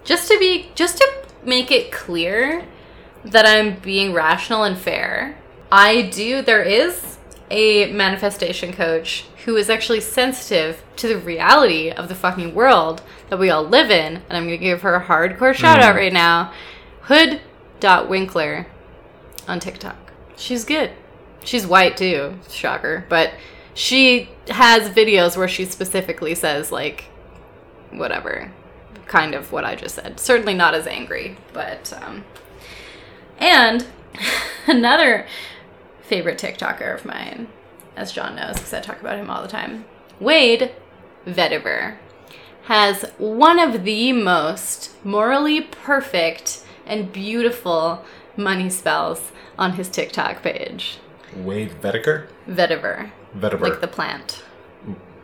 just 0.04 0.28
to 0.28 0.38
be 0.38 0.70
just 0.74 0.98
to 0.98 1.24
make 1.44 1.70
it 1.70 1.90
clear 1.90 2.66
that 3.24 3.46
I'm 3.46 3.78
being 3.80 4.12
rational 4.12 4.64
and 4.64 4.76
fair, 4.76 5.38
I 5.70 6.02
do 6.02 6.42
there 6.42 6.62
is 6.62 7.18
a 7.50 7.92
manifestation 7.92 8.72
coach 8.72 9.26
who 9.44 9.56
is 9.56 9.70
actually 9.70 10.00
sensitive 10.00 10.82
to 10.96 11.08
the 11.08 11.18
reality 11.18 11.90
of 11.90 12.08
the 12.08 12.14
fucking 12.14 12.54
world 12.54 13.02
that 13.28 13.38
we 13.38 13.50
all 13.50 13.64
live 13.64 13.90
in, 13.90 14.16
and 14.28 14.36
I'm 14.36 14.44
gonna 14.44 14.58
give 14.58 14.82
her 14.82 14.94
a 14.94 15.04
hardcore 15.04 15.54
shout 15.54 15.80
out 15.80 15.94
mm. 15.94 15.98
right 15.98 16.12
now. 16.12 16.52
Hood.winkler 17.02 18.66
on 19.48 19.60
TikTok. 19.60 20.09
She's 20.40 20.64
good. 20.64 20.92
She's 21.44 21.66
white 21.66 21.98
too, 21.98 22.38
shocker. 22.48 23.04
But 23.10 23.34
she 23.74 24.30
has 24.48 24.88
videos 24.88 25.36
where 25.36 25.46
she 25.46 25.66
specifically 25.66 26.34
says, 26.34 26.72
like, 26.72 27.04
whatever. 27.90 28.50
Kind 29.06 29.34
of 29.34 29.52
what 29.52 29.66
I 29.66 29.74
just 29.74 29.96
said. 29.96 30.18
Certainly 30.18 30.54
not 30.54 30.74
as 30.74 30.86
angry, 30.86 31.36
but, 31.52 31.92
um. 32.02 32.24
And 33.38 33.86
another 34.66 35.26
favorite 36.02 36.38
TikToker 36.38 36.94
of 36.94 37.04
mine, 37.04 37.48
as 37.94 38.10
John 38.10 38.36
knows, 38.36 38.56
because 38.56 38.72
I 38.72 38.80
talk 38.80 39.00
about 39.00 39.18
him 39.18 39.28
all 39.28 39.42
the 39.42 39.48
time, 39.48 39.84
Wade 40.20 40.72
Vetiver, 41.26 41.98
has 42.64 43.02
one 43.18 43.58
of 43.58 43.84
the 43.84 44.14
most 44.14 44.92
morally 45.04 45.60
perfect 45.60 46.64
and 46.86 47.12
beautiful 47.12 48.04
money 48.36 48.70
spells 48.70 49.32
on 49.60 49.74
his 49.74 49.88
TikTok 49.88 50.42
page. 50.42 50.98
Wade 51.36 51.70
Vetiver? 51.80 52.26
Vetiver, 52.48 53.12
Vetiver. 53.36 53.60
like 53.60 53.80
the 53.80 53.86
plant. 53.86 54.42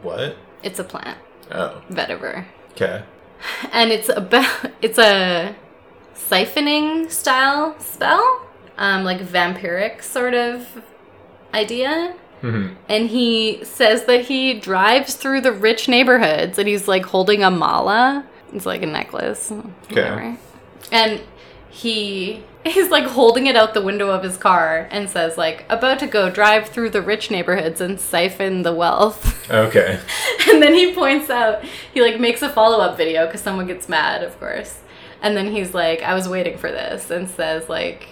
what? 0.02 0.36
It's 0.62 0.78
a 0.78 0.84
plant, 0.84 1.18
Oh, 1.50 1.82
vetiver. 1.90 2.44
okay. 2.72 3.02
And 3.72 3.90
it's 3.90 4.08
about 4.08 4.70
it's 4.82 4.98
a 4.98 5.54
siphoning 6.14 7.10
style 7.10 7.78
spell, 7.80 8.46
um, 8.78 9.04
like 9.04 9.20
vampiric 9.20 10.02
sort 10.02 10.34
of 10.34 10.82
idea. 11.54 12.14
Mm-hmm. 12.42 12.74
And 12.88 13.08
he 13.08 13.64
says 13.64 14.04
that 14.04 14.26
he 14.26 14.54
drives 14.54 15.14
through 15.14 15.40
the 15.40 15.52
rich 15.52 15.88
neighborhoods 15.88 16.58
and 16.58 16.68
he's 16.68 16.86
like 16.86 17.06
holding 17.06 17.42
a 17.42 17.50
mala. 17.50 18.26
It's 18.52 18.66
like 18.66 18.82
a 18.82 18.86
necklace. 18.86 19.50
whatever. 19.50 20.36
And 20.92 21.20
he 21.70 22.44
is 22.74 22.90
like 22.90 23.04
holding 23.04 23.46
it 23.46 23.56
out 23.56 23.74
the 23.74 23.82
window 23.82 24.10
of 24.10 24.22
his 24.22 24.36
car 24.36 24.88
and 24.90 25.10
says 25.10 25.36
like 25.36 25.64
about 25.68 25.98
to 25.98 26.06
go 26.06 26.30
drive 26.30 26.68
through 26.68 26.90
the 26.90 27.02
rich 27.02 27.30
neighborhoods 27.30 27.80
and 27.80 28.00
siphon 28.00 28.62
the 28.62 28.74
wealth. 28.74 29.50
Okay. 29.50 30.00
and 30.48 30.62
then 30.62 30.74
he 30.74 30.94
points 30.94 31.28
out 31.28 31.62
he 31.92 32.00
like 32.00 32.18
makes 32.18 32.40
a 32.42 32.48
follow-up 32.48 32.96
video 32.96 33.26
because 33.26 33.42
someone 33.42 33.66
gets 33.66 33.88
mad 33.88 34.22
of 34.22 34.38
course 34.38 34.80
and 35.22 35.36
then 35.36 35.52
he's 35.52 35.72
like 35.74 36.02
i 36.02 36.14
was 36.14 36.28
waiting 36.28 36.58
for 36.58 36.70
this 36.70 37.10
and 37.10 37.28
says 37.28 37.68
like 37.68 38.08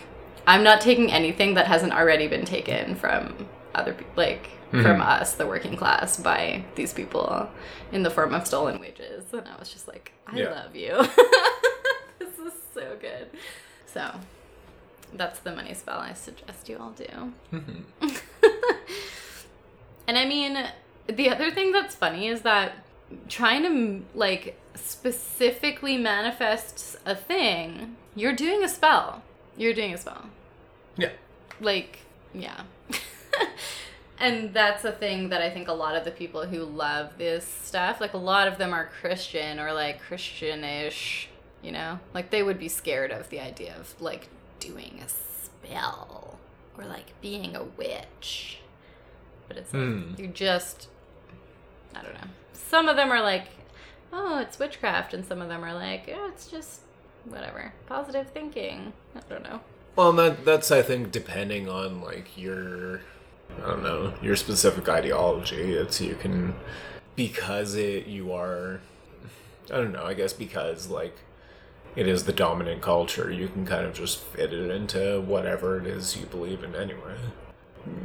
I'm 0.47 0.63
not 0.63 0.81
taking 0.81 1.11
anything 1.11 1.55
that 1.55 1.67
hasn't 1.67 1.93
already 1.93 2.29
been 2.29 2.45
taken 2.45 2.97
from 2.97 3.49
other 3.75 3.95
people, 3.95 4.13
like 4.17 4.49
mm-hmm. 4.71 4.83
from 4.83 5.01
us, 5.01 5.35
the 5.35 5.47
working 5.47 5.77
class, 5.77 6.19
by 6.19 6.65
these 6.75 6.93
people 6.93 7.49
in 7.93 8.03
the 8.03 8.11
form 8.11 8.35
of 8.35 8.47
stolen 8.47 8.81
wages. 8.81 9.25
And 9.33 9.47
I 9.49 9.59
was 9.59 9.71
just 9.71 9.89
like, 9.89 10.13
I 10.27 10.37
Yeah. 10.37 10.51
love 10.51 10.77
you. 10.77 10.91
this 12.19 12.39
is 12.39 12.53
so 12.75 12.97
good. 13.01 13.31
So 13.87 14.11
that's 15.15 15.39
the 15.41 15.55
money 15.55 15.75
spell 15.75 15.99
I 15.99 16.13
suggest 16.13 16.69
you 16.69 16.79
all 16.79 16.91
do. 16.91 17.33
Mm-hmm. 17.53 18.09
and 20.09 20.19
I 20.19 20.25
mean, 20.27 20.59
the 21.07 21.31
other 21.31 21.51
thing 21.51 21.73
that's 21.73 21.95
funny 21.95 22.29
is 22.29 22.43
that 22.43 22.85
trying 23.29 23.63
to 23.63 24.05
like 24.17 24.59
specifically 24.75 25.97
manifest 25.97 26.97
a 27.07 27.15
thing, 27.15 27.97
you're 28.15 28.35
doing 28.35 28.63
a 28.65 28.69
spell. 28.69 29.23
You're 29.57 29.75
doing 29.75 29.95
a 29.95 29.99
spell. 29.99 30.27
Yeah. 30.97 31.13
Like, 31.61 32.01
yeah. 32.33 32.63
and 34.19 34.53
that's 34.53 34.85
a 34.85 34.93
thing 34.93 35.29
that 35.29 35.43
I 35.43 35.51
think 35.51 35.69
a 35.69 35.73
lot 35.73 35.97
of 35.97 36.05
the 36.05 36.11
people 36.11 36.47
who 36.47 36.65
love 36.65 37.19
this 37.19 37.45
stuff, 37.45 38.01
like 38.01 38.15
a 38.15 38.19
lot 38.19 38.49
of 38.49 38.59
them 38.59 38.73
are 38.73 38.91
Christian 39.01 39.61
or 39.61 39.73
like 39.73 40.01
Christianish, 40.01 41.29
you 41.63 41.73
know? 41.73 42.01
Like 42.13 42.31
they 42.31 42.43
would 42.43 42.59
be 42.59 42.69
scared 42.69 43.13
of 43.13 43.29
the 43.31 43.41
idea 43.41 43.75
of 43.79 43.95
like 44.01 44.29
doing 44.67 45.01
a 45.05 45.09
spell 45.09 46.39
or 46.79 46.85
like 46.85 47.19
being 47.21 47.55
a 47.57 47.65
witch. 47.65 48.59
But 49.49 49.57
it's 49.59 49.73
like 49.73 49.83
Hmm. 49.83 50.15
you 50.17 50.29
just 50.29 50.89
I 51.95 52.03
don't 52.03 52.15
know. 52.15 52.29
Some 52.53 52.89
of 52.89 52.97
them 52.97 53.11
are 53.13 53.23
like, 53.23 53.47
oh, 54.13 54.39
it's 54.41 54.59
witchcraft, 54.59 55.15
and 55.15 55.25
some 55.25 55.41
of 55.41 55.49
them 55.49 55.63
are 55.65 55.75
like, 55.75 56.13
oh, 56.13 56.29
it's 56.29 56.49
just 56.49 56.81
whatever, 57.25 57.73
positive 57.87 58.31
thinking. 58.31 58.93
I 59.15 59.21
don't 59.29 59.45
know. 59.45 59.61
Well, 59.97 60.13
that 60.15 60.45
that's 60.45 60.71
I 60.73 60.83
think 60.83 61.13
depending 61.13 61.69
on 61.69 62.01
like 62.01 62.37
your 62.37 63.01
I 63.63 63.67
don't 63.69 63.83
know 63.83 64.15
your 64.23 64.35
specific 64.37 64.89
ideology. 64.89 65.73
It's 65.75 66.01
you 66.01 66.17
can 66.17 66.55
because 67.15 67.75
it 67.77 68.07
you 68.07 68.33
are 68.33 68.81
I 69.73 69.77
don't 69.77 69.93
know. 69.93 70.05
I 70.05 70.15
guess 70.15 70.33
because 70.33 70.89
like 70.89 71.17
it 71.97 72.07
is 72.09 72.25
the 72.25 72.33
dominant 72.33 72.83
culture, 72.83 73.31
you 73.31 73.49
can 73.49 73.65
kind 73.67 73.87
of 73.87 73.95
just 73.95 74.19
fit 74.19 74.53
it 74.53 74.71
into 74.71 75.21
whatever 75.21 75.79
it 75.79 75.87
is 75.87 76.17
you 76.17 76.27
believe 76.27 76.63
in 76.65 76.75
anyway. 76.75 77.17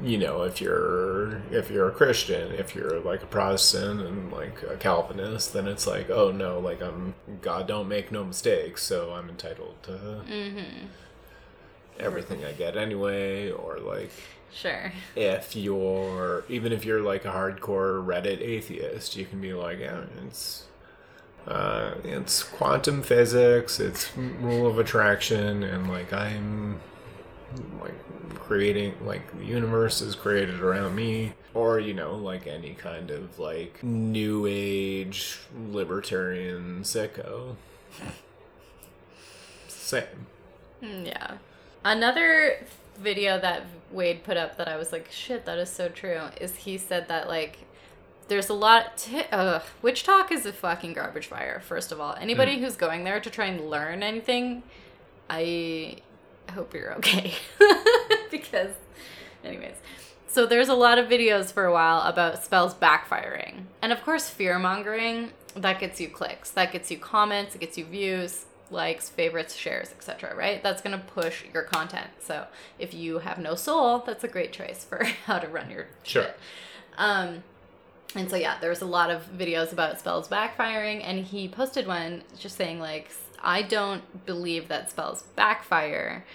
You 0.03 0.17
know, 0.17 0.43
if 0.43 0.59
you're 0.59 1.37
if 1.51 1.71
you're 1.71 1.87
a 1.87 1.91
Christian, 1.93 2.51
if 2.51 2.75
you're 2.75 2.99
like 2.99 3.23
a 3.23 3.25
Protestant 3.27 4.01
and 4.01 4.29
like 4.31 4.61
a 4.63 4.75
Calvinist, 4.75 5.53
then 5.53 5.67
it's 5.69 5.87
like, 5.87 6.09
oh 6.09 6.31
no, 6.31 6.59
like 6.59 6.81
I'm 6.81 7.13
God 7.41 7.65
don't 7.67 7.87
make 7.87 8.11
no 8.11 8.25
mistakes, 8.25 8.83
so 8.83 9.13
I'm 9.13 9.29
entitled 9.29 9.81
to 9.83 9.91
Mm-hmm. 10.29 10.87
everything 11.99 12.43
I 12.45 12.51
get 12.53 12.75
anyway, 12.77 13.51
or 13.51 13.79
like 13.79 14.11
Sure. 14.51 14.91
if 15.15 15.55
you're 15.55 16.43
even 16.49 16.73
if 16.73 16.83
you're 16.83 17.01
like 17.01 17.23
a 17.23 17.29
hardcore 17.31 18.03
Reddit 18.05 18.41
atheist, 18.41 19.15
you 19.15 19.25
can 19.25 19.39
be 19.39 19.53
like, 19.53 19.79
yeah, 19.79 20.01
it's 20.25 20.63
uh, 21.47 21.95
it's 22.03 22.43
quantum 22.43 23.01
physics, 23.01 23.79
it's 23.79 24.15
rule 24.17 24.67
of 24.67 24.77
attraction, 24.79 25.63
and 25.63 25.89
like 25.89 26.13
I'm 26.13 26.79
like 27.81 27.93
creating 28.35 28.95
like 29.05 29.37
the 29.37 29.45
universe 29.45 30.01
is 30.01 30.15
created 30.15 30.61
around 30.61 30.95
me. 30.95 31.33
Or 31.55 31.79
you 31.79 31.93
know 31.95 32.15
like 32.15 32.45
any 32.45 32.75
kind 32.75 33.09
of 33.09 33.39
like 33.39 33.83
new 33.83 34.45
age 34.47 35.39
libertarian 35.71 36.81
sicko. 36.83 37.55
Same. 39.67 40.27
Mm, 40.83 41.07
Yeah. 41.07 41.37
Another 41.83 42.57
video 42.97 43.39
that 43.39 43.63
Wade 43.91 44.23
put 44.23 44.37
up 44.37 44.57
that 44.57 44.67
I 44.67 44.75
was 44.75 44.91
like, 44.91 45.09
shit, 45.11 45.45
that 45.45 45.57
is 45.57 45.69
so 45.69 45.87
true, 45.89 46.21
is 46.41 46.55
he 46.57 46.77
said 46.77 47.07
that, 47.07 47.27
like, 47.27 47.59
there's 48.29 48.49
a 48.49 48.53
lot. 48.53 48.97
T- 48.97 49.23
Ugh, 49.31 49.61
Witch 49.81 50.03
Talk 50.03 50.31
is 50.31 50.45
a 50.45 50.53
fucking 50.53 50.93
garbage 50.93 51.27
fire, 51.27 51.59
first 51.65 51.91
of 51.91 51.99
all. 51.99 52.15
Anybody 52.19 52.59
who's 52.59 52.75
going 52.75 53.03
there 53.03 53.19
to 53.19 53.29
try 53.29 53.45
and 53.45 53.69
learn 53.69 54.01
anything, 54.03 54.63
I 55.29 55.97
hope 56.53 56.73
you're 56.73 56.93
okay. 56.95 57.33
because, 58.31 58.71
anyways. 59.43 59.75
So 60.27 60.45
there's 60.45 60.69
a 60.69 60.75
lot 60.75 60.97
of 60.99 61.07
videos 61.09 61.51
for 61.51 61.65
a 61.65 61.73
while 61.73 62.01
about 62.01 62.43
spells 62.43 62.73
backfiring. 62.73 63.63
And 63.81 63.91
of 63.91 64.03
course, 64.03 64.29
fear 64.29 64.59
mongering, 64.59 65.31
that 65.55 65.79
gets 65.79 65.99
you 65.99 66.07
clicks, 66.07 66.51
that 66.51 66.71
gets 66.71 66.91
you 66.91 66.97
comments, 66.99 67.55
it 67.55 67.61
gets 67.61 67.77
you 67.79 67.85
views, 67.85 68.45
likes, 68.69 69.09
favorites, 69.09 69.55
shares, 69.55 69.89
etc., 69.89 70.35
right? 70.35 70.61
That's 70.61 70.83
going 70.83 70.97
to 70.97 71.03
push 71.03 71.43
your 71.51 71.63
content. 71.63 72.09
So 72.19 72.45
if 72.77 72.93
you 72.93 73.19
have 73.19 73.39
no 73.39 73.55
soul, 73.55 74.03
that's 74.05 74.23
a 74.23 74.27
great 74.27 74.53
choice 74.53 74.85
for 74.85 75.03
how 75.25 75.39
to 75.39 75.47
run 75.47 75.71
your 75.71 75.87
Sure. 76.03 76.23
shit. 76.23 76.37
Um 76.97 77.43
and 78.15 78.29
so 78.29 78.35
yeah, 78.35 78.57
there's 78.59 78.81
a 78.81 78.85
lot 78.85 79.11
of 79.11 79.25
videos 79.37 79.71
about 79.71 79.99
spells 79.99 80.27
backfiring 80.27 81.01
and 81.03 81.25
he 81.25 81.47
posted 81.47 81.85
one 81.87 82.23
just 82.37 82.57
saying 82.57 82.79
like 82.79 83.11
I 83.41 83.61
don't 83.61 84.25
believe 84.25 84.67
that 84.67 84.89
spells 84.89 85.23
backfire. 85.35 86.25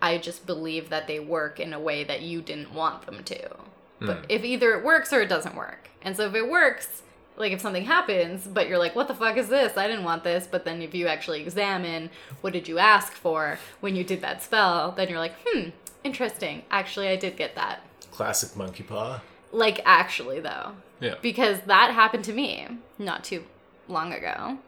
I 0.00 0.18
just 0.18 0.46
believe 0.46 0.88
that 0.90 1.06
they 1.06 1.20
work 1.20 1.58
in 1.58 1.72
a 1.72 1.80
way 1.80 2.04
that 2.04 2.22
you 2.22 2.42
didn't 2.42 2.72
want 2.72 3.06
them 3.06 3.24
to. 3.24 3.56
But 3.98 4.26
if 4.28 4.44
either 4.44 4.72
it 4.72 4.84
works 4.84 5.12
or 5.12 5.22
it 5.22 5.28
doesn't 5.28 5.54
work. 5.56 5.90
And 6.02 6.16
so 6.16 6.26
if 6.26 6.34
it 6.34 6.48
works, 6.50 7.02
like 7.36 7.52
if 7.52 7.60
something 7.62 7.84
happens, 7.84 8.46
but 8.46 8.68
you're 8.68 8.78
like, 8.78 8.94
what 8.94 9.08
the 9.08 9.14
fuck 9.14 9.36
is 9.38 9.48
this? 9.48 9.76
I 9.76 9.86
didn't 9.86 10.04
want 10.04 10.22
this. 10.22 10.46
But 10.46 10.64
then 10.66 10.82
if 10.82 10.94
you 10.94 11.06
actually 11.06 11.40
examine 11.42 12.10
what 12.42 12.52
did 12.52 12.68
you 12.68 12.78
ask 12.78 13.14
for 13.14 13.58
when 13.80 13.96
you 13.96 14.04
did 14.04 14.20
that 14.20 14.42
spell, 14.42 14.92
then 14.92 15.08
you're 15.08 15.18
like, 15.18 15.34
hmm, 15.46 15.70
interesting. 16.04 16.62
Actually, 16.70 17.08
I 17.08 17.16
did 17.16 17.36
get 17.36 17.54
that. 17.54 17.80
classic 18.10 18.56
monkey 18.56 18.82
paw 18.82 19.20
Like, 19.52 19.80
actually, 19.84 20.40
though. 20.40 20.72
yeah 21.00 21.14
Because 21.22 21.60
that 21.62 21.92
happened 21.92 22.24
to 22.24 22.32
me 22.32 22.68
not 22.98 23.24
too 23.24 23.44
long 23.88 24.12
ago. 24.12 24.58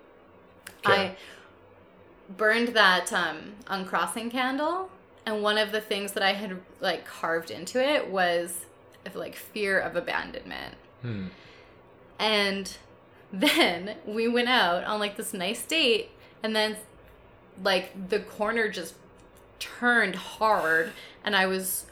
Okay. 0.87 0.93
I 0.93 1.17
burned 2.37 2.69
that 2.69 3.13
um, 3.13 3.55
uncrossing 3.67 4.31
candle, 4.31 4.91
and 5.27 5.43
one 5.43 5.59
of 5.59 5.73
the 5.73 5.81
things 5.81 6.13
that 6.13 6.23
I 6.23 6.33
had 6.33 6.61
like 6.81 7.07
carved 7.07 7.51
into 7.51 7.83
it 7.83 8.09
was 8.09 8.67
like 9.15 9.35
fear 9.35 9.79
of 9.79 9.97
abandonment. 9.97 10.75
Hmm. 11.03 11.27
And 12.19 12.77
then 13.33 13.97
we 14.07 14.29
went 14.29 14.49
out 14.49 14.85
on 14.85 15.01
like 15.01 15.17
this 15.17 15.33
nice 15.33 15.65
date, 15.65 16.11
and 16.43 16.55
then 16.55 16.77
like 17.63 18.09
the 18.09 18.21
corner 18.21 18.69
just 18.69 18.95
turned 19.59 20.15
hard, 20.15 20.93
and 21.25 21.35
I 21.35 21.47
was 21.47 21.87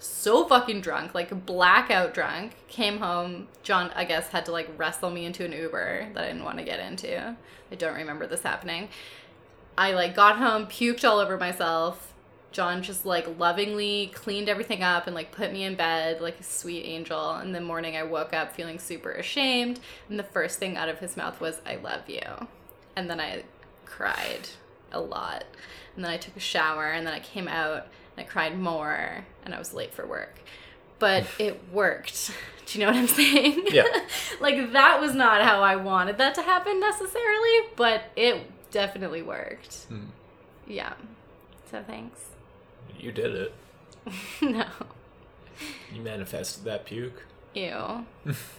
so 0.00 0.46
fucking 0.48 0.80
drunk, 0.80 1.14
like 1.14 1.46
blackout 1.46 2.14
drunk. 2.14 2.52
Came 2.68 2.98
home. 2.98 3.48
John, 3.62 3.90
I 3.94 4.04
guess, 4.04 4.28
had 4.28 4.46
to 4.46 4.52
like 4.52 4.70
wrestle 4.76 5.10
me 5.10 5.24
into 5.24 5.44
an 5.44 5.52
Uber 5.52 6.08
that 6.14 6.24
I 6.24 6.26
didn't 6.26 6.44
want 6.44 6.58
to 6.58 6.64
get 6.64 6.80
into. 6.80 7.36
I 7.70 7.74
don't 7.74 7.94
remember 7.94 8.26
this 8.26 8.42
happening. 8.42 8.88
I 9.78 9.92
like 9.92 10.14
got 10.14 10.38
home, 10.38 10.66
puked 10.66 11.08
all 11.08 11.18
over 11.18 11.36
myself. 11.38 12.14
John 12.52 12.82
just 12.82 13.06
like 13.06 13.38
lovingly 13.38 14.10
cleaned 14.12 14.48
everything 14.48 14.82
up 14.82 15.06
and 15.06 15.14
like 15.14 15.30
put 15.30 15.52
me 15.52 15.62
in 15.62 15.76
bed 15.76 16.20
like 16.20 16.40
a 16.40 16.42
sweet 16.42 16.84
angel. 16.84 17.36
In 17.36 17.52
the 17.52 17.60
morning, 17.60 17.96
I 17.96 18.02
woke 18.02 18.34
up 18.34 18.52
feeling 18.52 18.78
super 18.78 19.12
ashamed, 19.12 19.78
and 20.08 20.18
the 20.18 20.24
first 20.24 20.58
thing 20.58 20.76
out 20.76 20.88
of 20.88 20.98
his 20.98 21.16
mouth 21.16 21.40
was, 21.40 21.60
I 21.64 21.76
love 21.76 22.08
you. 22.08 22.48
And 22.96 23.08
then 23.08 23.20
I 23.20 23.44
cried 23.86 24.48
a 24.90 25.00
lot. 25.00 25.44
And 25.94 26.04
then 26.04 26.10
I 26.10 26.16
took 26.16 26.36
a 26.36 26.40
shower, 26.40 26.86
and 26.86 27.06
then 27.06 27.14
I 27.14 27.20
came 27.20 27.46
out 27.46 27.86
and 28.20 28.28
I 28.28 28.30
cried 28.30 28.58
more, 28.58 29.24
and 29.44 29.54
I 29.54 29.58
was 29.58 29.72
late 29.72 29.94
for 29.94 30.06
work. 30.06 30.40
But 30.98 31.24
it 31.38 31.60
worked. 31.72 32.30
Do 32.66 32.78
you 32.78 32.84
know 32.84 32.92
what 32.92 33.00
I'm 33.00 33.08
saying? 33.08 33.64
Yeah. 33.70 33.84
like, 34.40 34.72
that 34.72 35.00
was 35.00 35.14
not 35.14 35.42
how 35.42 35.60
I 35.62 35.76
wanted 35.76 36.18
that 36.18 36.34
to 36.36 36.42
happen 36.42 36.78
necessarily, 36.78 37.68
but 37.74 38.04
it 38.14 38.48
definitely 38.70 39.22
worked. 39.22 39.86
Hmm. 39.88 40.06
Yeah. 40.66 40.92
So 41.70 41.82
thanks. 41.84 42.20
you 42.98 43.12
did 43.12 43.32
it 43.34 43.54
no. 44.42 44.64
you 45.92 46.00
manifested 46.02 46.64
that 46.64 46.84
puke 46.84 47.24
Ew. 47.54 48.04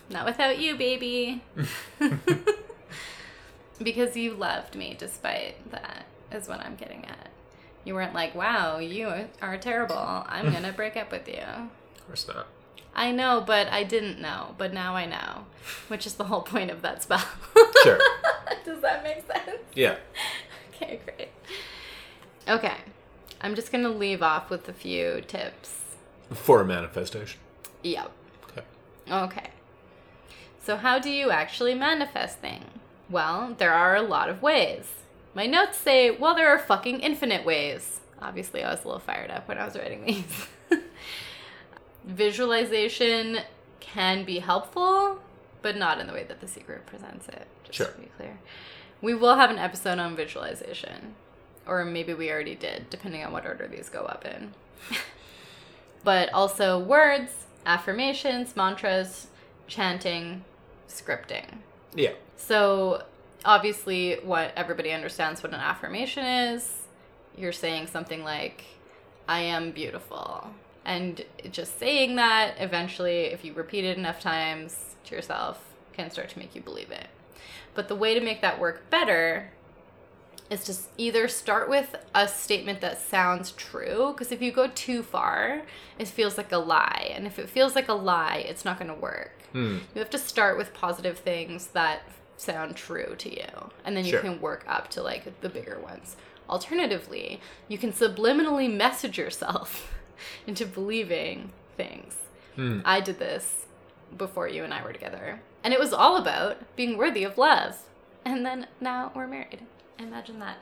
Not 0.10 0.26
without 0.26 0.60
you, 0.60 0.76
baby. 0.76 1.42
because 3.82 4.18
you 4.18 4.34
loved 4.34 4.76
me 4.76 4.96
despite 4.98 5.72
that, 5.72 6.06
is 6.32 6.50
what 6.50 6.60
I'm 6.60 6.76
getting 6.76 7.06
at. 7.06 7.30
You 7.84 7.96
weren't 7.96 8.14
like, 8.14 8.36
wow, 8.36 8.78
you 8.80 9.12
are 9.42 9.58
terrible. 9.58 9.96
I'm 9.98 10.52
going 10.52 10.64
to 10.72 10.72
break 10.74 10.96
up 10.96 11.12
with 11.12 11.28
you. 11.28 11.36
of 11.42 12.08
course 12.08 12.28
not 12.28 12.48
I 12.94 13.12
know, 13.12 13.42
but 13.46 13.68
I 13.70 13.84
didn't 13.84 14.20
know. 14.20 14.54
But 14.58 14.74
now 14.74 14.96
I 14.96 15.06
know, 15.06 15.46
which 15.88 16.06
is 16.06 16.16
the 16.16 16.26
whole 16.26 16.42
point 16.42 16.70
of 16.70 16.82
that 16.82 17.02
spell. 17.04 17.24
sure 17.84 17.98
Does 18.66 18.82
that 18.82 19.04
make 19.04 19.26
sense? 19.26 19.62
yeah 19.76 19.96
Okay, 20.76 21.00
great. 21.06 21.30
Okay. 22.48 22.76
I'm 23.40 23.56
just 23.56 23.72
going 23.72 23.84
to 23.84 23.90
leave 23.90 24.22
off 24.22 24.50
with 24.50 24.68
a 24.68 24.74
few 24.74 25.22
tips. 25.28 25.80
for 26.34 26.62
a 26.62 26.66
manifestation 26.66 27.40
Yep. 27.84 28.12
okay 28.50 28.62
Okay. 29.10 29.48
So, 30.64 30.78
how 30.78 31.00
do 31.00 31.10
you 31.10 31.32
actually 31.32 31.74
manifest 31.74 32.38
things? 32.40 32.66
Well, 33.10 33.56
there 33.58 33.74
are 33.74 33.96
a 33.96 34.02
lot 34.04 34.30
of 34.30 34.42
ways. 34.44 34.86
My 35.34 35.46
notes 35.46 35.78
say, 35.78 36.12
well, 36.12 36.36
there 36.36 36.50
are 36.50 36.60
fucking 36.60 37.00
infinite 37.00 37.46
ways. 37.46 38.00
Obviously, 38.22 38.64
I 38.64 38.72
was 38.72 38.84
a 38.84 38.88
little 38.88 39.00
fired 39.00 39.32
up 39.32 39.48
when 39.48 39.58
I 39.58 39.66
was 39.66 39.76
writing 39.78 40.06
these. 40.06 40.48
Visualization 42.06 43.40
can 43.80 44.26
be 44.26 44.40
helpful, 44.40 45.20
but 45.62 45.78
not 45.78 46.00
in 46.00 46.08
the 46.08 46.14
way 46.14 46.24
that 46.24 46.42
the 46.42 46.48
secret 46.48 46.86
presents 46.86 47.28
it, 47.28 47.48
just 47.64 47.78
Sure. 47.78 47.88
to 47.88 48.00
be 48.00 48.08
clear. 48.18 48.40
We 49.02 49.14
will 49.14 49.36
have 49.36 49.50
an 49.50 49.58
episode 49.58 50.00
on 50.00 50.16
visualization, 50.16 51.16
or 51.66 51.86
maybe 51.86 52.14
we 52.14 52.32
already 52.32 52.56
did, 52.56 52.90
depending 52.90 53.24
on 53.24 53.32
what 53.32 53.46
order 53.46 53.68
these 53.68 53.90
go 53.90 54.02
up 54.02 54.26
in. 54.26 54.54
but 56.04 56.32
also 56.34 56.78
words, 56.80 57.32
affirmations, 57.66 58.56
mantras, 58.56 59.28
chanting, 59.68 60.44
scripting. 60.88 61.60
Yeah. 61.96 62.14
So, 62.36 63.04
obviously, 63.46 64.16
what 64.24 64.54
everybody 64.56 64.92
understands 64.92 65.44
what 65.44 65.54
an 65.54 65.60
affirmation 65.60 66.26
is. 66.26 66.84
You're 67.38 67.52
saying 67.52 67.88
something 67.88 68.24
like, 68.24 68.66
I 69.28 69.42
am 69.42 69.72
beautiful. 69.72 70.50
And 70.84 71.24
just 71.52 71.80
saying 71.80 72.16
that, 72.16 72.56
eventually, 72.58 73.26
if 73.26 73.46
you 73.46 73.54
repeat 73.54 73.86
it 73.86 73.98
enough 73.98 74.20
times 74.20 74.96
to 75.06 75.16
yourself, 75.16 75.64
can 75.94 76.10
start 76.10 76.30
to 76.30 76.40
make 76.40 76.56
you 76.56 76.62
believe 76.62 76.92
it. 76.92 77.08
But 77.74 77.88
the 77.88 77.96
way 77.96 78.14
to 78.14 78.26
make 78.26 78.42
that 78.42 78.60
work 78.60 78.90
better 78.90 79.52
is 80.50 80.66
to 80.66 80.76
either 80.98 81.30
start 81.30 81.70
with 81.70 81.96
a 82.14 82.28
statement 82.28 82.82
that 82.82 83.00
sounds 83.00 83.52
true, 83.52 84.12
because 84.12 84.34
if 84.34 84.42
you 84.42 84.52
go 84.52 84.68
too 84.68 85.02
far, 85.02 85.62
it 85.98 86.08
feels 86.10 86.38
like 86.38 86.52
a 86.52 86.58
lie. 86.58 87.12
And 87.16 87.26
if 87.26 87.40
it 87.40 87.50
feels 87.50 87.74
like 87.74 87.88
a 87.88 87.94
lie, 87.94 88.44
it's 88.48 88.66
not 88.66 88.78
going 88.78 88.94
to 88.94 89.00
work. 89.00 89.32
Hmm. 89.54 89.78
You 89.96 90.00
have 90.00 90.10
to 90.10 90.18
start 90.18 90.58
with 90.58 90.74
positive 90.74 91.20
things 91.20 91.68
that 91.68 92.02
sound 92.42 92.76
true 92.76 93.16
to 93.18 93.30
you, 93.30 93.70
and 93.86 93.96
then 93.96 94.04
you 94.06 94.12
Sure. 94.12 94.22
can 94.22 94.42
work 94.42 94.64
up 94.68 94.90
to 94.90 95.04
like 95.04 95.42
the 95.42 95.50
bigger 95.50 95.80
ones. 95.80 96.16
Alternatively, 96.50 97.40
you 97.68 97.78
can 97.78 97.92
subliminally 97.94 98.72
message 98.74 99.18
yourself 99.18 99.94
into 100.48 100.66
believing 100.66 101.52
things. 101.78 102.16
Hmm. 102.56 102.82
I 102.84 103.00
did 103.00 103.20
this 103.20 103.66
before 104.18 104.48
you 104.48 104.64
and 104.64 104.74
I 104.74 104.84
were 104.84 104.92
together, 104.94 105.42
and 105.64 105.74
it 105.74 105.80
was 105.80 105.94
all 105.94 106.18
about 106.18 106.58
being 106.76 106.98
worthy 106.98 107.24
of 107.24 107.38
love. 107.38 107.78
And 108.26 108.46
then 108.46 108.68
now 108.80 109.12
we're 109.16 109.28
married. 109.28 109.62
Imagine 109.98 110.40
that. 110.40 110.58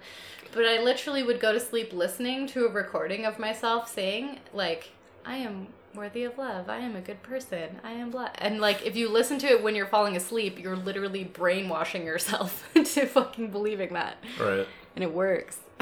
But 0.51 0.65
I 0.65 0.81
literally 0.81 1.23
would 1.23 1.39
go 1.39 1.53
to 1.53 1.59
sleep 1.59 1.93
listening 1.93 2.45
to 2.47 2.65
a 2.65 2.69
recording 2.69 3.25
of 3.25 3.39
myself 3.39 3.91
saying, 3.91 4.39
like, 4.53 4.91
I 5.25 5.37
am 5.37 5.67
worthy 5.95 6.23
of 6.23 6.37
love. 6.37 6.69
I 6.69 6.77
am 6.77 6.95
a 6.95 7.01
good 7.01 7.21
person. 7.23 7.79
I 7.83 7.91
am 7.91 8.11
blessed. 8.11 8.35
And 8.39 8.59
like, 8.59 8.85
if 8.85 8.95
you 8.95 9.09
listen 9.09 9.39
to 9.39 9.47
it 9.47 9.63
when 9.63 9.75
you're 9.75 9.85
falling 9.85 10.15
asleep, 10.15 10.59
you're 10.59 10.75
literally 10.75 11.23
brainwashing 11.23 12.05
yourself 12.05 12.69
into 12.75 13.05
fucking 13.05 13.51
believing 13.51 13.93
that. 13.93 14.17
Right. 14.39 14.67
And 14.95 15.03
it 15.03 15.13
works. 15.13 15.59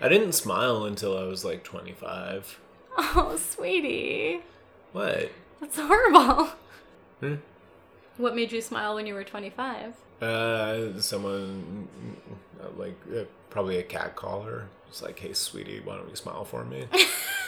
I 0.00 0.08
didn't 0.08 0.32
smile 0.32 0.84
until 0.84 1.16
I 1.16 1.24
was 1.24 1.44
like 1.44 1.64
25. 1.64 2.60
oh, 2.98 3.36
sweetie. 3.36 4.40
What? 4.92 5.30
That's 5.60 5.78
horrible. 5.78 6.50
Hmm? 7.20 7.34
What 8.16 8.34
made 8.34 8.52
you 8.52 8.60
smile 8.60 8.94
when 8.94 9.06
you 9.06 9.14
were 9.14 9.24
25? 9.24 9.94
Uh, 10.20 11.00
someone, 11.00 11.88
like, 12.76 12.96
uh, 13.16 13.24
probably 13.50 13.78
a 13.78 13.82
cat 13.82 14.16
caller. 14.16 14.68
It's 14.88 15.02
like, 15.02 15.18
hey, 15.18 15.32
sweetie, 15.32 15.80
why 15.84 15.96
don't 15.96 16.08
you 16.08 16.16
smile 16.16 16.44
for 16.44 16.64
me? 16.64 16.86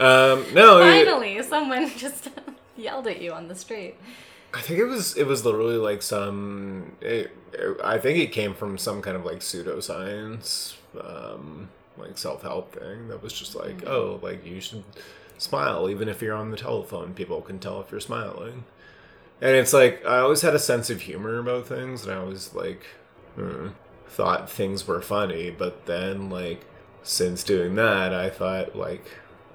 um, 0.00 0.46
no, 0.54 0.78
it- 0.80 1.04
Finally, 1.04 1.42
someone 1.42 1.88
just 1.96 2.28
yelled 2.76 3.06
at 3.06 3.20
you 3.20 3.32
on 3.32 3.48
the 3.48 3.54
street. 3.54 3.94
I 4.52 4.60
think 4.60 4.80
it 4.80 4.86
was 4.86 5.16
it 5.16 5.26
was 5.26 5.44
literally 5.44 5.76
like 5.76 6.02
some. 6.02 6.96
It, 7.00 7.30
it- 7.52 7.76
I 7.84 7.98
think 7.98 8.18
it 8.18 8.32
came 8.32 8.54
from 8.54 8.78
some 8.78 9.02
kind 9.02 9.16
of 9.16 9.24
like 9.24 9.38
pseudoscience, 9.40 10.74
um, 11.00 11.68
like 11.98 12.16
self 12.18 12.42
help 12.42 12.74
thing 12.74 13.08
that 13.08 13.22
was 13.22 13.32
just 13.32 13.54
like, 13.54 13.86
oh, 13.86 14.18
like 14.22 14.44
you 14.46 14.60
should 14.60 14.84
smile 15.38 15.88
even 15.88 16.08
if 16.08 16.20
you're 16.22 16.34
on 16.34 16.50
the 16.50 16.56
telephone. 16.56 17.14
People 17.14 17.40
can 17.42 17.58
tell 17.58 17.80
if 17.80 17.90
you're 17.90 18.00
smiling, 18.00 18.64
and 19.40 19.54
it's 19.56 19.72
like 19.72 20.04
I 20.06 20.18
always 20.18 20.42
had 20.42 20.54
a 20.54 20.58
sense 20.60 20.90
of 20.90 21.02
humor 21.02 21.38
about 21.38 21.66
things, 21.66 22.04
and 22.04 22.12
I 22.12 22.16
always 22.16 22.54
like 22.54 22.84
hmm, 23.36 23.68
thought 24.08 24.50
things 24.50 24.86
were 24.86 25.00
funny, 25.02 25.50
but 25.50 25.86
then 25.86 26.28
like 26.30 26.64
since 27.02 27.42
doing 27.44 27.74
that, 27.76 28.12
I 28.12 28.30
thought 28.30 28.74
like 28.76 29.04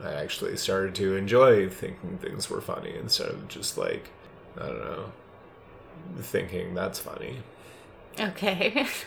I 0.04 0.14
actually 0.14 0.58
started 0.58 0.96
to 0.96 1.16
enjoy 1.16 1.70
thinking 1.70 2.18
things 2.18 2.50
were 2.50 2.62
funny 2.62 2.96
instead 2.96 3.30
of 3.30 3.48
just 3.48 3.78
like 3.78 4.10
I 4.58 4.68
don't 4.68 4.80
know 4.80 5.12
thinking 6.20 6.74
that's 6.74 7.00
funny. 7.00 7.38
Okay. 8.20 8.88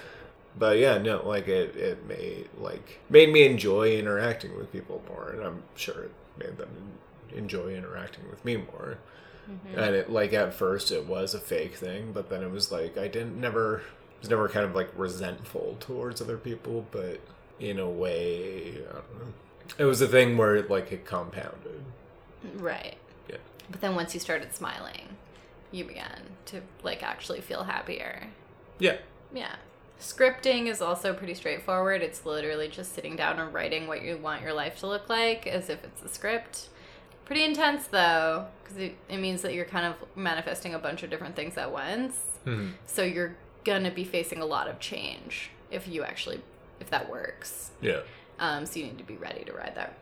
But 0.58 0.78
yeah, 0.78 0.98
no, 0.98 1.26
like 1.26 1.46
it 1.46 1.76
it 1.76 2.06
made 2.06 2.48
like 2.58 3.00
made 3.08 3.32
me 3.32 3.44
enjoy 3.46 3.96
interacting 3.96 4.56
with 4.56 4.72
people 4.72 5.02
more, 5.08 5.30
and 5.30 5.42
I'm 5.42 5.62
sure 5.76 6.04
it 6.04 6.12
made 6.36 6.58
them 6.58 6.70
enjoy 7.32 7.74
interacting 7.74 8.28
with 8.28 8.44
me 8.44 8.56
more. 8.56 8.98
Mm-hmm. 9.48 9.78
And 9.78 9.94
it 9.94 10.10
like 10.10 10.32
at 10.32 10.52
first 10.54 10.90
it 10.90 11.06
was 11.06 11.34
a 11.34 11.38
fake 11.38 11.76
thing, 11.76 12.12
but 12.12 12.28
then 12.28 12.42
it 12.42 12.50
was 12.50 12.72
like 12.72 12.98
I 12.98 13.06
didn't 13.08 13.40
never 13.40 13.82
was 14.20 14.30
never 14.30 14.48
kind 14.48 14.66
of 14.66 14.74
like 14.74 14.90
resentful 14.96 15.76
towards 15.78 16.20
other 16.20 16.36
people, 16.38 16.86
but 16.90 17.20
in 17.60 17.78
a 17.78 17.88
way, 17.88 18.78
I 18.90 18.94
don't 18.94 19.18
know. 19.20 19.32
It 19.76 19.84
was 19.84 20.00
a 20.00 20.08
thing 20.08 20.36
where 20.36 20.56
it 20.56 20.70
like 20.70 20.90
it 20.92 21.04
compounded. 21.04 21.82
right. 22.56 22.96
Yeah. 23.28 23.36
But 23.70 23.80
then 23.80 23.94
once 23.94 24.14
you 24.14 24.20
started 24.20 24.54
smiling, 24.54 25.16
you 25.70 25.84
began 25.84 26.22
to 26.46 26.62
like 26.82 27.02
actually 27.02 27.40
feel 27.40 27.64
happier. 27.64 28.28
Yeah. 28.78 28.96
Yeah. 29.32 29.56
Scripting 30.00 30.66
is 30.68 30.80
also 30.80 31.12
pretty 31.12 31.34
straightforward. 31.34 32.02
It's 32.02 32.24
literally 32.24 32.68
just 32.68 32.94
sitting 32.94 33.16
down 33.16 33.38
and 33.38 33.52
writing 33.52 33.86
what 33.88 34.02
you 34.02 34.16
want 34.16 34.42
your 34.42 34.52
life 34.52 34.78
to 34.80 34.86
look 34.86 35.08
like 35.08 35.46
as 35.46 35.68
if 35.68 35.82
it's 35.84 36.02
a 36.02 36.08
script. 36.08 36.68
Pretty 37.24 37.44
intense 37.44 37.88
though, 37.88 38.46
because 38.62 38.78
it, 38.78 38.96
it 39.08 39.18
means 39.18 39.42
that 39.42 39.52
you're 39.54 39.64
kind 39.66 39.84
of 39.86 39.94
manifesting 40.16 40.72
a 40.72 40.78
bunch 40.78 41.02
of 41.02 41.10
different 41.10 41.36
things 41.36 41.58
at 41.58 41.70
once. 41.72 42.14
Mhm. 42.46 42.72
So 42.86 43.02
you're 43.02 43.36
gonna 43.64 43.90
be 43.90 44.04
facing 44.04 44.40
a 44.40 44.46
lot 44.46 44.68
of 44.68 44.78
change 44.78 45.50
if 45.70 45.86
you 45.88 46.04
actually, 46.04 46.40
if 46.80 46.88
that 46.90 47.10
works. 47.10 47.72
Yeah. 47.82 48.00
Um, 48.38 48.66
so 48.66 48.78
you 48.78 48.86
need 48.86 48.98
to 48.98 49.04
be 49.04 49.16
ready 49.16 49.44
to 49.44 49.52
ride 49.52 49.74
that 49.74 49.94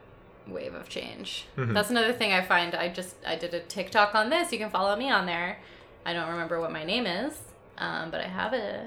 wave 0.46 0.74
of 0.74 0.88
change. 0.88 1.46
Mhm. 1.56 1.74
That's 1.74 1.90
another 1.90 2.12
thing 2.12 2.32
I 2.32 2.42
find. 2.42 2.74
I 2.74 2.88
just 2.88 3.16
I 3.26 3.36
did 3.36 3.52
a 3.54 3.60
TikTok 3.60 4.14
on 4.14 4.30
this. 4.30 4.52
You 4.52 4.58
can 4.58 4.70
follow 4.70 4.94
me 4.96 5.10
on 5.10 5.26
there. 5.26 5.58
I 6.04 6.12
don't 6.12 6.28
remember 6.30 6.60
what 6.60 6.70
my 6.72 6.84
name 6.84 7.06
is, 7.06 7.36
um, 7.78 8.10
but 8.10 8.20
I 8.20 8.28
have 8.28 8.52
it. 8.52 8.86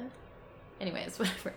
Anyways, 0.80 1.20
whatever. 1.20 1.54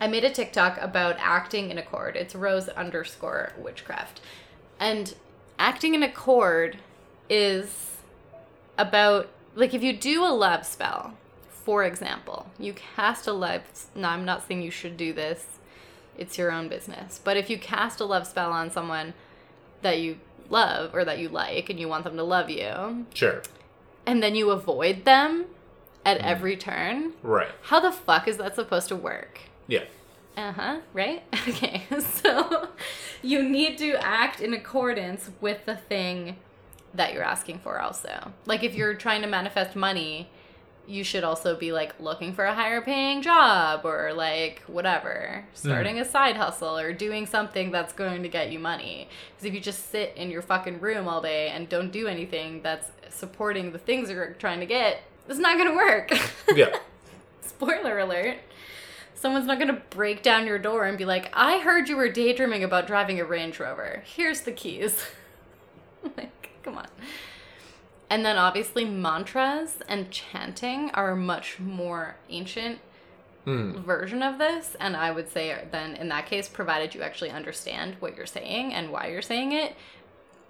I 0.00 0.06
made 0.08 0.24
a 0.24 0.30
TikTok 0.30 0.78
about 0.80 1.16
acting 1.18 1.70
in 1.70 1.78
a 1.78 1.82
chord. 1.82 2.16
It's 2.16 2.34
rose 2.34 2.68
underscore 2.70 3.52
witchcraft, 3.58 4.20
and 4.78 5.14
acting 5.58 5.94
in 5.94 6.02
a 6.02 6.10
chord 6.12 6.78
is 7.28 7.96
about 8.78 9.28
like 9.54 9.74
if 9.74 9.82
you 9.82 9.94
do 9.96 10.22
a 10.24 10.32
love 10.32 10.64
spell, 10.66 11.14
for 11.50 11.82
example, 11.84 12.46
you 12.58 12.72
cast 12.74 13.26
a 13.26 13.32
love. 13.32 13.62
No, 13.94 14.08
I'm 14.08 14.24
not 14.24 14.46
saying 14.46 14.62
you 14.62 14.70
should 14.70 14.96
do 14.96 15.12
this 15.12 15.44
it's 16.18 16.38
your 16.38 16.50
own 16.52 16.68
business. 16.68 17.20
But 17.22 17.36
if 17.36 17.48
you 17.50 17.58
cast 17.58 18.00
a 18.00 18.04
love 18.04 18.26
spell 18.26 18.52
on 18.52 18.70
someone 18.70 19.14
that 19.82 19.98
you 20.00 20.18
love 20.48 20.94
or 20.94 21.04
that 21.04 21.18
you 21.18 21.28
like 21.28 21.68
and 21.70 21.78
you 21.78 21.88
want 21.88 22.04
them 22.04 22.16
to 22.16 22.22
love 22.22 22.48
you, 22.50 23.06
Sure. 23.14 23.42
and 24.06 24.22
then 24.22 24.34
you 24.34 24.50
avoid 24.50 25.04
them 25.04 25.46
at 26.04 26.18
every 26.18 26.56
turn, 26.56 27.12
Right. 27.22 27.48
how 27.62 27.80
the 27.80 27.92
fuck 27.92 28.28
is 28.28 28.36
that 28.38 28.54
supposed 28.54 28.88
to 28.88 28.96
work? 28.96 29.40
Yeah. 29.66 29.84
Uh 30.36 30.52
huh, 30.52 30.76
right? 30.92 31.22
Okay, 31.48 31.84
so 32.00 32.68
you 33.22 33.42
need 33.42 33.78
to 33.78 33.94
act 34.04 34.40
in 34.40 34.52
accordance 34.54 35.30
with 35.40 35.64
the 35.66 35.76
thing 35.76 36.36
that 36.94 37.12
you're 37.12 37.22
asking 37.24 37.58
for, 37.60 37.80
also. 37.80 38.32
Like 38.46 38.62
if 38.62 38.74
you're 38.74 38.94
trying 38.94 39.22
to 39.22 39.28
manifest 39.28 39.74
money, 39.76 40.28
you 40.86 41.02
should 41.02 41.24
also 41.24 41.56
be 41.56 41.72
like 41.72 41.98
looking 42.00 42.32
for 42.32 42.44
a 42.44 42.54
higher 42.54 42.80
paying 42.80 43.22
job 43.22 43.84
or 43.84 44.12
like 44.12 44.62
whatever, 44.66 45.44
starting 45.54 45.96
hmm. 45.96 46.02
a 46.02 46.04
side 46.04 46.36
hustle 46.36 46.78
or 46.78 46.92
doing 46.92 47.26
something 47.26 47.70
that's 47.70 47.92
going 47.92 48.22
to 48.22 48.28
get 48.28 48.52
you 48.52 48.58
money. 48.58 49.08
Because 49.30 49.46
if 49.46 49.54
you 49.54 49.60
just 49.60 49.90
sit 49.90 50.14
in 50.16 50.30
your 50.30 50.42
fucking 50.42 50.80
room 50.80 51.08
all 51.08 51.20
day 51.20 51.48
and 51.48 51.68
don't 51.68 51.90
do 51.90 52.06
anything 52.06 52.62
that's 52.62 52.90
supporting 53.10 53.72
the 53.72 53.78
things 53.78 54.10
you're 54.10 54.34
trying 54.34 54.60
to 54.60 54.66
get, 54.66 55.02
it's 55.28 55.38
not 55.38 55.58
gonna 55.58 55.74
work. 55.74 56.12
Yeah. 56.54 56.76
Spoiler 57.40 57.98
alert. 57.98 58.38
Someone's 59.14 59.46
not 59.46 59.58
gonna 59.58 59.82
break 59.90 60.22
down 60.22 60.46
your 60.46 60.58
door 60.58 60.84
and 60.84 60.96
be 60.96 61.04
like, 61.04 61.30
I 61.32 61.58
heard 61.58 61.88
you 61.88 61.96
were 61.96 62.08
daydreaming 62.08 62.62
about 62.62 62.86
driving 62.86 63.18
a 63.18 63.24
Range 63.24 63.58
Rover. 63.58 64.02
Here's 64.04 64.42
the 64.42 64.52
keys. 64.52 65.04
like, 66.16 66.50
come 66.62 66.78
on. 66.78 66.86
And 68.08 68.24
then 68.24 68.36
obviously 68.36 68.84
mantras 68.84 69.78
and 69.88 70.10
chanting 70.10 70.90
are 70.92 71.10
a 71.10 71.16
much 71.16 71.58
more 71.58 72.16
ancient 72.28 72.78
Hmm. 73.44 73.78
version 73.82 74.22
of 74.24 74.38
this. 74.38 74.76
And 74.80 74.96
I 74.96 75.12
would 75.12 75.28
say 75.30 75.56
then 75.70 75.94
in 75.94 76.08
that 76.08 76.26
case, 76.26 76.48
provided 76.48 76.94
you 76.96 77.02
actually 77.02 77.30
understand 77.30 77.94
what 78.00 78.16
you're 78.16 78.26
saying 78.26 78.74
and 78.74 78.90
why 78.90 79.06
you're 79.06 79.22
saying 79.22 79.52
it, 79.52 79.76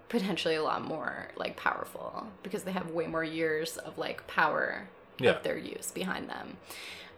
potentially 0.08 0.54
a 0.54 0.62
lot 0.62 0.82
more 0.82 1.28
like 1.36 1.56
powerful 1.56 2.26
because 2.42 2.62
they 2.62 2.72
have 2.72 2.90
way 2.92 3.06
more 3.06 3.24
years 3.24 3.76
of 3.76 3.98
like 3.98 4.26
power 4.26 4.88
Yeah. 5.18 5.32
of 5.32 5.42
their 5.42 5.58
use 5.58 5.90
behind 5.90 6.30
them. 6.30 6.56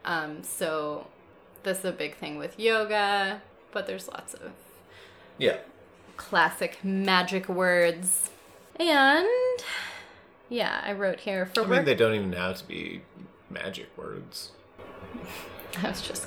Um, 0.05 0.43
so 0.43 1.07
that's 1.63 1.85
a 1.85 1.93
big 1.93 2.17
thing 2.17 2.39
with 2.39 2.59
yoga, 2.59 3.41
but 3.73 3.87
there's 3.87 4.09
lots 4.09 4.35
of 4.35 4.53
Yeah. 5.37 5.59
classic 6.17 6.79
magic 6.83 7.49
words. 7.49 8.31
And 8.81 9.27
yeah, 10.49 10.81
I 10.85 10.93
wrote 10.93 11.21
here 11.21 11.47
for 11.47 11.61
I 11.61 11.63
mean, 11.65 11.71
work. 11.71 11.85
they 11.87 11.95
don't 11.95 12.15
even 12.15 12.33
have 12.33 12.59
to 12.59 12.67
be 12.69 13.03
magic 13.51 13.89
words. 13.97 14.51
I 15.83 15.89
was 15.89 16.01
just 16.03 16.27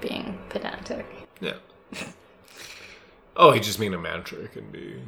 being 0.00 0.38
pedantic. 0.48 1.06
Yeah. 1.40 1.56
oh, 3.36 3.50
I 3.50 3.58
just 3.58 3.78
mean 3.78 3.94
a 3.94 3.98
mantra 3.98 4.48
can 4.48 4.70
be 4.70 5.02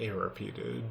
a 0.00 0.10
repeated. 0.10 0.82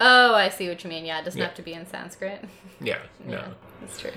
Oh, 0.00 0.34
I 0.34 0.48
see 0.48 0.68
what 0.68 0.82
you 0.84 0.90
mean. 0.90 1.04
Yeah, 1.04 1.20
it 1.20 1.24
doesn't 1.24 1.38
Yeah. 1.40 1.46
have 1.46 1.56
to 1.56 1.62
be 1.62 1.72
in 1.74 1.86
Sanskrit. 1.86 2.44
Yeah, 2.80 2.98
no. 3.24 3.32
Yeah, 3.32 3.48
that's 3.80 3.98
true. 4.00 4.12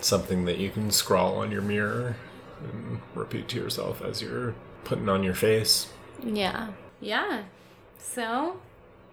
Something 0.00 0.44
that 0.44 0.58
you 0.58 0.70
can 0.70 0.90
scrawl 0.92 1.38
on 1.38 1.50
your 1.50 1.62
mirror 1.62 2.14
and 2.62 3.00
repeat 3.14 3.48
to 3.48 3.56
yourself 3.56 4.00
as 4.02 4.22
you're 4.22 4.54
putting 4.84 5.08
on 5.08 5.24
your 5.24 5.34
face. 5.34 5.88
Yeah. 6.22 6.68
Yeah. 7.00 7.42
So, 7.98 8.60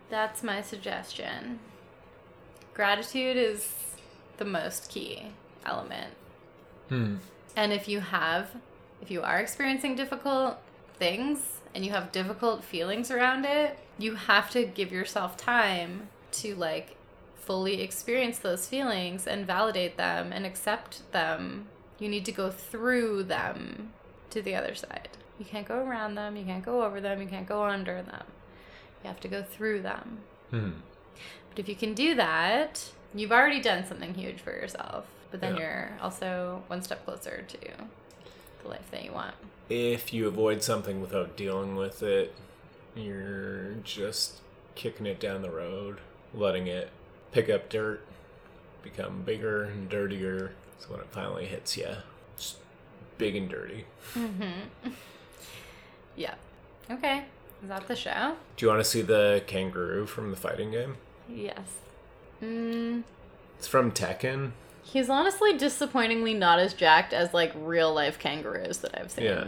that's 0.10 0.44
my 0.44 0.62
suggestion. 0.62 1.60
Gratitude 2.74 3.38
is 3.38 3.96
the 4.38 4.46
most 4.46 4.90
key 4.90 5.28
element. 5.66 6.14
Hmm. 6.90 7.16
And 7.56 7.72
if 7.72 7.88
you 7.88 8.02
have, 8.02 8.50
if 9.02 9.10
you 9.10 9.22
are 9.22 9.40
experiencing 9.40 9.96
difficult 9.96 10.58
things 10.98 11.40
and 11.74 11.86
you 11.86 11.92
have 11.92 12.12
difficult 12.12 12.64
feelings 12.64 13.10
around 13.12 13.46
it, 13.46 13.80
you 13.98 14.16
have 14.16 14.50
to 14.52 14.66
give 14.66 14.92
yourself 14.92 15.38
time 15.38 16.10
to 16.34 16.56
like 16.56 16.98
fully 17.36 17.82
experience 17.82 18.40
those 18.40 18.68
feelings 18.68 19.28
and 19.28 19.46
validate 19.46 19.98
them 19.98 20.34
and 20.34 20.46
accept 20.46 21.10
them. 21.12 21.68
You 22.00 22.10
need 22.10 22.26
to 22.26 22.32
go 22.32 22.50
through 22.50 23.24
them 23.24 23.94
to 24.32 24.42
the 24.42 24.56
other 24.56 24.76
side. 24.76 25.10
You 25.40 25.46
can't 25.46 25.68
go 25.68 25.78
around 25.78 26.16
them, 26.16 26.36
you 26.36 26.44
can't 26.44 26.64
go 26.64 26.84
over 26.84 27.00
them, 27.00 27.22
you 27.22 27.28
can't 27.28 27.48
go 27.48 27.64
under 27.64 28.02
them. 28.02 28.26
You 29.06 29.10
have 29.10 29.20
to 29.20 29.28
go 29.28 29.44
through 29.44 29.84
them. 29.84 30.18
Hmm. 30.50 30.72
But 31.52 31.60
if 31.60 31.70
you 31.70 31.76
can 31.76 31.94
do 31.94 32.16
that, 32.16 32.90
you've 33.14 33.32
already 33.32 33.62
done 33.62 33.86
something 33.86 34.16
huge 34.16 34.40
for 34.42 34.50
yourself. 34.50 35.06
But 35.30 35.42
then 35.42 35.58
Yeah. 35.58 35.62
you're 35.62 35.98
also 36.02 36.64
one 36.66 36.82
step 36.82 37.06
closer 37.06 37.44
to 37.48 37.58
the 38.64 38.68
life 38.68 38.90
that 38.90 39.06
you 39.06 39.12
want. 39.12 39.36
If 39.70 40.12
you 40.12 40.28
avoid 40.28 40.64
something 40.64 41.02
without 41.02 41.38
dealing 41.38 41.76
with 41.76 42.02
it, 42.02 42.34
you're 42.96 43.74
just 43.84 44.42
kicking 44.74 45.06
it 45.06 45.20
down 45.20 45.44
the 45.44 45.52
road, 45.52 46.00
letting 46.34 46.66
it 46.66 46.90
pick 47.32 47.48
up 47.48 47.70
dirt, 47.70 48.04
become 48.82 49.22
bigger 49.22 49.66
and 49.66 49.88
dirtier. 49.88 50.54
So 50.80 50.88
when 50.94 51.00
it 51.02 51.10
finally 51.12 51.46
hits 51.46 51.78
you, 51.78 51.98
just 52.38 52.58
big 53.20 53.36
and 53.36 53.48
dirty. 53.48 53.86
Mm-hmm. 54.16 54.90
yeah. 56.16 56.34
Okay. 56.90 57.26
Is 57.64 57.70
that 57.70 57.88
the 57.88 57.96
show? 57.96 58.36
Do 58.58 58.66
you 58.66 58.70
want 58.70 58.84
to 58.84 58.90
see 58.90 59.02
the 59.02 59.44
kangaroo 59.48 60.06
from 60.06 60.30
the 60.32 60.38
fighting 60.38 60.72
game? 60.72 60.98
Yes. 61.28 61.60
Mm, 62.44 63.04
It's 63.58 63.68
from 63.68 63.92
Tekken. 63.92 64.52
he's 64.84 65.10
honestly 65.10 65.58
disappointingly 65.58 66.34
not 66.34 66.60
as 66.60 66.74
jacked 66.74 67.12
as 67.14 67.34
like 67.34 67.52
real 67.56 67.94
life 67.94 68.20
kangaroos 68.20 68.80
that 68.80 69.00
I've 69.00 69.10
seen. 69.12 69.26
Yeah. 69.26 69.46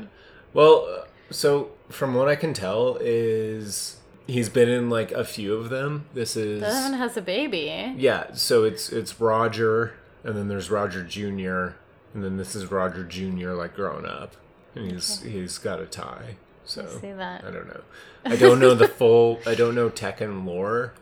Well, 0.54 1.06
so 1.30 1.72
from 1.90 2.16
what 2.16 2.28
I 2.28 2.36
can 2.36 2.54
tell 2.54 2.98
is 3.00 3.98
he's 4.26 4.50
been 4.50 4.70
in 4.70 4.90
like 4.90 5.12
a 5.12 5.24
few 5.24 5.54
of 5.56 5.70
them. 5.70 6.06
This 6.14 6.36
is 6.36 6.62
The 6.62 6.68
other 6.70 6.82
one 6.90 6.94
has 6.94 7.18
a 7.18 7.22
baby. 7.22 7.94
Yeah, 7.98 8.34
so 8.34 8.64
it's 8.64 8.90
it's 8.92 9.20
Roger 9.20 9.94
and 10.24 10.36
then 10.36 10.48
there's 10.48 10.72
Roger 10.72 11.04
Jr. 11.04 11.76
and 12.14 12.24
then 12.24 12.38
this 12.38 12.56
is 12.56 12.72
Roger 12.72 13.04
Jr. 13.04 13.52
like 13.52 13.76
grown 13.76 14.06
up. 14.08 14.36
And 14.74 14.92
he's 14.92 15.22
he's 15.22 15.58
got 15.60 15.80
a 15.80 15.86
tie. 15.86 16.38
So 16.68 16.84
I 16.84 17.02
see 17.02 17.12
that. 17.14 17.44
I 17.44 17.52
don't 17.52 17.68
know. 17.68 17.82
I 18.26 18.36
don't 18.36 18.60
know 18.60 18.76
the 18.76 18.88
full 19.00 19.40
I 19.48 19.56
don't 19.56 19.74
know 19.74 19.90
Tekken 19.90 20.46
lore. 20.46 20.94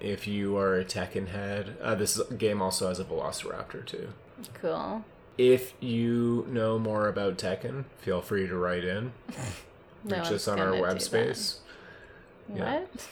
If 0.00 0.26
you 0.26 0.56
are 0.56 0.78
a 0.78 0.84
Tekken 0.84 1.28
head, 1.28 1.76
uh, 1.80 1.94
this 1.94 2.20
game 2.36 2.60
also 2.60 2.88
has 2.88 2.98
a 2.98 3.04
Velociraptor 3.04 3.86
too. 3.86 4.08
Cool. 4.54 5.04
If 5.38 5.74
you 5.80 6.46
know 6.50 6.78
more 6.78 7.06
about 7.08 7.38
Tekken, 7.38 7.84
feel 7.98 8.20
free 8.20 8.46
to 8.46 8.56
write 8.56 8.84
in. 8.84 9.12
No 10.04 10.18
Reach 10.18 10.32
us 10.32 10.48
on 10.48 10.58
our 10.58 10.80
web 10.80 11.00
space. 11.00 11.60
Yeah. 12.52 12.80
What? 12.80 13.08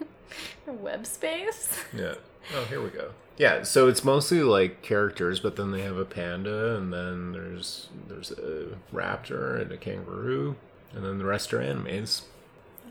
Your 0.66 0.74
web 0.74 1.06
space? 1.06 1.84
Yeah. 1.96 2.14
Oh, 2.52 2.64
here 2.64 2.82
we 2.82 2.90
go. 2.90 3.12
Yeah, 3.38 3.62
so 3.62 3.86
it's 3.86 4.02
mostly 4.02 4.42
like 4.42 4.82
characters, 4.82 5.40
but 5.40 5.56
then 5.56 5.70
they 5.70 5.82
have 5.82 5.98
a 5.98 6.04
panda, 6.04 6.76
and 6.76 6.92
then 6.92 7.32
there's 7.32 7.88
there's 8.08 8.32
a 8.32 8.76
raptor 8.92 9.60
and 9.60 9.70
a 9.70 9.76
kangaroo, 9.76 10.56
and 10.96 11.04
then 11.04 11.18
the 11.18 11.24
rest 11.24 11.54
are 11.54 11.60
animes. 11.60 12.22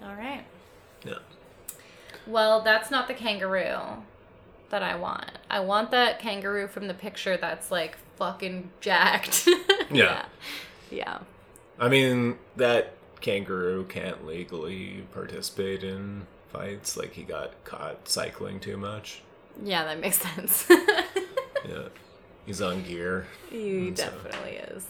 All 0.02 0.16
right. 0.16 0.46
Yeah. 1.04 1.16
Well, 2.28 2.62
that's 2.62 2.90
not 2.90 3.08
the 3.08 3.14
kangaroo 3.14 4.04
that 4.70 4.82
I 4.84 4.96
want. 4.96 5.30
I 5.50 5.60
want 5.60 5.92
that 5.92 6.20
kangaroo 6.20 6.68
from 6.68 6.88
the 6.88 6.94
picture 6.94 7.36
that's 7.38 7.70
like 7.72 7.98
fucking 8.16 8.70
jacked. 8.80 9.48
yeah. 9.92 10.26
Yeah. 10.90 11.20
I 11.80 11.90
mean, 11.90 12.38
that 12.56 12.94
kangaroo 13.22 13.86
can't 13.86 14.26
legally 14.26 15.04
participate 15.14 15.84
in 15.84 16.26
fights. 16.50 16.96
Like 16.96 17.14
he 17.14 17.24
got 17.24 17.52
caught 17.66 18.08
cycling 18.08 18.60
too 18.60 18.78
much. 18.78 19.22
Yeah, 19.64 19.84
that 19.86 20.00
makes 20.00 20.18
sense. 20.36 20.66
Yeah. 21.68 21.88
He's 22.46 22.62
on 22.62 22.84
gear. 22.84 23.26
he 23.50 23.88
And 23.90 23.98
so- 23.98 24.06
definitely 24.06 24.58
is. 24.58 24.86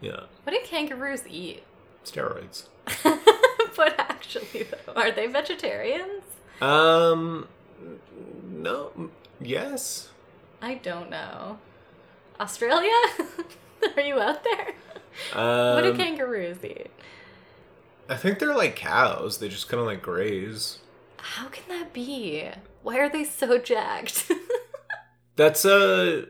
Yeah. 0.00 0.20
What 0.44 0.52
do 0.52 0.58
kangaroos 0.64 1.26
eat? 1.28 1.62
Steroids. 2.10 2.64
but 3.76 3.94
actually, 3.98 4.64
though, 4.64 4.92
are 4.94 5.10
they 5.10 5.26
vegetarians? 5.26 6.24
Um. 6.60 7.48
No. 8.50 9.10
Yes. 9.40 10.08
I 10.60 10.74
don't 10.74 11.10
know. 11.10 11.58
Australia? 12.40 12.90
are 13.96 14.02
you 14.02 14.20
out 14.20 14.42
there? 14.44 14.74
Um, 15.34 15.74
what 15.74 15.82
do 15.82 15.94
kangaroos 15.94 16.64
eat? 16.64 16.90
I 18.08 18.16
think 18.16 18.38
they're 18.38 18.54
like 18.54 18.76
cows. 18.76 19.38
They 19.38 19.48
just 19.48 19.68
kind 19.68 19.80
of 19.80 19.86
like 19.86 20.02
graze. 20.02 20.78
How 21.18 21.48
can 21.48 21.64
that 21.68 21.92
be? 21.92 22.48
Why 22.82 22.98
are 22.98 23.08
they 23.08 23.24
so 23.24 23.58
jacked? 23.58 24.30
That's 25.36 25.64
uh 25.64 26.26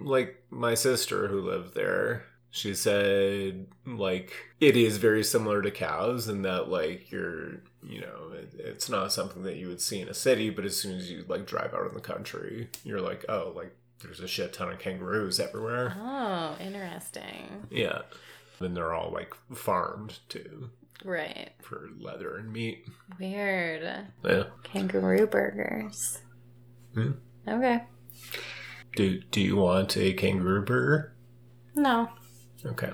like 0.00 0.42
my 0.50 0.74
sister 0.74 1.28
who 1.28 1.40
lived 1.40 1.74
there. 1.74 2.24
She 2.56 2.72
said 2.72 3.66
like 3.84 4.32
it 4.60 4.76
is 4.76 4.98
very 4.98 5.24
similar 5.24 5.60
to 5.60 5.72
cows 5.72 6.28
in 6.28 6.42
that 6.42 6.68
like 6.68 7.10
you're 7.10 7.54
you 7.82 8.00
know 8.00 8.30
it, 8.32 8.54
it's 8.56 8.88
not 8.88 9.12
something 9.12 9.42
that 9.42 9.56
you 9.56 9.66
would 9.66 9.80
see 9.80 10.00
in 10.00 10.08
a 10.08 10.14
city, 10.14 10.50
but 10.50 10.64
as 10.64 10.76
soon 10.76 10.96
as 10.96 11.10
you 11.10 11.24
like 11.26 11.46
drive 11.48 11.74
out 11.74 11.88
in 11.88 11.94
the 11.94 12.00
country, 12.00 12.68
you're 12.84 13.00
like 13.00 13.24
oh 13.28 13.52
like 13.56 13.74
there's 14.04 14.20
a 14.20 14.28
shit 14.28 14.52
ton 14.52 14.70
of 14.70 14.78
kangaroos 14.78 15.40
everywhere. 15.40 15.96
oh, 15.98 16.56
interesting. 16.60 17.66
Yeah, 17.70 18.02
and 18.60 18.76
they're 18.76 18.94
all 18.94 19.10
like 19.10 19.34
farmed 19.52 20.20
too 20.28 20.70
Right. 21.04 21.50
for 21.60 21.88
leather 21.98 22.36
and 22.36 22.52
meat. 22.52 22.86
Weird. 23.18 23.82
Yeah. 24.24 24.44
Kangaroo 24.62 25.26
burgers. 25.26 26.20
Hmm. 26.94 27.12
Okay. 27.48 27.82
Do 28.94 29.18
Do 29.32 29.40
you 29.40 29.56
want 29.56 29.96
a 29.96 30.12
kangaroo 30.12 30.64
burger? 30.64 31.16
No. 31.74 32.10
Okay. 32.66 32.92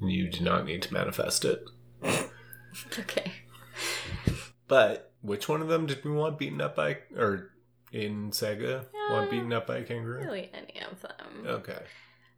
You 0.00 0.28
do 0.30 0.42
not 0.42 0.64
need 0.66 0.82
to 0.82 0.92
manifest 0.92 1.44
it. 1.44 1.64
Okay. 2.98 3.30
But 4.66 5.12
which 5.20 5.48
one 5.48 5.60
of 5.62 5.68
them 5.68 5.86
did 5.86 6.04
we 6.04 6.10
want 6.10 6.38
beaten 6.38 6.60
up 6.60 6.74
by, 6.74 6.98
or 7.16 7.52
in 7.92 8.30
Sega, 8.32 8.86
want 9.10 9.28
Uh, 9.28 9.30
beaten 9.30 9.52
up 9.52 9.66
by 9.68 9.76
a 9.78 9.84
kangaroo? 9.84 10.24
Really, 10.24 10.50
any 10.52 10.80
of 10.82 11.00
them. 11.00 11.44
Okay. 11.46 11.78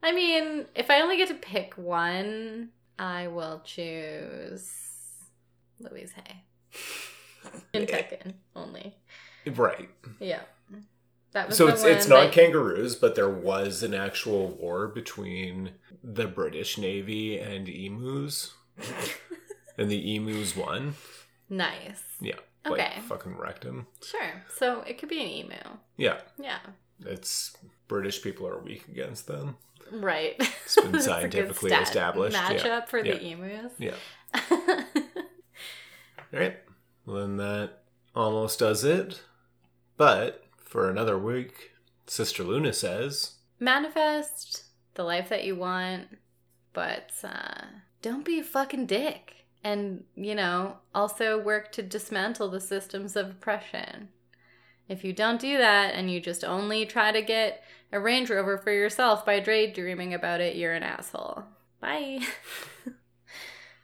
I 0.03 0.13
mean, 0.13 0.67
if 0.75 0.91
I 0.91 1.01
only 1.01 1.17
get 1.17 1.29
to 1.29 1.35
pick 1.35 1.75
one, 1.79 2.69
I 2.99 3.29
will 3.29 3.63
choose 3.65 4.71
Louise 5.81 6.13
Hay. 6.13 6.45
In 7.73 7.87
Tekken 7.87 8.35
only. 8.55 8.95
Right. 9.47 9.89
Yeah. 10.21 10.43
That 11.37 11.49
was 11.49 11.59
So 11.59 11.69
it's 11.69 11.85
it's 11.85 12.09
not 12.09 12.21
that- 12.25 12.33
kangaroos, 12.33 12.95
but 12.95 13.15
there 13.15 13.29
was 13.29 13.83
an 13.83 13.93
actual 13.93 14.49
war 14.49 14.89
between 14.89 15.73
the 16.03 16.27
British 16.27 16.79
Navy 16.79 17.39
and 17.39 17.69
emus, 17.69 18.55
and 19.77 19.91
the 19.91 20.15
emus 20.17 20.57
won. 20.57 20.95
Nice. 21.51 22.03
Yeah. 22.23 22.37
Okay. 22.65 22.91
Like 22.95 23.03
fucking 23.03 23.37
wrecked 23.37 23.65
them. 23.65 23.87
Sure. 24.03 24.45
So 24.57 24.81
it 24.87 24.97
could 24.97 25.11
be 25.11 25.21
an 25.21 25.29
emu. 25.29 25.57
Yeah. 25.99 26.21
Yeah. 26.39 26.61
It's 27.05 27.55
British 27.87 28.23
people 28.23 28.49
are 28.49 28.59
weak 28.59 28.89
against 28.89 29.27
them. 29.27 29.57
Right. 29.93 30.37
It's 30.39 30.75
been 30.81 30.91
That's 30.91 31.05
a 31.07 31.11
good 31.11 31.21
scientifically 31.21 31.69
stat 31.71 31.83
established, 31.83 32.35
yeah. 32.35 32.53
Matchup 32.55 32.89
for 32.89 33.03
the 33.03 33.23
emus. 33.23 33.73
Yeah. 33.79 33.95
All 34.51 36.41
right. 36.41 36.57
Well, 37.05 37.17
then 37.21 37.37
that 37.37 37.83
almost 38.15 38.59
does 38.59 38.85
it. 38.85 39.21
But 39.99 40.43
for 40.77 40.91
another 40.91 41.17
week, 41.17 41.71
Sister 42.07 42.45
Luna 42.45 42.71
says, 42.71 43.37
Manifest 43.59 44.65
the 44.93 45.05
life 45.05 45.31
that 45.31 45.43
you 45.43 45.57
want, 45.57 46.19
but 46.75 47.13
uh, 47.25 47.63
don't 48.03 48.27
be 48.27 48.39
a 48.41 48.45
fucking 48.45 48.85
dick. 48.85 49.47
And, 49.65 50.05
you 50.15 50.35
know, 50.35 50.77
also 50.95 51.43
work 51.43 51.73
to 51.73 51.83
dismantle 51.83 52.51
the 52.51 52.61
systems 52.61 53.17
of 53.17 53.31
oppression. 53.31 54.11
If 54.87 55.03
you 55.03 55.15
don't 55.15 55.41
do 55.41 55.57
that 55.57 55.95
and 55.95 56.11
you 56.11 56.21
just 56.21 56.45
only 56.45 56.85
try 56.85 57.11
to 57.11 57.23
get 57.23 57.65
a 57.91 57.99
Range 57.99 58.29
Rover 58.29 58.59
for 58.59 58.71
yourself 58.71 59.25
by 59.25 59.41
daydreaming 59.41 60.13
about 60.13 60.43
it, 60.43 60.57
you're 60.57 60.75
an 60.75 60.83
asshole. 60.83 61.45
Bye. 61.81 62.21